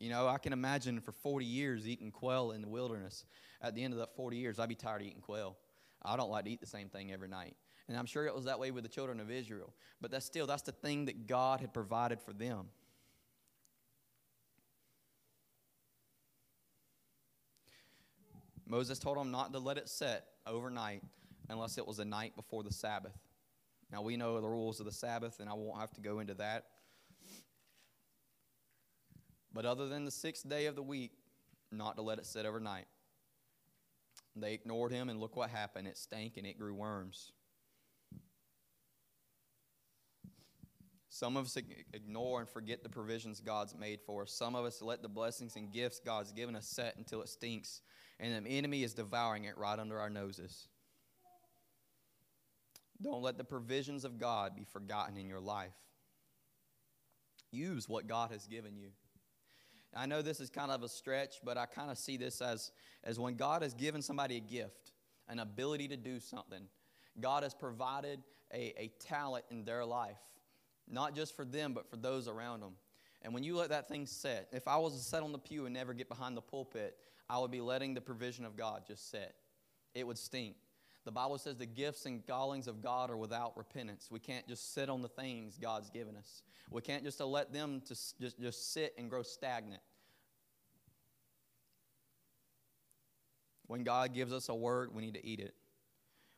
You 0.00 0.08
know, 0.08 0.26
I 0.26 0.38
can 0.38 0.54
imagine 0.54 1.00
for 1.00 1.12
40 1.12 1.44
years 1.44 1.86
eating 1.86 2.10
quail 2.10 2.52
in 2.52 2.62
the 2.62 2.68
wilderness. 2.68 3.26
At 3.60 3.74
the 3.74 3.84
end 3.84 3.92
of 3.92 3.98
that 3.98 4.16
40 4.16 4.38
years, 4.38 4.58
I'd 4.58 4.70
be 4.70 4.74
tired 4.74 5.02
of 5.02 5.08
eating 5.08 5.20
quail. 5.20 5.58
I 6.02 6.16
don't 6.16 6.30
like 6.30 6.46
to 6.46 6.50
eat 6.50 6.60
the 6.60 6.66
same 6.66 6.88
thing 6.88 7.12
every 7.12 7.28
night. 7.28 7.54
And 7.86 7.98
I'm 7.98 8.06
sure 8.06 8.24
it 8.24 8.34
was 8.34 8.46
that 8.46 8.58
way 8.58 8.70
with 8.70 8.84
the 8.84 8.88
children 8.88 9.20
of 9.20 9.30
Israel. 9.30 9.74
But 10.00 10.10
that's 10.10 10.24
still, 10.24 10.46
that's 10.46 10.62
the 10.62 10.72
thing 10.72 11.06
that 11.06 11.26
God 11.26 11.60
had 11.60 11.74
provided 11.74 12.22
for 12.22 12.32
them. 12.32 12.68
Moses 18.66 18.98
told 18.98 19.16
them 19.16 19.30
not 19.30 19.52
to 19.52 19.58
let 19.58 19.78
it 19.78 19.88
set 19.88 20.26
overnight 20.48 21.02
unless 21.48 21.78
it 21.78 21.86
was 21.86 21.98
the 21.98 22.04
night 22.04 22.36
before 22.36 22.62
the 22.62 22.72
Sabbath. 22.72 23.16
Now, 23.90 24.02
we 24.02 24.16
know 24.16 24.40
the 24.40 24.48
rules 24.48 24.80
of 24.80 24.86
the 24.86 24.92
Sabbath, 24.92 25.40
and 25.40 25.48
I 25.48 25.54
won't 25.54 25.80
have 25.80 25.92
to 25.92 26.00
go 26.00 26.20
into 26.20 26.34
that. 26.34 26.64
But 29.52 29.64
other 29.64 29.88
than 29.88 30.04
the 30.04 30.10
sixth 30.10 30.48
day 30.48 30.66
of 30.66 30.76
the 30.76 30.82
week, 30.82 31.12
not 31.72 31.96
to 31.96 32.02
let 32.02 32.18
it 32.18 32.26
sit 32.26 32.44
overnight. 32.44 32.86
They 34.36 34.52
ignored 34.52 34.92
him, 34.92 35.08
and 35.08 35.18
look 35.20 35.36
what 35.36 35.50
happened. 35.50 35.88
It 35.88 35.96
stank 35.96 36.36
and 36.36 36.46
it 36.46 36.58
grew 36.58 36.74
worms. 36.74 37.32
Some 41.08 41.36
of 41.36 41.46
us 41.46 41.56
ignore 41.92 42.38
and 42.38 42.48
forget 42.48 42.82
the 42.82 42.88
provisions 42.88 43.40
God's 43.40 43.74
made 43.74 44.00
for 44.06 44.22
us. 44.22 44.32
Some 44.32 44.54
of 44.54 44.64
us 44.64 44.80
let 44.82 45.02
the 45.02 45.08
blessings 45.08 45.56
and 45.56 45.72
gifts 45.72 45.98
God's 45.98 46.30
given 46.30 46.54
us 46.54 46.68
set 46.68 46.96
until 46.96 47.22
it 47.22 47.28
stinks 47.28 47.80
and 48.20 48.46
the 48.46 48.50
enemy 48.50 48.82
is 48.82 48.94
devouring 48.94 49.44
it 49.44 49.56
right 49.56 49.78
under 49.78 49.98
our 49.98 50.10
noses. 50.10 50.68
Don't 53.00 53.22
let 53.22 53.38
the 53.38 53.44
provisions 53.44 54.04
of 54.04 54.18
God 54.18 54.56
be 54.56 54.64
forgotten 54.64 55.16
in 55.16 55.28
your 55.28 55.40
life. 55.40 55.74
Use 57.52 57.88
what 57.88 58.06
God 58.06 58.30
has 58.32 58.46
given 58.46 58.76
you. 58.76 58.88
I 59.94 60.06
know 60.06 60.20
this 60.20 60.40
is 60.40 60.50
kind 60.50 60.70
of 60.70 60.82
a 60.82 60.88
stretch, 60.88 61.36
but 61.44 61.56
I 61.56 61.66
kind 61.66 61.90
of 61.90 61.96
see 61.96 62.16
this 62.16 62.42
as, 62.42 62.72
as 63.04 63.18
when 63.18 63.36
God 63.36 63.62
has 63.62 63.72
given 63.72 64.02
somebody 64.02 64.36
a 64.36 64.40
gift, 64.40 64.92
an 65.28 65.38
ability 65.38 65.88
to 65.88 65.96
do 65.96 66.20
something. 66.20 66.62
God 67.20 67.42
has 67.42 67.54
provided 67.54 68.20
a, 68.52 68.74
a 68.80 68.90
talent 69.00 69.44
in 69.50 69.64
their 69.64 69.84
life, 69.84 70.18
not 70.88 71.14
just 71.14 71.34
for 71.34 71.44
them, 71.44 71.72
but 71.72 71.88
for 71.88 71.96
those 71.96 72.28
around 72.28 72.60
them. 72.60 72.74
And 73.22 73.32
when 73.32 73.42
you 73.42 73.56
let 73.56 73.70
that 73.70 73.88
thing 73.88 74.06
set, 74.06 74.48
if 74.52 74.68
I 74.68 74.76
was 74.76 74.94
to 74.94 75.02
sit 75.02 75.22
on 75.22 75.32
the 75.32 75.38
pew 75.38 75.64
and 75.64 75.74
never 75.74 75.94
get 75.94 76.08
behind 76.08 76.36
the 76.36 76.42
pulpit, 76.42 76.96
I 77.30 77.38
would 77.38 77.50
be 77.50 77.60
letting 77.60 77.94
the 77.94 78.00
provision 78.00 78.44
of 78.44 78.56
God 78.56 78.84
just 78.86 79.10
sit. 79.10 79.34
It 79.94 80.06
would 80.06 80.18
stink. 80.18 80.56
The 81.04 81.12
Bible 81.12 81.38
says 81.38 81.56
the 81.56 81.66
gifts 81.66 82.06
and 82.06 82.26
callings 82.26 82.68
of 82.68 82.82
God 82.82 83.10
are 83.10 83.16
without 83.16 83.56
repentance. 83.56 84.08
We 84.10 84.20
can't 84.20 84.46
just 84.46 84.74
sit 84.74 84.90
on 84.90 85.00
the 85.02 85.08
things 85.08 85.58
God's 85.58 85.90
given 85.90 86.16
us. 86.16 86.42
We 86.70 86.82
can't 86.82 87.02
just 87.02 87.20
let 87.20 87.52
them 87.52 87.80
to 87.86 87.94
just, 88.20 88.40
just 88.40 88.72
sit 88.72 88.94
and 88.98 89.08
grow 89.08 89.22
stagnant. 89.22 89.80
When 93.66 93.84
God 93.84 94.14
gives 94.14 94.32
us 94.32 94.48
a 94.48 94.54
word, 94.54 94.94
we 94.94 95.02
need 95.02 95.14
to 95.14 95.26
eat 95.26 95.40
it. 95.40 95.54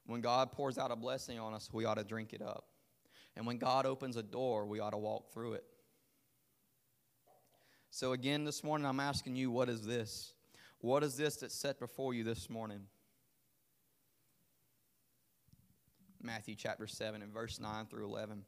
When 0.07 0.21
God 0.21 0.53
pours 0.53 0.79
out 0.79 0.91
a 0.91 0.97
blessing 0.97 1.39
on 1.39 1.55
us, 1.55 1.69
we 1.73 1.85
ought 1.85 1.99
to 1.99 2.05
drink 2.05 2.33
it 2.33 2.43
up. 2.43 2.65
And 3.37 3.47
when 3.47 3.59
God 3.59 3.87
opens 3.87 4.17
a 4.17 4.23
door, 4.23 4.67
we 4.67 4.81
ought 4.81 4.91
to 4.91 4.99
walk 4.99 5.33
through 5.33 5.55
it. 5.55 5.65
So, 7.91 8.13
again, 8.13 8.45
this 8.45 8.63
morning, 8.63 8.87
I'm 8.87 9.01
asking 9.01 9.37
you, 9.37 9.51
what 9.51 9.69
is 9.69 9.87
this? 9.87 10.33
What 10.83 11.05
is 11.05 11.15
this 11.15 11.37
that's 11.37 11.55
set 11.55 11.79
before 11.79 12.15
you 12.15 12.25
this 12.25 12.49
morning? 12.49 12.87
Matthew 16.23 16.55
chapter 16.55 16.87
7 16.87 17.21
and 17.21 17.35
verse 17.35 17.61
9 17.61 17.85
through 17.85 18.07
11. 18.07 18.45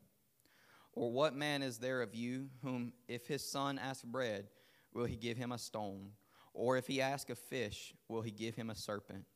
Or 0.94 1.12
what 1.12 1.34
man 1.36 1.62
is 1.62 1.76
there 1.76 2.00
of 2.00 2.14
you 2.14 2.48
whom, 2.62 2.94
if 3.06 3.26
his 3.26 3.44
son 3.44 3.78
asks 3.78 4.02
bread, 4.02 4.48
will 4.94 5.04
he 5.04 5.16
give 5.16 5.36
him 5.36 5.52
a 5.52 5.58
stone? 5.58 6.12
Or 6.54 6.78
if 6.78 6.86
he 6.86 7.02
ask 7.02 7.28
a 7.28 7.34
fish, 7.34 7.92
will 8.08 8.22
he 8.22 8.30
give 8.30 8.54
him 8.54 8.70
a 8.70 8.74
serpent? 8.74 9.26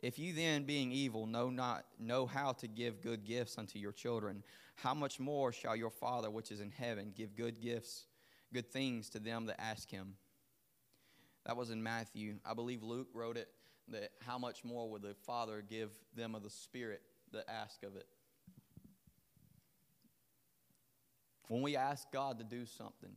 If 0.00 0.18
you 0.18 0.32
then, 0.32 0.64
being 0.64 0.92
evil, 0.92 1.26
know 1.26 1.50
not 1.50 1.84
know 1.98 2.24
how 2.24 2.52
to 2.52 2.66
give 2.66 3.02
good 3.02 3.26
gifts 3.26 3.58
unto 3.58 3.78
your 3.78 3.92
children, 3.92 4.42
how 4.76 4.94
much 4.94 5.20
more 5.20 5.52
shall 5.52 5.76
your 5.76 5.90
Father 5.90 6.30
which 6.30 6.50
is 6.50 6.60
in 6.60 6.70
heaven 6.70 7.12
give 7.14 7.36
good 7.36 7.60
gifts, 7.60 8.06
good 8.50 8.72
things 8.72 9.10
to 9.10 9.18
them 9.18 9.44
that 9.44 9.60
ask 9.60 9.90
him? 9.90 10.14
That 11.46 11.56
was 11.56 11.70
in 11.70 11.82
Matthew. 11.82 12.34
I 12.44 12.54
believe 12.54 12.82
Luke 12.82 13.08
wrote 13.14 13.36
it 13.36 13.48
that 13.88 14.12
how 14.26 14.38
much 14.38 14.64
more 14.64 14.88
would 14.90 15.02
the 15.02 15.14
Father 15.26 15.62
give 15.68 15.90
them 16.14 16.34
of 16.34 16.42
the 16.42 16.50
Spirit 16.50 17.02
that 17.32 17.44
ask 17.48 17.82
of 17.82 17.96
it? 17.96 18.06
When 21.48 21.62
we 21.62 21.76
ask 21.76 22.10
God 22.12 22.38
to 22.38 22.44
do 22.44 22.64
something, 22.64 23.10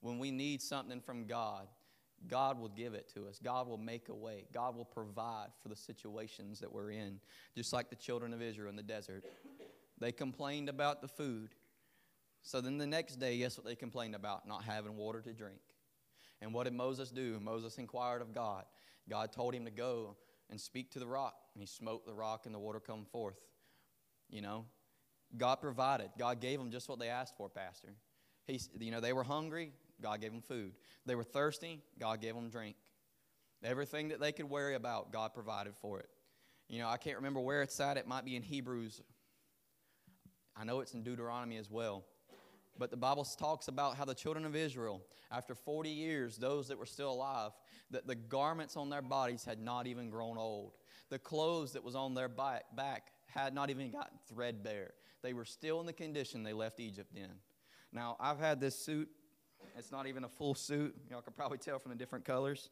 when 0.00 0.18
we 0.18 0.30
need 0.30 0.60
something 0.60 1.00
from 1.00 1.26
God, 1.26 1.68
God 2.26 2.58
will 2.58 2.68
give 2.68 2.94
it 2.94 3.10
to 3.14 3.26
us. 3.28 3.40
God 3.42 3.68
will 3.68 3.78
make 3.78 4.08
a 4.08 4.14
way. 4.14 4.44
God 4.52 4.76
will 4.76 4.84
provide 4.84 5.48
for 5.62 5.68
the 5.68 5.76
situations 5.76 6.60
that 6.60 6.72
we're 6.72 6.90
in. 6.90 7.20
Just 7.56 7.72
like 7.72 7.90
the 7.90 7.96
children 7.96 8.34
of 8.34 8.42
Israel 8.42 8.68
in 8.68 8.76
the 8.76 8.82
desert. 8.82 9.24
They 10.00 10.12
complained 10.12 10.68
about 10.68 11.00
the 11.00 11.08
food. 11.08 11.54
So 12.42 12.60
then 12.60 12.78
the 12.78 12.86
next 12.86 13.16
day, 13.16 13.38
guess 13.38 13.56
what 13.56 13.66
they 13.66 13.76
complained 13.76 14.14
about? 14.14 14.46
Not 14.46 14.64
having 14.64 14.96
water 14.96 15.20
to 15.20 15.32
drink. 15.32 15.60
And 16.40 16.54
what 16.54 16.64
did 16.64 16.72
Moses 16.72 17.10
do? 17.10 17.38
Moses 17.40 17.78
inquired 17.78 18.22
of 18.22 18.34
God. 18.34 18.64
God 19.08 19.32
told 19.32 19.54
him 19.54 19.64
to 19.64 19.70
go 19.70 20.16
and 20.50 20.60
speak 20.60 20.92
to 20.92 20.98
the 20.98 21.06
rock. 21.06 21.34
And 21.54 21.62
he 21.62 21.66
smote 21.66 22.06
the 22.06 22.14
rock 22.14 22.46
and 22.46 22.54
the 22.54 22.58
water 22.58 22.80
come 22.80 23.04
forth. 23.04 23.38
You 24.30 24.42
know? 24.42 24.64
God 25.36 25.56
provided. 25.56 26.10
God 26.18 26.40
gave 26.40 26.58
them 26.58 26.70
just 26.70 26.88
what 26.88 26.98
they 26.98 27.08
asked 27.08 27.36
for, 27.36 27.48
Pastor. 27.48 27.88
He, 28.46 28.60
you 28.78 28.90
know, 28.90 29.00
they 29.00 29.12
were 29.12 29.24
hungry. 29.24 29.72
God 30.00 30.20
gave 30.20 30.32
them 30.32 30.40
food. 30.40 30.72
They 31.06 31.14
were 31.14 31.24
thirsty. 31.24 31.82
God 31.98 32.20
gave 32.20 32.34
them 32.34 32.48
drink. 32.48 32.76
Everything 33.62 34.08
that 34.08 34.20
they 34.20 34.32
could 34.32 34.48
worry 34.48 34.74
about, 34.74 35.12
God 35.12 35.34
provided 35.34 35.74
for 35.74 35.98
it. 35.98 36.08
You 36.68 36.78
know, 36.78 36.88
I 36.88 36.96
can't 36.96 37.16
remember 37.16 37.40
where 37.40 37.62
it's 37.62 37.78
at. 37.80 37.96
It 37.96 38.06
might 38.06 38.24
be 38.24 38.36
in 38.36 38.42
Hebrews. 38.42 39.02
I 40.56 40.64
know 40.64 40.80
it's 40.80 40.94
in 40.94 41.02
Deuteronomy 41.02 41.56
as 41.56 41.70
well. 41.70 42.04
But 42.78 42.90
the 42.90 42.96
Bible 42.96 43.24
talks 43.24 43.68
about 43.68 43.96
how 43.96 44.04
the 44.04 44.14
children 44.14 44.44
of 44.44 44.54
Israel, 44.54 45.02
after 45.32 45.54
40 45.54 45.90
years, 45.90 46.36
those 46.36 46.68
that 46.68 46.78
were 46.78 46.86
still 46.86 47.10
alive, 47.10 47.50
that 47.90 48.06
the 48.06 48.14
garments 48.14 48.76
on 48.76 48.88
their 48.88 49.02
bodies 49.02 49.44
had 49.44 49.60
not 49.60 49.86
even 49.86 50.10
grown 50.10 50.38
old. 50.38 50.74
The 51.10 51.18
clothes 51.18 51.72
that 51.72 51.82
was 51.82 51.96
on 51.96 52.14
their 52.14 52.28
back, 52.28 53.12
had 53.26 53.52
not 53.52 53.70
even 53.70 53.90
gotten 53.90 54.18
threadbare. 54.32 54.92
They 55.22 55.32
were 55.32 55.44
still 55.44 55.80
in 55.80 55.86
the 55.86 55.92
condition 55.92 56.42
they 56.42 56.52
left 56.52 56.80
Egypt 56.80 57.14
in. 57.16 57.30
Now, 57.92 58.16
I've 58.20 58.38
had 58.38 58.60
this 58.60 58.78
suit. 58.78 59.08
It's 59.76 59.90
not 59.90 60.06
even 60.06 60.24
a 60.24 60.28
full 60.28 60.54
suit. 60.54 60.94
Y'all 61.10 61.20
can 61.20 61.32
probably 61.32 61.58
tell 61.58 61.78
from 61.78 61.90
the 61.90 61.96
different 61.96 62.24
colors. 62.24 62.70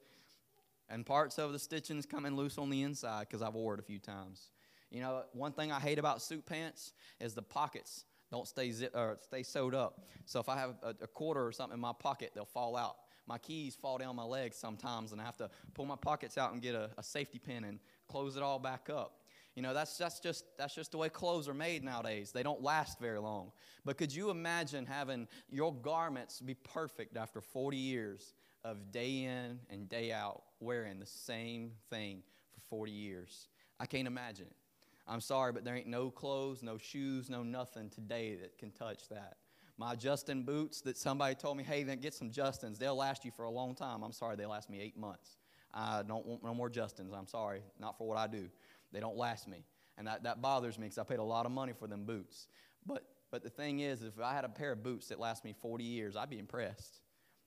And 0.89 1.05
parts 1.05 1.39
of 1.39 1.53
the 1.53 1.59
stitching's 1.59 2.07
coming 2.07 2.37
loose 2.37 2.59
on 2.59 2.71
the 2.71 2.83
inside 2.83 3.27
because 3.29 3.43
I've 3.43 3.55
wore 3.55 3.75
it 3.75 3.81
a 3.81 3.83
few 3.83 3.99
times. 3.99 4.51
You 4.91 5.01
know, 5.01 5.25
one 5.33 5.53
thing 5.53 5.73
I 5.73 5.81
hate 5.81 5.99
about 5.99 6.23
suit 6.23 6.47
pants 6.47 6.93
is 7.21 7.35
the 7.35 7.43
pockets 7.43 8.05
don't 8.31 8.47
stay 8.47 8.71
zip, 8.71 8.93
or 8.95 9.19
stay 9.23 9.43
sewed 9.43 9.75
up. 9.75 10.05
So 10.25 10.41
if 10.41 10.49
I 10.49 10.57
have 10.59 10.75
a, 10.83 10.95
a 11.03 11.07
quarter 11.07 11.47
or 11.47 11.53
something 11.53 11.75
in 11.75 11.81
my 11.81 11.93
pocket, 11.93 12.33
they'll 12.35 12.45
fall 12.45 12.77
out. 12.77 12.97
My 13.27 13.39
keys 13.39 13.75
fall 13.75 13.99
down 13.99 14.15
my 14.17 14.25
legs 14.25 14.57
sometimes, 14.57 15.13
and 15.13 15.21
I 15.21 15.25
have 15.25 15.37
to 15.39 15.51
pull 15.75 15.85
my 15.85 15.97
pockets 15.97 16.39
out 16.39 16.53
and 16.53 16.63
get 16.63 16.75
a, 16.75 16.91
a 16.97 17.03
safety 17.03 17.39
pin 17.39 17.65
and 17.65 17.81
close 18.09 18.37
it 18.37 18.43
all 18.43 18.59
back 18.59 18.89
up. 18.89 19.21
You 19.57 19.63
know, 19.63 19.73
that's, 19.73 19.97
that's, 19.97 20.21
just, 20.21 20.45
that's 20.59 20.75
just 20.75 20.93
the 20.93 20.99
way 20.99 21.09
clothes 21.09 21.49
are 21.49 21.55
made 21.55 21.83
nowadays. 21.83 22.31
They 22.31 22.43
don't 22.43 22.63
last 22.63 23.01
very 23.01 23.19
long. 23.19 23.53
But 23.85 23.97
could 23.97 24.15
you 24.15 24.31
imagine 24.31 24.85
having 24.85 25.27
your 25.51 25.73
garments 25.73 26.41
be 26.41 26.55
perfect 26.55 27.17
after 27.17 27.41
40 27.41 27.77
years 27.77 28.35
of 28.65 28.93
day 28.93 29.25
in 29.25 29.59
and 29.71 29.89
day 29.89 30.13
out 30.13 30.43
wearing 30.61 31.01
the 31.01 31.07
same 31.07 31.73
thing 31.89 32.23
for 32.53 32.61
40 32.69 32.93
years? 32.93 33.49
I 33.81 33.87
can't 33.87 34.07
imagine 34.07 34.47
it. 34.47 34.66
I'm 35.09 35.21
sorry, 35.21 35.53
but 35.53 35.65
there 35.65 35.77
ain't 35.77 35.87
no 35.87 36.11
clothes, 36.11 36.63
no 36.63 36.79
shoes, 36.79 37.31
no 37.31 37.43
nothing 37.43 37.91
today 37.91 38.37
that 38.37 38.59
can 38.59 38.73
touch 38.73 39.09
that. 39.09 39.37
My 39.79 39.95
Justin 39.95 40.43
boots 40.43 40.81
that 40.83 40.97
somebody 40.97 41.35
told 41.35 41.57
me, 41.57 41.63
hey, 41.65 41.83
then 41.83 42.01
get 42.01 42.15
some 42.15 42.31
Justins. 42.31 42.79
They'll 42.79 42.97
last 42.97 43.25
you 43.25 43.31
for 43.31 43.45
a 43.45 43.51
long 43.51 43.75
time. 43.75 44.03
I'm 44.03 44.13
sorry, 44.13 44.37
they 44.37 44.47
last 44.47 44.71
me 44.71 44.81
eight 44.81 44.99
months. 44.99 45.37
I 45.73 46.03
don't 46.03 46.25
want 46.25 46.43
no 46.43 46.55
more 46.55 46.71
Justins. 46.71 47.15
I'm 47.15 47.27
sorry, 47.27 47.61
not 47.79 47.99
for 47.99 48.09
what 48.09 48.17
I 48.17 48.27
do. 48.27 48.49
They 48.93 49.01
don't 49.01 49.17
last 49.17 49.47
me. 49.47 49.65
And 49.99 50.07
that, 50.07 50.23
that 50.25 50.41
bothers 50.41 50.79
me 50.79 50.87
because 50.87 50.99
I 50.99 51.05
paid 51.05 51.19
a 51.19 51.25
lot 51.25 51.47
of 51.47 51.53
money 51.53 51.73
for 51.79 51.87
them 51.87 52.05
boots. 52.05 52.49
But, 52.87 53.05
but 53.31 53.43
the 53.43 53.51
thing 53.51 53.81
is, 53.81 54.03
if 54.03 54.19
I 54.21 54.33
had 54.33 54.45
a 54.45 54.49
pair 54.49 54.73
of 54.73 54.83
boots 54.83 55.09
that 55.09 55.21
last 55.21 55.45
me 55.45 55.55
40 55.61 55.85
years, 55.85 56.17
I'd 56.17 56.31
be 56.31 56.39
impressed. 56.39 57.01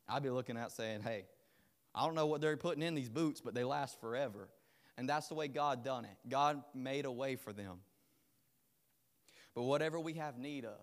I'd 0.07 0.23
be 0.23 0.29
looking 0.29 0.57
at 0.57 0.71
saying, 0.71 1.01
hey, 1.01 1.25
I 1.93 2.05
don't 2.05 2.15
know 2.15 2.27
what 2.27 2.41
they're 2.41 2.57
putting 2.57 2.83
in 2.83 2.93
these 2.93 3.09
boots, 3.09 3.41
but 3.41 3.53
they 3.53 3.63
last 3.63 3.99
forever. 3.99 4.49
And 4.99 5.07
that's 5.07 5.29
the 5.29 5.33
way 5.33 5.47
God 5.47 5.81
done 5.81 6.03
it. 6.03 6.17
God 6.27 6.61
made 6.75 7.05
a 7.05 7.11
way 7.11 7.37
for 7.37 7.53
them. 7.53 7.77
But 9.55 9.63
whatever 9.63 9.97
we 9.97 10.15
have 10.15 10.37
need 10.37 10.65
of, 10.65 10.77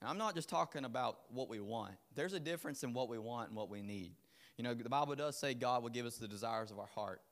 and 0.00 0.10
I'm 0.10 0.18
not 0.18 0.34
just 0.34 0.48
talking 0.48 0.84
about 0.84 1.18
what 1.30 1.48
we 1.48 1.60
want. 1.60 1.92
There's 2.16 2.32
a 2.32 2.40
difference 2.40 2.82
in 2.82 2.92
what 2.92 3.08
we 3.08 3.16
want 3.16 3.50
and 3.50 3.56
what 3.56 3.70
we 3.70 3.80
need. 3.80 4.16
You 4.58 4.64
know, 4.64 4.74
the 4.74 4.88
Bible 4.88 5.14
does 5.14 5.38
say 5.38 5.54
God 5.54 5.84
will 5.84 5.90
give 5.90 6.04
us 6.04 6.16
the 6.16 6.26
desires 6.26 6.72
of 6.72 6.80
our 6.80 6.88
heart. 6.96 7.22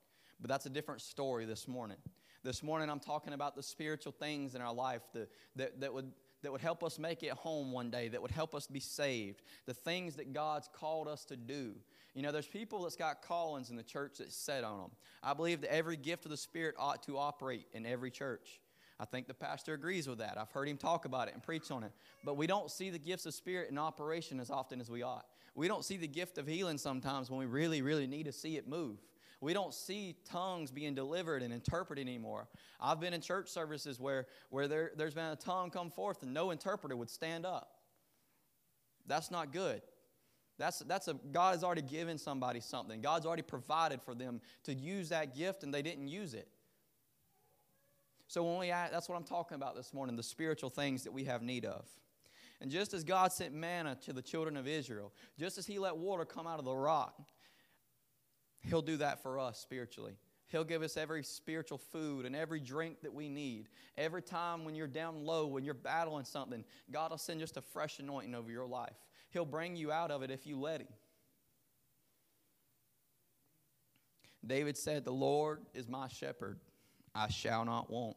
But 0.41 0.49
that's 0.49 0.65
a 0.65 0.71
different 0.71 1.01
story 1.01 1.45
this 1.45 1.67
morning. 1.67 1.99
This 2.45 2.63
morning, 2.63 2.89
I'm 2.89 3.01
talking 3.01 3.33
about 3.33 3.57
the 3.57 3.63
spiritual 3.63 4.13
things 4.13 4.55
in 4.55 4.61
our 4.61 4.73
life 4.73 5.03
that, 5.15 5.29
that, 5.57 5.81
that, 5.81 5.93
would, 5.93 6.13
that 6.43 6.53
would 6.53 6.61
help 6.61 6.85
us 6.85 7.01
make 7.01 7.25
it 7.25 7.33
home 7.33 7.73
one 7.73 7.91
day, 7.91 8.07
that 8.07 8.23
would 8.23 8.31
help 8.31 8.55
us 8.55 8.69
be 8.69 8.81
saved, 8.81 9.43
the 9.67 9.75
things 9.75 10.15
that 10.17 10.33
God's 10.33 10.69
called 10.73 11.09
us 11.09 11.25
to 11.25 11.37
do. 11.37 11.75
You 12.15 12.23
know, 12.23 12.33
there's 12.33 12.47
people 12.47 12.83
that's 12.83 12.97
got 12.97 13.23
callings 13.23 13.71
in 13.71 13.77
the 13.77 13.83
church 13.83 14.19
that 14.19 14.33
set 14.33 14.65
on 14.65 14.81
them. 14.81 14.91
I 15.23 15.33
believe 15.35 15.63
that 15.63 15.73
every 15.73 15.97
gift 15.97 16.25
of 16.27 16.31
the 16.31 16.37
Spirit 16.37 16.75
ought 16.79 17.03
to 17.05 17.17
operate 17.17 17.67
in 17.73 17.87
every 17.87 18.11
church. 18.11 18.61
I 19.01 19.05
think 19.05 19.27
the 19.27 19.35
pastor 19.35 19.75
agrees 19.75 20.07
with 20.07 20.19
that. 20.19 20.37
I've 20.39 20.51
heard 20.51 20.69
him 20.69 20.77
talk 20.77 21.07
about 21.07 21.29
it 21.29 21.35
and 21.35 21.43
preach 21.43 21.71
on 21.71 21.83
it. 21.83 21.93
But 22.25 22.37
we 22.37 22.47
don't 22.47 22.71
see 22.71 22.91
the 22.91 22.99
gifts 22.99 23.27
of 23.27 23.35
Spirit 23.35 23.71
in 23.71 23.79
operation 23.79 24.39
as 24.41 24.51
often 24.51 24.81
as 24.81 24.91
we 24.91 25.03
ought. 25.03 25.27
We 25.55 25.69
don't 25.69 25.85
see 25.85 25.97
the 25.97 26.07
gift 26.07 26.39
of 26.39 26.47
healing 26.47 26.79
sometimes 26.79 27.31
when 27.31 27.41
we 27.41 27.47
really, 27.47 27.83
really 27.83 28.07
need 28.07 28.25
to 28.25 28.33
see 28.33 28.57
it 28.57 28.69
move. 28.69 28.99
We 29.41 29.55
don't 29.55 29.75
see 29.75 30.15
tongues 30.25 30.71
being 30.71 30.95
delivered 30.95 31.43
and 31.43 31.53
interpreted 31.53 32.07
anymore. 32.07 32.47
I've 32.81 33.01
been 33.01 33.13
in 33.13 33.21
church 33.21 33.49
services 33.49 33.99
where, 33.99 34.27
where 34.51 34.69
there, 34.69 34.93
there's 34.97 35.15
been 35.15 35.33
a 35.33 35.37
tongue 35.37 35.71
come 35.71 35.91
forth 35.91 36.23
and 36.23 36.33
no 36.33 36.53
interpreter 36.53 36.95
would 36.95 37.11
stand 37.11 37.45
up. 37.45 37.73
That's 39.07 39.33
not 39.33 39.53
good. 39.53 39.83
That's, 40.59 40.81
that's 40.81 41.09
a, 41.09 41.15
God 41.15 41.53
has 41.55 41.65
already 41.65 41.83
given 41.83 42.19
somebody 42.19 42.61
something. 42.61 43.01
God's 43.01 43.27
already 43.27 43.43
provided 43.43 44.03
for 44.03 44.15
them 44.15 44.41
to 44.65 44.75
use 44.75 45.09
that 45.09 45.35
gift 45.35 45.63
and 45.63 45.73
they 45.73 45.83
didn't 45.83 46.09
use 46.09 46.35
it. 46.35 46.49
So 48.29 48.45
when 48.45 48.59
we 48.59 48.69
that's 48.69 49.09
what 49.09 49.17
I'm 49.17 49.25
talking 49.25 49.57
about 49.57 49.77
this 49.77 49.93
morning, 49.93 50.17
the 50.17 50.23
spiritual 50.23 50.71
things 50.71 51.05
that 51.05 51.13
we 51.13 51.25
have 51.25 51.43
need 51.43 51.65
of. 51.65 51.85
And 52.61 52.71
just 52.71 52.95
as 52.95 53.05
God 53.05 53.33
sent 53.33 53.53
manna 53.53 53.99
to 54.05 54.13
the 54.13 54.23
children 54.23 54.57
of 54.57 54.69
Israel, 54.69 55.13
just 55.39 55.59
as 55.59 55.67
he 55.67 55.79
let 55.79 55.97
water 55.97 56.25
come 56.25 56.47
out 56.47 56.59
of 56.59 56.65
the 56.65 56.75
rock, 56.75 57.21
He'll 58.63 58.83
do 58.83 58.97
that 58.99 59.23
for 59.23 59.39
us 59.39 59.59
spiritually. 59.59 60.17
He'll 60.49 60.65
give 60.65 60.83
us 60.83 60.97
every 60.97 61.25
spiritual 61.25 61.79
food 61.79 62.27
and 62.27 62.37
every 62.37 62.61
drink 62.61 63.01
that 63.03 63.13
we 63.13 63.29
need. 63.29 63.69
Every 63.97 64.23
time 64.23 64.65
when 64.65 64.75
you're 64.75 64.87
down 64.87 65.25
low, 65.25 65.47
when 65.47 65.65
you're 65.65 65.73
battling 65.73 66.27
something, 66.27 66.63
God 66.91 67.11
will 67.11 67.19
send 67.19 67.41
just 67.41 67.57
a 67.57 67.63
fresh 67.63 67.99
anointing 67.99 68.35
over 68.35 68.51
your 68.51 68.67
life. 68.67 68.97
He'll 69.33 69.47
bring 69.47 69.77
you 69.77 69.91
out 69.91 70.11
of 70.11 70.23
it 70.23 70.31
if 70.31 70.47
you 70.47 70.59
let 70.59 70.81
Him. 70.81 70.89
David 74.47 74.77
said, 74.77 75.05
The 75.05 75.13
Lord 75.13 75.61
is 75.75 75.89
my 75.89 76.09
shepherd, 76.09 76.59
I 77.15 77.29
shall 77.29 77.65
not 77.65 77.91
want. 77.91 78.17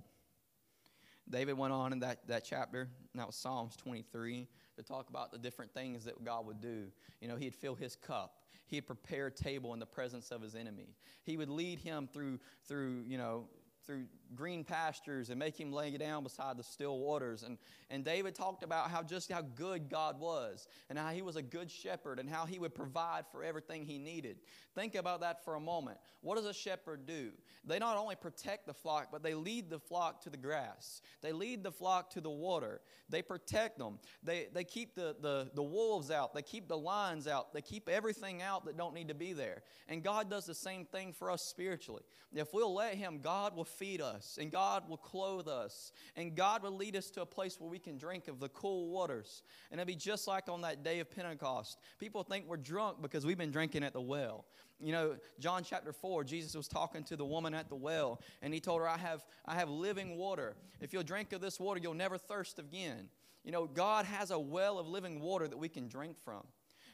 David 1.30 1.58
went 1.58 1.73
on 1.73 1.91
in 1.91 1.99
that, 1.99 2.28
that 2.28 2.45
chapter, 2.45 2.82
and 2.82 3.19
that 3.19 3.25
was 3.25 3.36
Psalms 3.36 3.75
23, 3.78 4.47
to 4.75 4.84
talk 4.84 5.10
about 5.10 5.32
the 5.32 5.38
different 5.38 5.73
things 5.73 6.04
that 6.06 6.23
God 6.23 6.45
would 6.45 6.62
do. 6.62 6.86
You 7.19 7.28
know, 7.28 7.36
he'd 7.36 7.56
fill 7.56 7.75
his 7.75 7.95
cup 7.95 8.36
he'd 8.67 8.88
prepare 8.88 9.28
a 9.28 9.32
table 9.32 9.73
in 9.73 9.80
the 9.80 9.86
presence 9.86 10.32
of 10.32 10.41
his 10.41 10.56
enemy. 10.56 10.95
He 11.23 11.38
would 11.38 11.49
lead 11.49 11.80
him 11.80 12.08
through, 12.12 12.39
through 12.67 13.04
you 13.08 13.17
know, 13.17 13.47
through 13.86 14.06
green 14.34 14.64
pastures 14.64 15.30
and 15.30 15.38
make 15.38 15.60
him 15.60 15.72
lay 15.72 15.96
down 15.98 16.24
beside 16.24 16.58
the 16.58 16.64
still 16.64 17.00
waters. 17.00 17.44
And, 17.44 17.58
and 17.90 18.04
David 18.04 18.36
talked 18.36 18.64
about 18.64 18.90
how 18.90 19.04
just 19.04 19.32
how 19.32 19.42
good 19.42 19.90
God 19.90 20.20
was 20.20 20.68
and 20.90 20.98
how 20.98 21.10
he 21.10 21.22
was 21.22 21.36
a 21.36 21.42
good 21.42 21.70
shepherd 21.70 22.20
and 22.20 22.30
how 22.30 22.46
he 22.46 22.58
would 22.60 22.74
provide 22.74 23.26
for 23.32 23.44
everything 23.44 23.86
he 23.86 23.98
needed. 23.98 24.38
Think 24.74 24.96
about 24.96 25.22
that 25.22 25.44
for 25.46 25.56
a 25.56 25.60
moment. 25.60 25.98
What 26.22 26.38
does 26.38 26.46
a 26.46 26.54
shepherd 26.54 27.06
do? 27.06 27.32
They 27.66 27.80
not 27.80 27.98
only 27.98 28.16
protect 28.16 28.68
the 28.68 28.74
flock, 28.74 29.10
but 29.12 29.24
they 29.24 29.34
lead 29.34 29.70
the 29.70 29.80
flock 29.80 30.22
to 30.24 30.30
the 30.30 30.38
grass. 30.38 31.02
They 31.22 31.32
lead 31.32 31.64
the 31.64 31.72
flock 31.72 32.10
to 32.12 32.22
the 32.22 32.30
water. 32.30 32.82
They 33.10 33.22
protect 33.22 33.78
them. 33.78 34.00
They, 34.24 34.48
they 34.54 34.64
keep 34.64 34.96
the, 34.96 35.16
the, 35.22 35.50
the 35.54 35.64
wolves 35.64 36.12
out. 36.12 36.34
They 36.34 36.42
keep 36.42 36.68
the 36.68 36.78
lions 36.78 37.28
out. 37.28 37.54
They 37.54 37.62
keep 37.62 37.88
everything 37.88 38.42
out 38.42 38.66
that 38.66 38.78
don't 38.78 38.94
need 38.94 39.10
to 39.10 39.14
be 39.14 39.34
there. 39.34 39.62
And 39.88 40.04
God 40.04 40.30
does 40.30 40.46
the 40.46 40.56
same 40.56 40.86
thing 40.86 41.14
for 41.14 41.30
us 41.30 41.44
spiritually. 41.44 42.04
If 42.34 42.54
we'll 42.54 42.74
let 42.74 42.96
him, 42.96 43.20
God 43.22 43.56
will 43.56 43.66
feed 43.66 44.02
us 44.02 44.25
and 44.40 44.52
God 44.52 44.90
will 44.90 44.98
clothe 44.98 45.48
us 45.48 45.92
and 46.16 46.36
God 46.36 46.64
will 46.64 46.76
lead 46.76 46.96
us 46.96 47.10
to 47.12 47.22
a 47.22 47.26
place 47.26 47.60
where 47.60 47.70
we 47.70 47.80
can 47.80 47.98
drink 47.98 48.28
of 48.28 48.40
the 48.40 48.50
cool 48.50 48.90
waters. 48.90 49.44
And 49.72 49.80
it'll 49.80 49.88
be 49.88 49.96
just 49.96 50.28
like 50.28 50.50
on 50.50 50.62
that 50.62 50.84
day 50.84 51.00
of 51.00 51.10
Pentecost. 51.10 51.80
People 52.00 52.24
think 52.24 52.46
we're 52.48 52.58
drunk 52.58 53.02
because 53.02 53.26
we've 53.26 53.38
been 53.38 53.52
drinking 53.52 53.84
at 53.84 53.94
the 53.94 54.02
well. 54.02 54.46
You 54.80 54.92
know, 54.92 55.16
John 55.40 55.64
chapter 55.64 55.94
4, 55.94 56.24
Jesus 56.24 56.56
was 56.56 56.68
talking 56.68 57.04
to 57.06 57.16
the 57.16 57.26
woman 57.26 57.54
at 57.54 57.70
the 57.70 57.76
well, 57.76 58.20
and 58.41 58.54
he 58.54 58.60
told 58.60 58.82
her, 58.82 58.89
I 58.89 58.97
have, 58.97 59.26
I 59.45 59.56
have 59.56 59.70
living 59.70 60.18
water. 60.18 60.58
If 60.82 60.91
you'll 60.91 61.04
drink 61.04 61.32
of 61.32 61.39
this 61.39 61.60
water, 61.60 61.80
you'll 61.82 61.93
never 61.93 62.18
thirst 62.18 62.60
again. 62.60 63.08
You 63.45 63.52
know, 63.52 63.68
God 63.68 64.06
has 64.06 64.32
a 64.32 64.39
well 64.39 64.78
of 64.78 64.88
living 64.88 65.22
water 65.22 65.47
that 65.47 65.58
we 65.58 65.70
can 65.70 65.88
drink 65.88 66.18
from. 66.26 66.43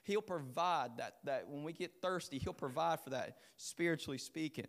He'll 0.04 0.22
provide 0.22 0.98
that, 0.98 1.18
that 1.24 1.48
when 1.48 1.64
we 1.64 1.74
get 1.74 2.02
thirsty, 2.02 2.38
He'll 2.38 2.54
provide 2.54 3.00
for 3.00 3.12
that, 3.12 3.38
spiritually 3.58 4.18
speaking. 4.18 4.68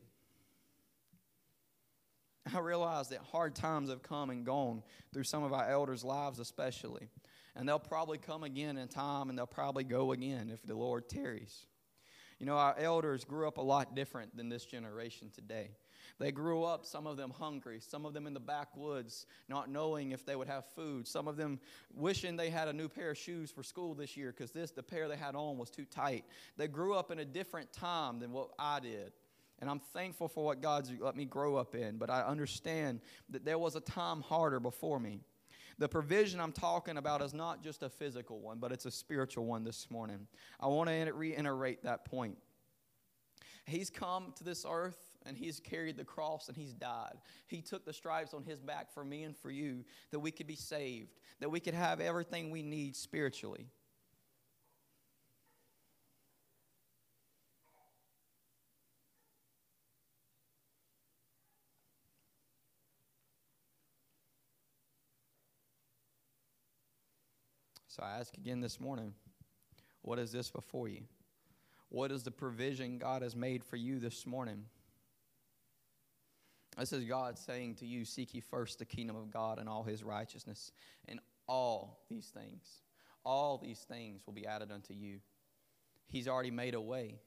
I 2.55 2.59
realize 2.59 3.09
that 3.11 3.21
hard 3.21 3.55
times 3.55 3.89
have 3.91 4.03
come 4.03 4.31
and 4.31 4.45
gone 4.45 4.83
through 5.13 5.25
some 5.25 5.45
of 5.45 5.53
our 5.53 5.69
elders' 5.69 6.05
lives, 6.05 6.39
especially. 6.39 7.09
And 7.55 7.69
they'll 7.69 7.79
probably 7.79 8.19
come 8.19 8.43
again 8.43 8.79
in 8.79 8.89
time 8.89 9.29
and 9.29 9.39
they'll 9.39 9.47
probably 9.47 9.85
go 9.85 10.13
again 10.13 10.51
if 10.53 10.63
the 10.63 10.75
Lord 10.75 11.09
tarries. 11.09 11.67
You 12.39 12.47
know, 12.47 12.57
our 12.57 12.77
elders 12.77 13.25
grew 13.25 13.47
up 13.47 13.59
a 13.59 13.63
lot 13.63 13.95
different 13.95 14.37
than 14.37 14.49
this 14.49 14.65
generation 14.65 15.31
today. 15.33 15.71
They 16.19 16.33
grew 16.33 16.65
up, 16.65 16.85
some 16.85 17.07
of 17.07 17.17
them 17.17 17.31
hungry, 17.31 17.81
some 17.81 18.05
of 18.05 18.15
them 18.15 18.27
in 18.27 18.35
the 18.35 18.41
backwoods, 18.41 19.27
not 19.49 19.71
knowing 19.71 20.11
if 20.11 20.27
they 20.27 20.37
would 20.37 20.49
have 20.49 20.65
food, 20.75 21.07
some 21.07 21.29
of 21.29 21.37
them 21.37 21.61
wishing 21.95 22.37
they 22.37 22.51
had 22.51 22.69
a 22.69 22.73
new 22.73 22.89
pair 22.89 23.11
of 23.11 23.19
shoes 23.19 23.51
for 23.51 23.63
school 23.63 23.95
this 23.95 24.17
year 24.17 24.33
because 24.37 24.51
this 24.51 24.73
the 24.73 24.83
pair 24.83 25.09
they 25.09 25.17
had 25.17 25.35
on 25.35 25.59
was 25.59 25.71
too 25.71 25.85
tight. 25.85 26.25
They 26.57 26.69
grew 26.69 26.95
up 26.95 27.11
in 27.11 27.21
a 27.21 27.25
different 27.25 27.73
time 27.73 28.19
than 28.19 28.33
what 28.33 28.51
I 28.59 28.81
did. 28.81 29.13
And 29.63 29.71
I'm 29.71 29.79
thankful 29.79 30.27
for 30.27 30.45
what 30.45 30.61
God's 30.61 30.91
let 30.99 31.15
me 31.15 31.25
grow 31.25 31.55
up 31.55 31.77
in, 31.77 31.97
but 31.97 32.11
I 32.11 32.23
understand 32.23 33.01
that 33.31 33.45
there 33.45 33.59
was 33.59 33.77
a 33.77 33.81
time 33.81 34.21
harder 34.21 34.59
before 34.59 34.99
me. 34.99 35.21
The 35.79 35.89
provision 35.89 36.41
I'm 36.41 36.51
talking 36.51 36.97
about 36.97 37.23
is 37.23 37.33
not 37.33 37.63
just 37.63 37.85
a 37.85 37.89
physical 37.89 38.41
one, 38.41 38.59
but 38.59 38.73
it's 38.73 38.87
a 38.87 38.91
spiritual 38.91 39.47
one 39.47 39.63
this 39.63 39.89
morning. 39.89 40.27
I 40.59 40.67
want 40.67 40.91
to 40.91 41.13
reiterate 41.13 41.85
that 41.85 42.05
point. 42.05 42.39
He's 43.65 43.89
come 43.89 44.33
to 44.37 44.43
this 44.43 44.67
earth 44.69 44.99
and 45.25 45.37
he's 45.37 45.61
carried 45.61 45.97
the 45.97 46.05
cross 46.05 46.49
and 46.49 46.57
he's 46.57 46.75
died. 46.75 47.15
He 47.47 47.61
took 47.63 47.85
the 47.85 47.93
stripes 47.93 48.35
on 48.35 48.43
his 48.43 48.61
back 48.61 48.93
for 48.93 49.05
me 49.05 49.23
and 49.23 49.37
for 49.37 49.53
you 49.53 49.85
that 50.11 50.19
we 50.19 50.33
could 50.33 50.49
be 50.49 50.57
saved, 50.57 51.21
that 51.39 51.53
we 51.53 51.61
could 51.61 51.75
have 51.75 52.01
everything 52.01 52.51
we 52.51 52.65
need 52.65 52.97
spiritually. 52.97 53.69
So 67.93 68.03
I 68.03 68.19
ask 68.19 68.35
again 68.39 68.63
this 68.63 68.81
morning 68.81 69.13
what 70.01 70.19
is 70.19 70.33
this 70.33 70.51
before 70.51 70.89
you? 70.89 71.03
What 71.91 72.11
is 72.11 72.23
the 72.23 72.31
provision 72.31 72.97
God 72.97 73.21
has 73.21 73.37
made 73.37 73.63
for 73.63 73.77
you 73.77 73.99
this 73.99 74.27
morning? 74.27 74.65
This 76.79 76.95
is 76.95 77.05
God 77.05 77.39
saying 77.39 77.75
to 77.77 77.87
you, 77.87 78.07
Seek 78.07 78.33
ye 78.33 78.41
first 78.41 78.79
the 78.79 78.87
kingdom 78.87 79.15
of 79.15 79.31
God 79.31 79.59
and 79.59 79.69
all 79.69 79.83
his 79.83 80.03
righteousness, 80.03 80.73
and 81.07 81.21
all 81.47 82.07
these 82.09 82.29
things, 82.29 82.81
all 83.27 83.59
these 83.59 83.81
things 83.81 84.23
will 84.25 84.33
be 84.33 84.47
added 84.47 84.73
unto 84.73 84.95
you. 84.95 85.19
He's 86.09 86.29
already 86.29 86.51
made 86.51 86.73
a 86.73 86.81
way. 86.81 87.21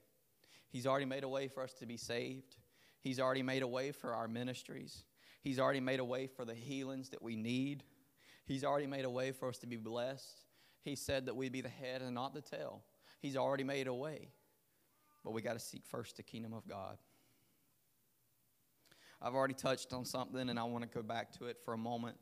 He's 0.70 0.88
already 0.88 1.05
made 1.05 1.24
a 1.24 1.30
way 1.30 1.47
for 1.47 1.61
us 1.61 1.74
to 1.74 1.86
be 1.86 1.97
saved. 1.97 2.57
He's 3.01 3.20
already 3.20 3.43
made 3.43 3.61
a 3.61 3.68
way 3.68 3.91
for 3.91 4.16
our 4.16 4.28
ministries. 4.28 5.03
He's 5.43 5.59
already 5.59 5.80
made 5.80 5.99
a 5.99 6.05
way 6.05 6.26
for 6.26 6.43
the 6.43 6.55
healings 6.55 7.09
that 7.09 7.22
we 7.22 7.36
need. 7.36 7.84
He's 8.47 8.63
already 8.63 8.88
made 8.88 9.05
a 9.05 9.11
way 9.11 9.32
for 9.32 9.49
us 9.49 9.59
to 9.59 9.68
be 9.68 9.78
blessed. 9.78 10.45
He 10.86 10.95
said 10.95 11.25
that 11.25 11.36
we'd 11.36 11.51
be 11.51 11.61
the 11.61 11.67
head 11.67 12.03
and 12.03 12.13
not 12.13 12.36
the 12.36 12.41
tail. 12.41 12.83
He's 13.19 13.36
already 13.36 13.63
made 13.63 13.88
a 13.88 13.93
way. 13.93 14.29
But 15.23 15.31
we 15.33 15.41
got 15.41 15.53
to 15.53 15.59
seek 15.59 15.83
first 15.83 16.17
the 16.17 16.23
kingdom 16.23 16.53
of 16.53 16.67
God. 16.67 16.99
I've 19.19 19.33
already 19.33 19.55
touched 19.55 19.93
on 19.93 20.05
something 20.05 20.47
and 20.47 20.59
I 20.59 20.63
want 20.65 20.83
to 20.83 20.89
go 20.89 21.01
back 21.01 21.31
to 21.39 21.45
it 21.47 21.57
for 21.65 21.73
a 21.73 21.77
moment. 21.77 22.17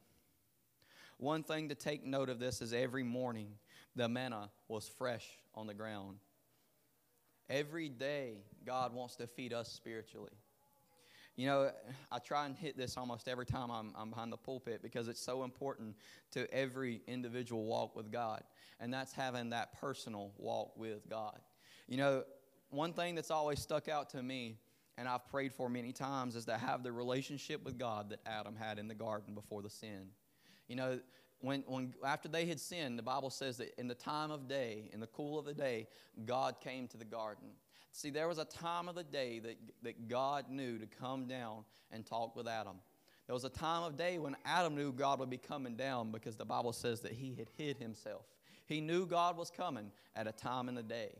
One 1.17 1.43
thing 1.43 1.69
to 1.69 1.75
take 1.75 2.05
note 2.05 2.29
of 2.29 2.39
this 2.39 2.61
is 2.61 2.71
every 2.71 3.03
morning 3.03 3.49
the 3.97 4.07
manna 4.07 4.49
was 4.69 4.87
fresh 4.87 5.27
on 5.53 5.67
the 5.67 5.73
ground. 5.73 6.19
Every 7.49 7.89
day, 7.89 8.45
God 8.65 8.93
wants 8.93 9.17
to 9.17 9.27
feed 9.27 9.51
us 9.51 9.69
spiritually. 9.69 10.31
You 11.35 11.47
know, 11.47 11.71
I 12.11 12.19
try 12.19 12.45
and 12.45 12.55
hit 12.55 12.77
this 12.77 12.95
almost 12.95 13.27
every 13.27 13.45
time 13.45 13.71
I'm, 13.71 13.91
I'm 13.97 14.11
behind 14.11 14.31
the 14.31 14.37
pulpit 14.37 14.83
because 14.83 15.07
it's 15.07 15.21
so 15.21 15.43
important 15.43 15.95
to 16.31 16.51
every 16.53 17.01
individual 17.07 17.65
walk 17.65 17.95
with 17.95 18.11
God, 18.11 18.43
and 18.79 18.93
that's 18.93 19.13
having 19.13 19.49
that 19.49 19.79
personal 19.79 20.31
walk 20.37 20.77
with 20.77 21.09
God. 21.09 21.39
You 21.87 21.97
know, 21.97 22.23
one 22.69 22.93
thing 22.93 23.15
that's 23.15 23.31
always 23.31 23.59
stuck 23.59 23.89
out 23.89 24.11
to 24.11 24.21
me, 24.21 24.59
and 24.97 25.07
I've 25.07 25.27
prayed 25.27 25.53
for 25.53 25.69
many 25.69 25.91
times, 25.91 26.35
is 26.35 26.45
to 26.45 26.57
have 26.57 26.83
the 26.83 26.91
relationship 26.91 27.63
with 27.63 27.79
God 27.79 28.11
that 28.11 28.19
Adam 28.27 28.55
had 28.55 28.77
in 28.77 28.87
the 28.87 28.95
garden 28.95 29.33
before 29.33 29.63
the 29.63 29.71
sin. 29.71 30.09
You 30.67 30.75
know, 30.75 30.99
when, 31.39 31.63
when 31.67 31.93
after 32.05 32.29
they 32.29 32.45
had 32.45 32.59
sinned, 32.59 32.97
the 32.97 33.03
Bible 33.03 33.29
says 33.31 33.57
that 33.57 33.77
in 33.79 33.87
the 33.87 33.95
time 33.95 34.29
of 34.31 34.47
day, 34.47 34.89
in 34.93 34.99
the 34.99 35.07
cool 35.07 35.39
of 35.39 35.45
the 35.45 35.53
day, 35.53 35.87
God 36.25 36.61
came 36.61 36.87
to 36.89 36.97
the 36.97 37.05
garden. 37.05 37.49
See, 37.93 38.09
there 38.09 38.27
was 38.27 38.39
a 38.39 38.45
time 38.45 38.89
of 38.89 38.95
the 38.95 39.03
day 39.03 39.39
that, 39.39 39.55
that 39.83 40.07
God 40.07 40.49
knew 40.49 40.79
to 40.79 40.87
come 40.87 41.27
down 41.27 41.63
and 41.91 42.03
talk 42.03 42.35
with 42.35 42.47
Adam. 42.47 42.77
There 43.27 43.35
was 43.35 43.43
a 43.43 43.49
time 43.49 43.83
of 43.83 43.95
day 43.95 44.17
when 44.17 44.35
Adam 44.43 44.75
knew 44.75 44.91
God 44.91 45.19
would 45.19 45.29
be 45.29 45.37
coming 45.37 45.75
down 45.75 46.11
because 46.11 46.35
the 46.35 46.43
Bible 46.43 46.73
says 46.73 47.01
that 47.01 47.13
he 47.13 47.35
had 47.35 47.49
hid 47.55 47.77
himself. 47.77 48.25
He 48.65 48.81
knew 48.81 49.05
God 49.05 49.37
was 49.37 49.51
coming 49.51 49.91
at 50.15 50.25
a 50.25 50.31
time 50.31 50.69
in 50.69 50.75
the 50.75 50.83
day. 50.83 51.11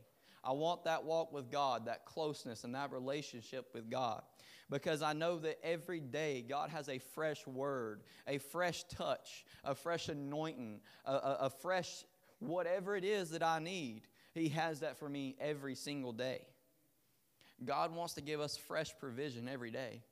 I 0.42 0.50
want 0.50 0.82
that 0.84 1.04
walk 1.04 1.32
with 1.32 1.48
God, 1.48 1.86
that 1.86 2.04
closeness, 2.04 2.64
and 2.64 2.74
that 2.74 2.90
relationship 2.90 3.70
with 3.72 3.88
God 3.88 4.22
because 4.68 5.00
I 5.00 5.12
know 5.12 5.38
that 5.38 5.58
every 5.62 6.00
day 6.00 6.44
God 6.46 6.70
has 6.70 6.88
a 6.88 6.98
fresh 6.98 7.46
word, 7.46 8.02
a 8.26 8.38
fresh 8.38 8.82
touch, 8.84 9.44
a 9.62 9.76
fresh 9.76 10.08
anointing, 10.08 10.80
a, 11.04 11.12
a, 11.12 11.38
a 11.42 11.50
fresh 11.50 12.04
whatever 12.40 12.96
it 12.96 13.04
is 13.04 13.30
that 13.30 13.44
I 13.44 13.60
need. 13.60 14.02
He 14.32 14.48
has 14.48 14.80
that 14.80 14.98
for 14.98 15.08
me 15.08 15.36
every 15.40 15.76
single 15.76 16.12
day. 16.12 16.40
God 17.62 17.94
wants 17.94 18.14
to 18.14 18.20
give 18.20 18.40
us 18.40 18.56
fresh 18.56 18.90
provision 18.98 19.48
every 19.48 19.70
day. 19.70 20.02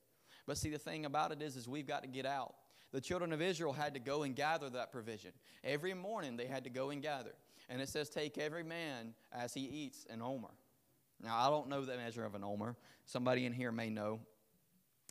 But 0.46 0.58
see, 0.58 0.70
the 0.70 0.78
thing 0.78 1.04
about 1.06 1.32
it 1.32 1.40
is, 1.42 1.56
is 1.56 1.68
we've 1.68 1.86
got 1.86 2.02
to 2.02 2.08
get 2.08 2.26
out. 2.26 2.54
The 2.92 3.00
children 3.00 3.32
of 3.32 3.40
Israel 3.40 3.72
had 3.72 3.94
to 3.94 4.00
go 4.00 4.22
and 4.22 4.36
gather 4.36 4.68
that 4.70 4.92
provision. 4.92 5.32
Every 5.64 5.94
morning 5.94 6.36
they 6.36 6.46
had 6.46 6.64
to 6.64 6.70
go 6.70 6.90
and 6.90 7.00
gather. 7.00 7.32
And 7.68 7.80
it 7.80 7.88
says, 7.88 8.10
Take 8.10 8.38
every 8.38 8.64
man 8.64 9.14
as 9.32 9.54
he 9.54 9.62
eats 9.62 10.06
an 10.10 10.20
omer. 10.20 10.50
Now, 11.22 11.38
I 11.38 11.50
don't 11.50 11.68
know 11.68 11.84
the 11.84 11.96
measure 11.96 12.24
of 12.24 12.34
an 12.34 12.44
omer. 12.44 12.76
Somebody 13.06 13.46
in 13.46 13.52
here 13.52 13.72
may 13.72 13.88
know. 13.88 14.20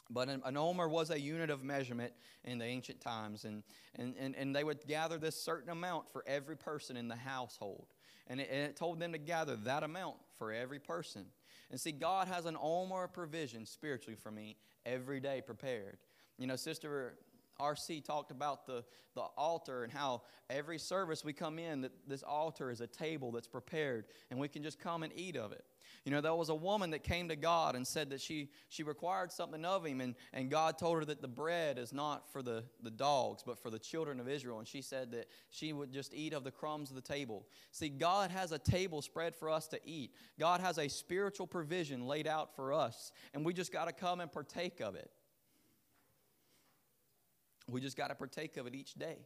But 0.09 0.27
an, 0.27 0.41
an 0.45 0.57
omer 0.57 0.89
was 0.89 1.09
a 1.09 1.19
unit 1.19 1.49
of 1.49 1.63
measurement 1.63 2.11
in 2.43 2.57
the 2.57 2.65
ancient 2.65 2.99
times. 2.99 3.45
And, 3.45 3.63
and, 3.95 4.13
and, 4.19 4.35
and 4.35 4.55
they 4.55 4.63
would 4.63 4.85
gather 4.85 5.17
this 5.17 5.41
certain 5.41 5.69
amount 5.69 6.11
for 6.11 6.23
every 6.27 6.57
person 6.57 6.97
in 6.97 7.07
the 7.07 7.15
household. 7.15 7.87
And 8.27 8.41
it, 8.41 8.49
and 8.51 8.61
it 8.61 8.75
told 8.75 8.99
them 8.99 9.13
to 9.13 9.17
gather 9.17 9.55
that 9.55 9.83
amount 9.83 10.17
for 10.37 10.51
every 10.51 10.79
person. 10.79 11.25
And 11.71 11.79
see, 11.79 11.91
God 11.91 12.27
has 12.27 12.45
an 12.45 12.57
omer 12.61 13.07
provision 13.07 13.65
spiritually 13.65 14.17
for 14.21 14.29
me 14.29 14.57
every 14.85 15.19
day 15.19 15.41
prepared. 15.41 15.97
You 16.37 16.47
know, 16.47 16.57
Sister 16.57 17.15
RC 17.59 18.03
talked 18.03 18.31
about 18.31 18.65
the, 18.65 18.83
the 19.15 19.21
altar 19.37 19.83
and 19.83 19.91
how 19.91 20.23
every 20.49 20.77
service 20.77 21.23
we 21.23 21.33
come 21.33 21.59
in, 21.59 21.81
that 21.81 21.91
this 22.07 22.23
altar 22.23 22.71
is 22.71 22.81
a 22.81 22.87
table 22.87 23.31
that's 23.31 23.47
prepared 23.47 24.05
and 24.29 24.39
we 24.39 24.47
can 24.47 24.63
just 24.63 24.79
come 24.79 25.03
and 25.03 25.13
eat 25.15 25.37
of 25.37 25.51
it. 25.51 25.63
You 26.03 26.11
know, 26.11 26.21
there 26.21 26.33
was 26.33 26.49
a 26.49 26.55
woman 26.55 26.89
that 26.91 27.03
came 27.03 27.29
to 27.29 27.35
God 27.35 27.75
and 27.75 27.85
said 27.85 28.09
that 28.09 28.21
she, 28.21 28.49
she 28.69 28.81
required 28.81 29.31
something 29.31 29.63
of 29.63 29.85
him, 29.85 30.01
and, 30.01 30.15
and 30.33 30.49
God 30.49 30.79
told 30.79 30.97
her 30.97 31.05
that 31.05 31.21
the 31.21 31.27
bread 31.27 31.77
is 31.77 31.93
not 31.93 32.31
for 32.31 32.41
the, 32.41 32.63
the 32.81 32.89
dogs, 32.89 33.43
but 33.45 33.59
for 33.59 33.69
the 33.69 33.77
children 33.77 34.19
of 34.19 34.27
Israel. 34.27 34.57
And 34.57 34.67
she 34.67 34.81
said 34.81 35.11
that 35.11 35.27
she 35.51 35.73
would 35.73 35.91
just 35.93 36.11
eat 36.15 36.33
of 36.33 36.43
the 36.43 36.49
crumbs 36.49 36.89
of 36.89 36.95
the 36.95 37.03
table. 37.03 37.45
See, 37.71 37.89
God 37.89 38.31
has 38.31 38.51
a 38.51 38.57
table 38.57 39.03
spread 39.03 39.35
for 39.35 39.49
us 39.49 39.67
to 39.67 39.79
eat, 39.85 40.15
God 40.39 40.59
has 40.59 40.79
a 40.79 40.87
spiritual 40.87 41.45
provision 41.45 42.07
laid 42.07 42.25
out 42.25 42.55
for 42.55 42.73
us, 42.73 43.11
and 43.33 43.45
we 43.45 43.53
just 43.53 43.71
got 43.71 43.85
to 43.85 43.93
come 43.93 44.21
and 44.21 44.31
partake 44.31 44.79
of 44.79 44.95
it. 44.95 45.11
We 47.67 47.79
just 47.79 47.95
got 47.95 48.07
to 48.07 48.15
partake 48.15 48.57
of 48.57 48.65
it 48.65 48.73
each 48.73 48.95
day 48.95 49.19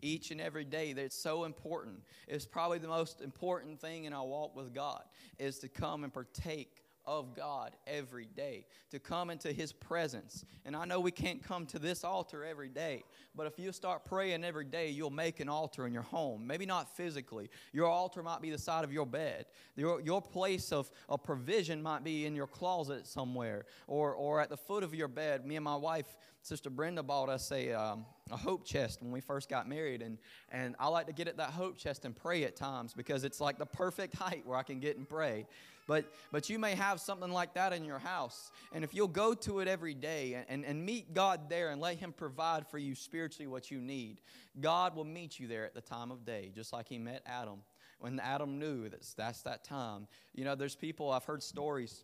each 0.00 0.30
and 0.30 0.40
every 0.40 0.64
day 0.64 0.92
that's 0.92 1.16
so 1.16 1.44
important. 1.44 2.00
It's 2.28 2.46
probably 2.46 2.78
the 2.78 2.88
most 2.88 3.20
important 3.20 3.80
thing 3.80 4.04
in 4.04 4.12
our 4.12 4.26
walk 4.26 4.56
with 4.56 4.74
God 4.74 5.02
is 5.38 5.58
to 5.60 5.68
come 5.68 6.04
and 6.04 6.12
partake 6.12 6.82
of 7.04 7.34
God 7.34 7.72
every 7.86 8.26
day, 8.36 8.66
to 8.90 8.98
come 8.98 9.30
into 9.30 9.52
His 9.52 9.72
presence. 9.72 10.44
And 10.64 10.76
I 10.76 10.84
know 10.84 11.00
we 11.00 11.10
can't 11.10 11.42
come 11.42 11.66
to 11.66 11.78
this 11.78 12.04
altar 12.04 12.44
every 12.44 12.68
day, 12.68 13.02
but 13.34 13.46
if 13.46 13.58
you 13.58 13.72
start 13.72 14.04
praying 14.04 14.44
every 14.44 14.64
day, 14.64 14.90
you'll 14.90 15.10
make 15.10 15.40
an 15.40 15.48
altar 15.48 15.86
in 15.86 15.92
your 15.92 16.02
home. 16.02 16.46
Maybe 16.46 16.66
not 16.66 16.96
physically. 16.96 17.50
Your 17.72 17.86
altar 17.86 18.22
might 18.22 18.40
be 18.40 18.50
the 18.50 18.58
side 18.58 18.84
of 18.84 18.92
your 18.92 19.06
bed. 19.06 19.46
Your, 19.76 20.00
your 20.00 20.22
place 20.22 20.70
of, 20.70 20.90
of 21.08 21.22
provision 21.24 21.82
might 21.82 22.04
be 22.04 22.26
in 22.26 22.36
your 22.36 22.46
closet 22.46 23.06
somewhere 23.06 23.64
or, 23.86 24.12
or 24.14 24.40
at 24.40 24.48
the 24.48 24.56
foot 24.56 24.84
of 24.84 24.94
your 24.94 25.08
bed. 25.08 25.44
Me 25.44 25.56
and 25.56 25.64
my 25.64 25.76
wife, 25.76 26.16
Sister 26.42 26.70
Brenda, 26.70 27.04
bought 27.04 27.28
us 27.28 27.52
a, 27.52 27.72
um, 27.72 28.04
a 28.32 28.36
hope 28.36 28.64
chest 28.64 29.00
when 29.00 29.12
we 29.12 29.20
first 29.20 29.48
got 29.48 29.68
married. 29.68 30.02
And, 30.02 30.18
and 30.50 30.74
I 30.80 30.88
like 30.88 31.06
to 31.06 31.12
get 31.12 31.28
at 31.28 31.36
that 31.36 31.50
hope 31.50 31.78
chest 31.78 32.04
and 32.04 32.16
pray 32.16 32.42
at 32.42 32.56
times 32.56 32.94
because 32.94 33.22
it's 33.22 33.40
like 33.40 33.58
the 33.58 33.66
perfect 33.66 34.16
height 34.16 34.44
where 34.44 34.58
I 34.58 34.64
can 34.64 34.80
get 34.80 34.96
and 34.96 35.08
pray. 35.08 35.46
But, 35.86 36.12
but 36.32 36.50
you 36.50 36.58
may 36.58 36.74
have 36.74 37.00
something 37.00 37.30
like 37.30 37.54
that 37.54 37.72
in 37.72 37.84
your 37.84 37.98
house. 38.00 38.50
And 38.72 38.82
if 38.82 38.92
you'll 38.92 39.08
go 39.08 39.34
to 39.34 39.60
it 39.60 39.68
every 39.68 39.94
day 39.94 40.34
and, 40.34 40.46
and, 40.48 40.64
and 40.64 40.84
meet 40.84 41.14
God 41.14 41.48
there 41.48 41.70
and 41.70 41.80
let 41.80 41.98
Him 41.98 42.12
provide 42.12 42.66
for 42.66 42.78
you 42.78 42.96
spiritually 42.96 43.46
what 43.46 43.70
you 43.70 43.80
need, 43.80 44.20
God 44.60 44.96
will 44.96 45.04
meet 45.04 45.38
you 45.38 45.46
there 45.46 45.64
at 45.64 45.74
the 45.74 45.80
time 45.80 46.10
of 46.10 46.24
day, 46.24 46.50
just 46.54 46.72
like 46.72 46.88
He 46.88 46.98
met 46.98 47.22
Adam. 47.24 47.60
When 47.98 48.18
Adam 48.18 48.58
knew 48.58 48.88
that 48.88 49.04
that's 49.16 49.42
that 49.42 49.62
time. 49.62 50.08
You 50.34 50.44
know, 50.44 50.56
there's 50.56 50.74
people, 50.74 51.12
I've 51.12 51.24
heard 51.24 51.42
stories 51.42 52.02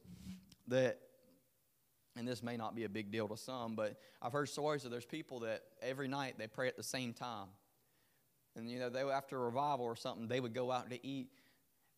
that 0.68 1.00
and 2.18 2.26
this 2.26 2.42
may 2.42 2.56
not 2.56 2.74
be 2.74 2.84
a 2.84 2.88
big 2.88 3.12
deal 3.12 3.28
to 3.28 3.36
some, 3.36 3.76
but 3.76 3.96
I've 4.20 4.32
heard 4.32 4.48
stories 4.48 4.84
of 4.84 4.90
there's 4.90 5.06
people 5.06 5.40
that 5.40 5.62
every 5.80 6.08
night 6.08 6.34
they 6.36 6.48
pray 6.48 6.66
at 6.66 6.76
the 6.76 6.82
same 6.82 7.12
time. 7.12 7.46
And 8.56 8.68
you 8.68 8.80
know, 8.80 8.90
they 8.90 9.02
after 9.02 9.36
a 9.36 9.44
revival 9.44 9.84
or 9.84 9.94
something, 9.94 10.26
they 10.26 10.40
would 10.40 10.52
go 10.52 10.72
out 10.72 10.90
to 10.90 11.06
eat 11.06 11.28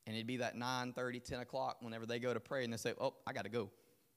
and 0.07 0.15
it'd 0.15 0.27
be 0.27 0.39
that 0.39 0.57
9 0.57 0.93
30, 0.93 1.21
10 1.21 1.41
o'clock 1.41 1.79
whenever 1.81 2.05
they 2.05 2.19
go 2.19 2.35
to 2.35 2.41
pray 2.41 2.65
and 2.65 2.73
they 2.73 2.77
say, 2.77 2.93
Oh, 3.01 3.15
I 3.27 3.33
got 3.33 3.45
to 3.45 3.51
go. 3.51 3.71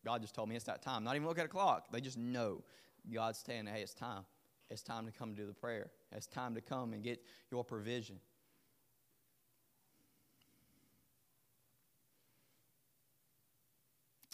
God 0.05 0.21
just 0.21 0.35
told 0.35 0.49
me 0.49 0.55
it's 0.55 0.65
that 0.65 0.81
time. 0.81 1.03
Not 1.03 1.15
even 1.15 1.27
look 1.27 1.39
at 1.39 1.45
a 1.45 1.49
clock. 1.49 1.85
They 1.91 2.01
just 2.01 2.17
know 2.17 2.63
God's 3.13 3.39
saying, 3.39 3.67
Hey, 3.67 3.81
it's 3.81 3.93
time. 3.93 4.25
It's 4.69 4.81
time 4.81 5.05
to 5.05 5.11
come 5.11 5.35
do 5.35 5.45
the 5.45 5.53
prayer. 5.53 5.91
It's 6.11 6.27
time 6.27 6.55
to 6.55 6.61
come 6.61 6.93
and 6.93 7.03
get 7.03 7.21
your 7.51 7.63
provision. 7.63 8.19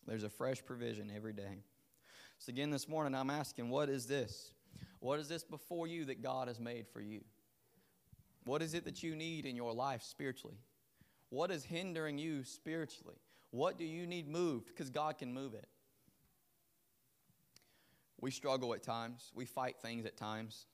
There's 0.09 0.23
a 0.23 0.29
fresh 0.29 0.65
provision 0.65 1.11
every 1.15 1.33
day. 1.33 1.61
So, 2.39 2.49
again, 2.49 2.71
this 2.71 2.89
morning, 2.89 3.13
I'm 3.13 3.29
asking, 3.29 3.69
what 3.69 3.89
is 3.89 4.07
this? 4.07 4.53
What 5.01 5.19
is 5.19 5.27
this 5.27 5.43
before 5.43 5.85
you 5.85 6.05
that 6.05 6.23
God 6.23 6.47
has 6.47 6.59
made 6.59 6.87
for 6.87 6.99
you? 6.99 7.21
What 8.43 8.63
is 8.63 8.73
it 8.73 8.85
that 8.85 9.03
you 9.03 9.15
need 9.15 9.45
in 9.45 9.55
your 9.55 9.71
life 9.71 10.01
spiritually? 10.01 10.57
What 11.29 11.51
is 11.51 11.63
hindering 11.63 12.17
you 12.17 12.43
spiritually? 12.43 13.17
What 13.51 13.77
do 13.77 13.85
you 13.85 14.07
need 14.07 14.27
moved? 14.27 14.69
Because 14.69 14.89
God 14.89 15.19
can 15.19 15.31
move 15.31 15.53
it. 15.53 15.67
We 18.19 18.31
struggle 18.31 18.73
at 18.73 18.81
times. 18.81 19.31
We 19.35 19.45
fight 19.45 19.75
things 19.79 20.07
at 20.07 20.17
times. 20.17 20.65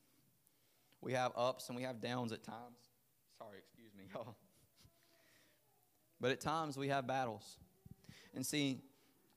We 1.01 1.11
have 1.11 1.33
ups 1.35 1.67
and 1.67 1.75
we 1.75 1.83
have 1.83 1.99
downs 1.99 2.31
at 2.31 2.41
times. 2.41 2.79
Sorry, 3.37 3.57
excuse 3.57 3.91
me, 3.97 4.05
y'all. 4.13 4.37
But 6.21 6.31
at 6.31 6.39
times 6.39 6.77
we 6.77 6.87
have 6.87 7.05
battles. 7.05 7.57
And 8.33 8.45
see, 8.45 8.79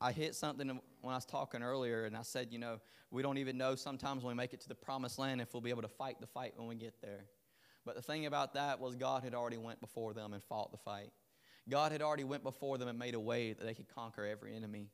I 0.00 0.12
hit 0.12 0.34
something 0.34 0.68
when 1.00 1.12
I 1.12 1.16
was 1.16 1.24
talking 1.24 1.62
earlier, 1.62 2.04
and 2.04 2.16
I 2.16 2.22
said, 2.22 2.48
you 2.52 2.58
know, 2.58 2.78
we 3.10 3.22
don't 3.22 3.38
even 3.38 3.56
know 3.58 3.74
sometimes 3.74 4.22
when 4.22 4.36
we 4.36 4.36
make 4.36 4.52
it 4.52 4.60
to 4.60 4.68
the 4.68 4.74
promised 4.74 5.18
land 5.18 5.40
if 5.40 5.52
we'll 5.52 5.60
be 5.60 5.70
able 5.70 5.82
to 5.82 5.88
fight 5.88 6.20
the 6.20 6.26
fight 6.26 6.52
when 6.56 6.68
we 6.68 6.74
get 6.74 6.94
there. 7.00 7.24
But 7.84 7.96
the 7.96 8.02
thing 8.02 8.26
about 8.26 8.54
that 8.54 8.80
was 8.80 8.94
God 8.94 9.24
had 9.24 9.34
already 9.34 9.56
went 9.56 9.80
before 9.80 10.12
them 10.12 10.34
and 10.34 10.42
fought 10.44 10.70
the 10.70 10.78
fight. 10.78 11.10
God 11.68 11.92
had 11.92 12.02
already 12.02 12.24
went 12.24 12.42
before 12.42 12.78
them 12.78 12.88
and 12.88 12.98
made 12.98 13.14
a 13.14 13.20
way 13.20 13.52
that 13.52 13.64
they 13.64 13.74
could 13.74 13.88
conquer 13.88 14.24
every 14.24 14.54
enemy. 14.54 14.88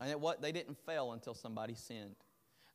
And 0.00 0.10
it, 0.10 0.18
what 0.18 0.40
they 0.40 0.52
didn't 0.52 0.78
fail 0.86 1.12
until 1.12 1.34
somebody 1.34 1.74
sinned. 1.74 2.16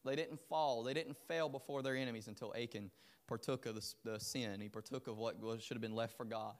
They 0.03 0.15
didn't 0.15 0.39
fall. 0.39 0.83
They 0.83 0.93
didn't 0.93 1.17
fail 1.27 1.49
before 1.49 1.81
their 1.81 1.95
enemies 1.95 2.27
until 2.27 2.53
Achan 2.55 2.91
partook 3.27 3.65
of 3.65 3.75
the, 3.75 3.93
the 4.03 4.19
sin. 4.19 4.61
He 4.61 4.69
partook 4.69 5.07
of 5.07 5.17
what 5.17 5.37
should 5.59 5.75
have 5.75 5.81
been 5.81 5.95
left 5.95 6.15
for 6.15 6.25
God. 6.25 6.55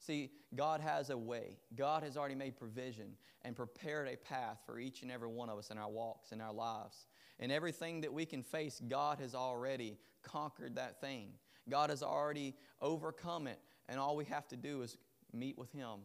See, 0.00 0.30
God 0.54 0.80
has 0.80 1.10
a 1.10 1.18
way. 1.18 1.58
God 1.76 2.02
has 2.02 2.16
already 2.16 2.34
made 2.34 2.56
provision 2.56 3.16
and 3.42 3.54
prepared 3.54 4.08
a 4.08 4.16
path 4.16 4.58
for 4.64 4.78
each 4.78 5.02
and 5.02 5.12
every 5.12 5.28
one 5.28 5.50
of 5.50 5.58
us 5.58 5.70
in 5.70 5.76
our 5.76 5.90
walks, 5.90 6.32
in 6.32 6.40
our 6.40 6.54
lives. 6.54 7.06
And 7.38 7.52
everything 7.52 8.00
that 8.00 8.12
we 8.12 8.24
can 8.24 8.42
face, 8.42 8.80
God 8.88 9.18
has 9.20 9.34
already 9.34 9.98
conquered 10.22 10.76
that 10.76 11.02
thing. 11.02 11.32
God 11.68 11.90
has 11.90 12.02
already 12.02 12.54
overcome 12.80 13.46
it. 13.46 13.60
And 13.88 14.00
all 14.00 14.16
we 14.16 14.24
have 14.26 14.48
to 14.48 14.56
do 14.56 14.80
is 14.82 14.96
meet 15.34 15.58
with 15.58 15.70
Him, 15.72 16.00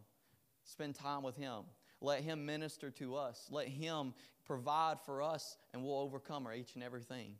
spend 0.64 0.94
time 0.94 1.22
with 1.22 1.36
Him, 1.36 1.62
let 2.02 2.22
Him 2.22 2.44
minister 2.44 2.90
to 2.92 3.16
us, 3.16 3.46
let 3.50 3.66
Him 3.66 4.12
provide 4.44 5.00
for 5.00 5.22
us, 5.22 5.56
and 5.72 5.82
we'll 5.82 5.98
overcome 5.98 6.46
our 6.46 6.54
each 6.54 6.74
and 6.74 6.84
everything. 6.84 7.34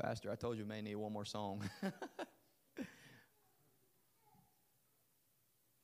Pastor, 0.00 0.30
I 0.30 0.34
told 0.34 0.56
you 0.56 0.64
we 0.64 0.68
may 0.68 0.82
need 0.82 0.96
one 0.96 1.12
more 1.12 1.24
song. 1.24 1.62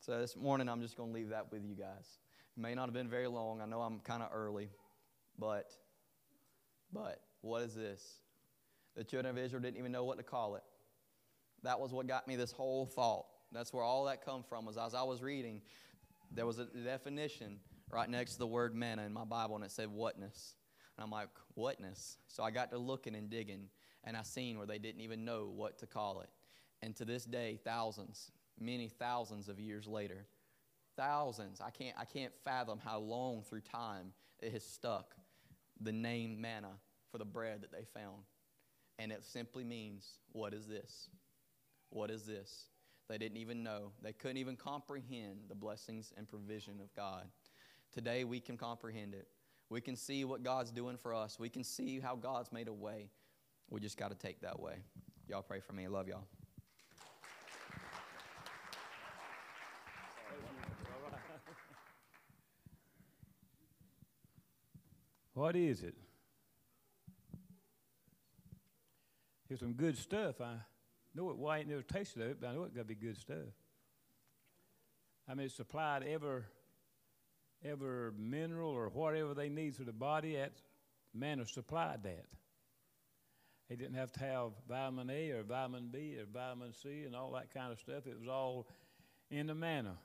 so 0.04 0.18
this 0.18 0.34
morning, 0.36 0.68
I'm 0.68 0.80
just 0.80 0.96
going 0.96 1.10
to 1.10 1.14
leave 1.14 1.28
that 1.28 1.52
with 1.52 1.64
you 1.64 1.76
guys. 1.76 2.18
It 2.56 2.60
may 2.60 2.74
not 2.74 2.86
have 2.86 2.92
been 2.92 3.08
very 3.08 3.28
long. 3.28 3.60
I 3.60 3.66
know 3.66 3.80
I'm 3.82 4.00
kind 4.00 4.20
of 4.20 4.30
early, 4.34 4.68
but, 5.38 5.70
but 6.92 7.20
what 7.40 7.62
is 7.62 7.76
this? 7.76 8.04
The 8.96 9.04
children 9.04 9.30
of 9.30 9.40
Israel 9.40 9.62
didn't 9.62 9.78
even 9.78 9.92
know 9.92 10.02
what 10.02 10.16
to 10.18 10.24
call 10.24 10.56
it. 10.56 10.64
That 11.62 11.78
was 11.78 11.92
what 11.92 12.08
got 12.08 12.26
me 12.26 12.34
this 12.34 12.50
whole 12.50 12.84
thought. 12.84 13.26
That's 13.52 13.72
where 13.72 13.84
all 13.84 14.06
that 14.06 14.24
come 14.24 14.42
from. 14.42 14.66
Was 14.66 14.76
as 14.76 14.92
I 14.92 15.04
was 15.04 15.22
reading, 15.22 15.62
there 16.32 16.46
was 16.46 16.58
a 16.58 16.64
definition 16.64 17.60
right 17.88 18.10
next 18.10 18.32
to 18.32 18.38
the 18.40 18.46
word 18.48 18.74
manna 18.74 19.02
in 19.04 19.12
my 19.12 19.24
Bible, 19.24 19.54
and 19.54 19.64
it 19.64 19.70
said 19.70 19.88
whatness. 19.88 20.56
And 20.96 21.04
I'm 21.04 21.12
like, 21.12 21.28
whatness? 21.54 22.18
So 22.26 22.42
I 22.42 22.50
got 22.50 22.72
to 22.72 22.78
looking 22.78 23.14
and 23.14 23.30
digging, 23.30 23.68
and 24.02 24.16
I 24.16 24.24
seen 24.24 24.58
where 24.58 24.66
they 24.66 24.78
didn't 24.80 25.02
even 25.02 25.24
know 25.24 25.48
what 25.54 25.78
to 25.78 25.86
call 25.86 26.22
it. 26.22 26.30
And 26.82 26.96
to 26.96 27.04
this 27.04 27.24
day, 27.24 27.60
thousands, 27.62 28.32
many 28.64 28.88
thousands 28.88 29.48
of 29.48 29.58
years 29.58 29.86
later, 29.86 30.26
thousands, 30.96 31.60
I 31.60 31.70
can't, 31.70 31.96
I 31.98 32.04
can't 32.04 32.32
fathom 32.44 32.78
how 32.82 32.98
long 32.98 33.42
through 33.42 33.62
time 33.62 34.12
it 34.40 34.52
has 34.52 34.64
stuck 34.64 35.14
the 35.80 35.92
name 35.92 36.40
manna 36.40 36.72
for 37.10 37.18
the 37.18 37.24
bread 37.24 37.62
that 37.62 37.72
they 37.72 37.84
found. 37.94 38.22
And 38.98 39.10
it 39.10 39.24
simply 39.24 39.64
means, 39.64 40.18
what 40.32 40.54
is 40.54 40.66
this? 40.66 41.08
What 41.90 42.10
is 42.10 42.24
this? 42.24 42.66
They 43.08 43.18
didn't 43.18 43.38
even 43.38 43.62
know. 43.62 43.92
They 44.02 44.12
couldn't 44.12 44.38
even 44.38 44.56
comprehend 44.56 45.40
the 45.48 45.54
blessings 45.54 46.12
and 46.16 46.28
provision 46.28 46.80
of 46.80 46.94
God. 46.94 47.26
Today 47.92 48.24
we 48.24 48.40
can 48.40 48.56
comprehend 48.56 49.14
it. 49.14 49.26
We 49.68 49.80
can 49.80 49.96
see 49.96 50.24
what 50.24 50.42
God's 50.42 50.70
doing 50.70 50.96
for 50.96 51.14
us. 51.14 51.38
We 51.38 51.48
can 51.48 51.64
see 51.64 52.00
how 52.00 52.16
God's 52.16 52.52
made 52.52 52.68
a 52.68 52.72
way. 52.72 53.10
We 53.70 53.80
just 53.80 53.98
got 53.98 54.10
to 54.10 54.16
take 54.16 54.40
that 54.42 54.60
way. 54.60 54.76
Y'all 55.28 55.42
pray 55.42 55.60
for 55.60 55.72
me. 55.72 55.84
I 55.84 55.88
love 55.88 56.08
y'all. 56.08 56.24
What 65.42 65.56
is 65.56 65.82
it? 65.82 65.96
Here's 69.48 69.58
some 69.58 69.72
good 69.72 69.98
stuff. 69.98 70.40
I 70.40 70.54
know 71.16 71.30
it. 71.30 71.36
Well, 71.36 71.50
I 71.50 71.58
ain't 71.58 71.68
never 71.68 71.82
tasted 71.82 72.22
it, 72.22 72.40
but 72.40 72.50
I 72.50 72.54
know 72.54 72.62
it 72.62 72.72
got 72.76 72.82
to 72.82 72.84
be 72.84 72.94
good 72.94 73.16
stuff. 73.16 73.50
I 75.28 75.34
mean, 75.34 75.46
it's 75.46 75.56
supplied 75.56 76.04
every 76.04 76.42
every 77.64 78.12
mineral 78.16 78.70
or 78.70 78.88
whatever 78.88 79.34
they 79.34 79.48
need 79.48 79.74
for 79.74 79.82
the 79.82 79.92
body. 79.92 80.36
That 80.36 80.52
manna 81.12 81.44
supplied 81.44 82.04
that. 82.04 82.26
He 83.68 83.74
didn't 83.74 83.96
have 83.96 84.12
to 84.12 84.20
have 84.20 84.52
vitamin 84.68 85.10
A 85.10 85.30
or 85.32 85.42
vitamin 85.42 85.88
B 85.92 86.18
or 86.20 86.26
vitamin 86.32 86.72
C 86.72 87.02
and 87.04 87.16
all 87.16 87.32
that 87.32 87.52
kind 87.52 87.72
of 87.72 87.80
stuff. 87.80 88.06
It 88.06 88.16
was 88.16 88.28
all 88.28 88.68
in 89.28 89.48
the 89.48 89.56
manna. 89.56 89.96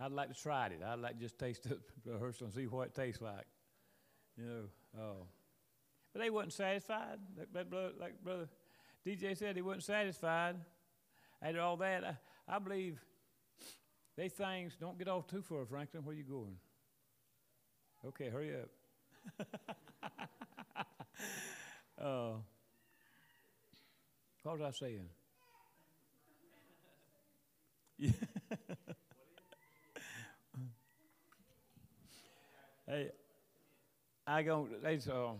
I'd 0.00 0.12
like 0.12 0.34
to 0.34 0.42
try 0.42 0.68
it. 0.68 0.80
I'd 0.82 0.98
like 0.98 1.16
to 1.16 1.20
just 1.20 1.38
taste 1.38 1.66
it, 1.66 1.78
rehearse 2.06 2.40
and 2.40 2.54
see 2.54 2.64
what 2.64 2.86
it 2.86 2.94
tastes 2.94 3.20
like. 3.20 3.44
You 4.36 4.44
know, 4.44 4.64
oh. 5.00 5.26
But 6.12 6.22
they 6.22 6.30
wasn't 6.30 6.52
satisfied. 6.52 7.18
Like, 7.54 7.70
brother, 7.70 7.92
like 7.98 8.22
brother 8.22 8.48
DJ 9.06 9.36
said, 9.36 9.56
he 9.56 9.62
wasn't 9.62 9.84
satisfied. 9.84 10.56
After 11.40 11.60
all 11.60 11.76
that, 11.78 12.04
I, 12.04 12.16
I 12.56 12.58
believe 12.58 13.00
they 14.16 14.28
things 14.28 14.76
don't 14.80 14.98
get 14.98 15.08
off 15.08 15.26
too 15.26 15.42
far, 15.42 15.64
Franklin. 15.64 16.04
Where 16.04 16.14
you 16.14 16.24
going? 16.24 16.56
Okay, 18.06 18.28
hurry 18.28 18.54
up. 18.54 18.68
uh, 22.00 22.32
what 24.42 24.58
was 24.58 24.66
I 24.66 24.70
saying? 24.72 25.08
hey, 32.86 33.10
I 34.26 34.42
go. 34.42 34.68
They 34.82 34.98
uh, 35.10 35.32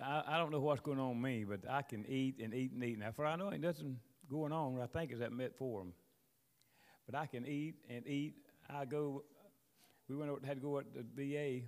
I, 0.00 0.22
I 0.26 0.38
don't 0.38 0.50
know 0.50 0.60
what's 0.60 0.80
going 0.80 0.98
on 0.98 1.10
with 1.10 1.18
me, 1.18 1.44
but 1.44 1.60
I 1.68 1.82
can 1.82 2.06
eat 2.08 2.40
and 2.42 2.54
eat 2.54 2.72
and 2.72 2.82
eat. 2.82 2.98
Now, 2.98 3.12
for 3.14 3.26
I 3.26 3.36
know 3.36 3.52
ain't 3.52 3.62
nothing 3.62 3.98
going 4.30 4.52
on. 4.52 4.80
I 4.80 4.86
think 4.86 5.12
is 5.12 5.18
that 5.18 5.32
metformin. 5.32 5.92
But 7.06 7.18
I 7.18 7.26
can 7.26 7.46
eat 7.46 7.74
and 7.90 8.06
eat. 8.06 8.34
I 8.70 8.84
go. 8.84 9.24
We 10.08 10.16
went 10.16 10.30
over, 10.30 10.40
had 10.46 10.56
to 10.56 10.62
go 10.62 10.78
at 10.78 10.86
the 10.94 11.04
VA 11.14 11.62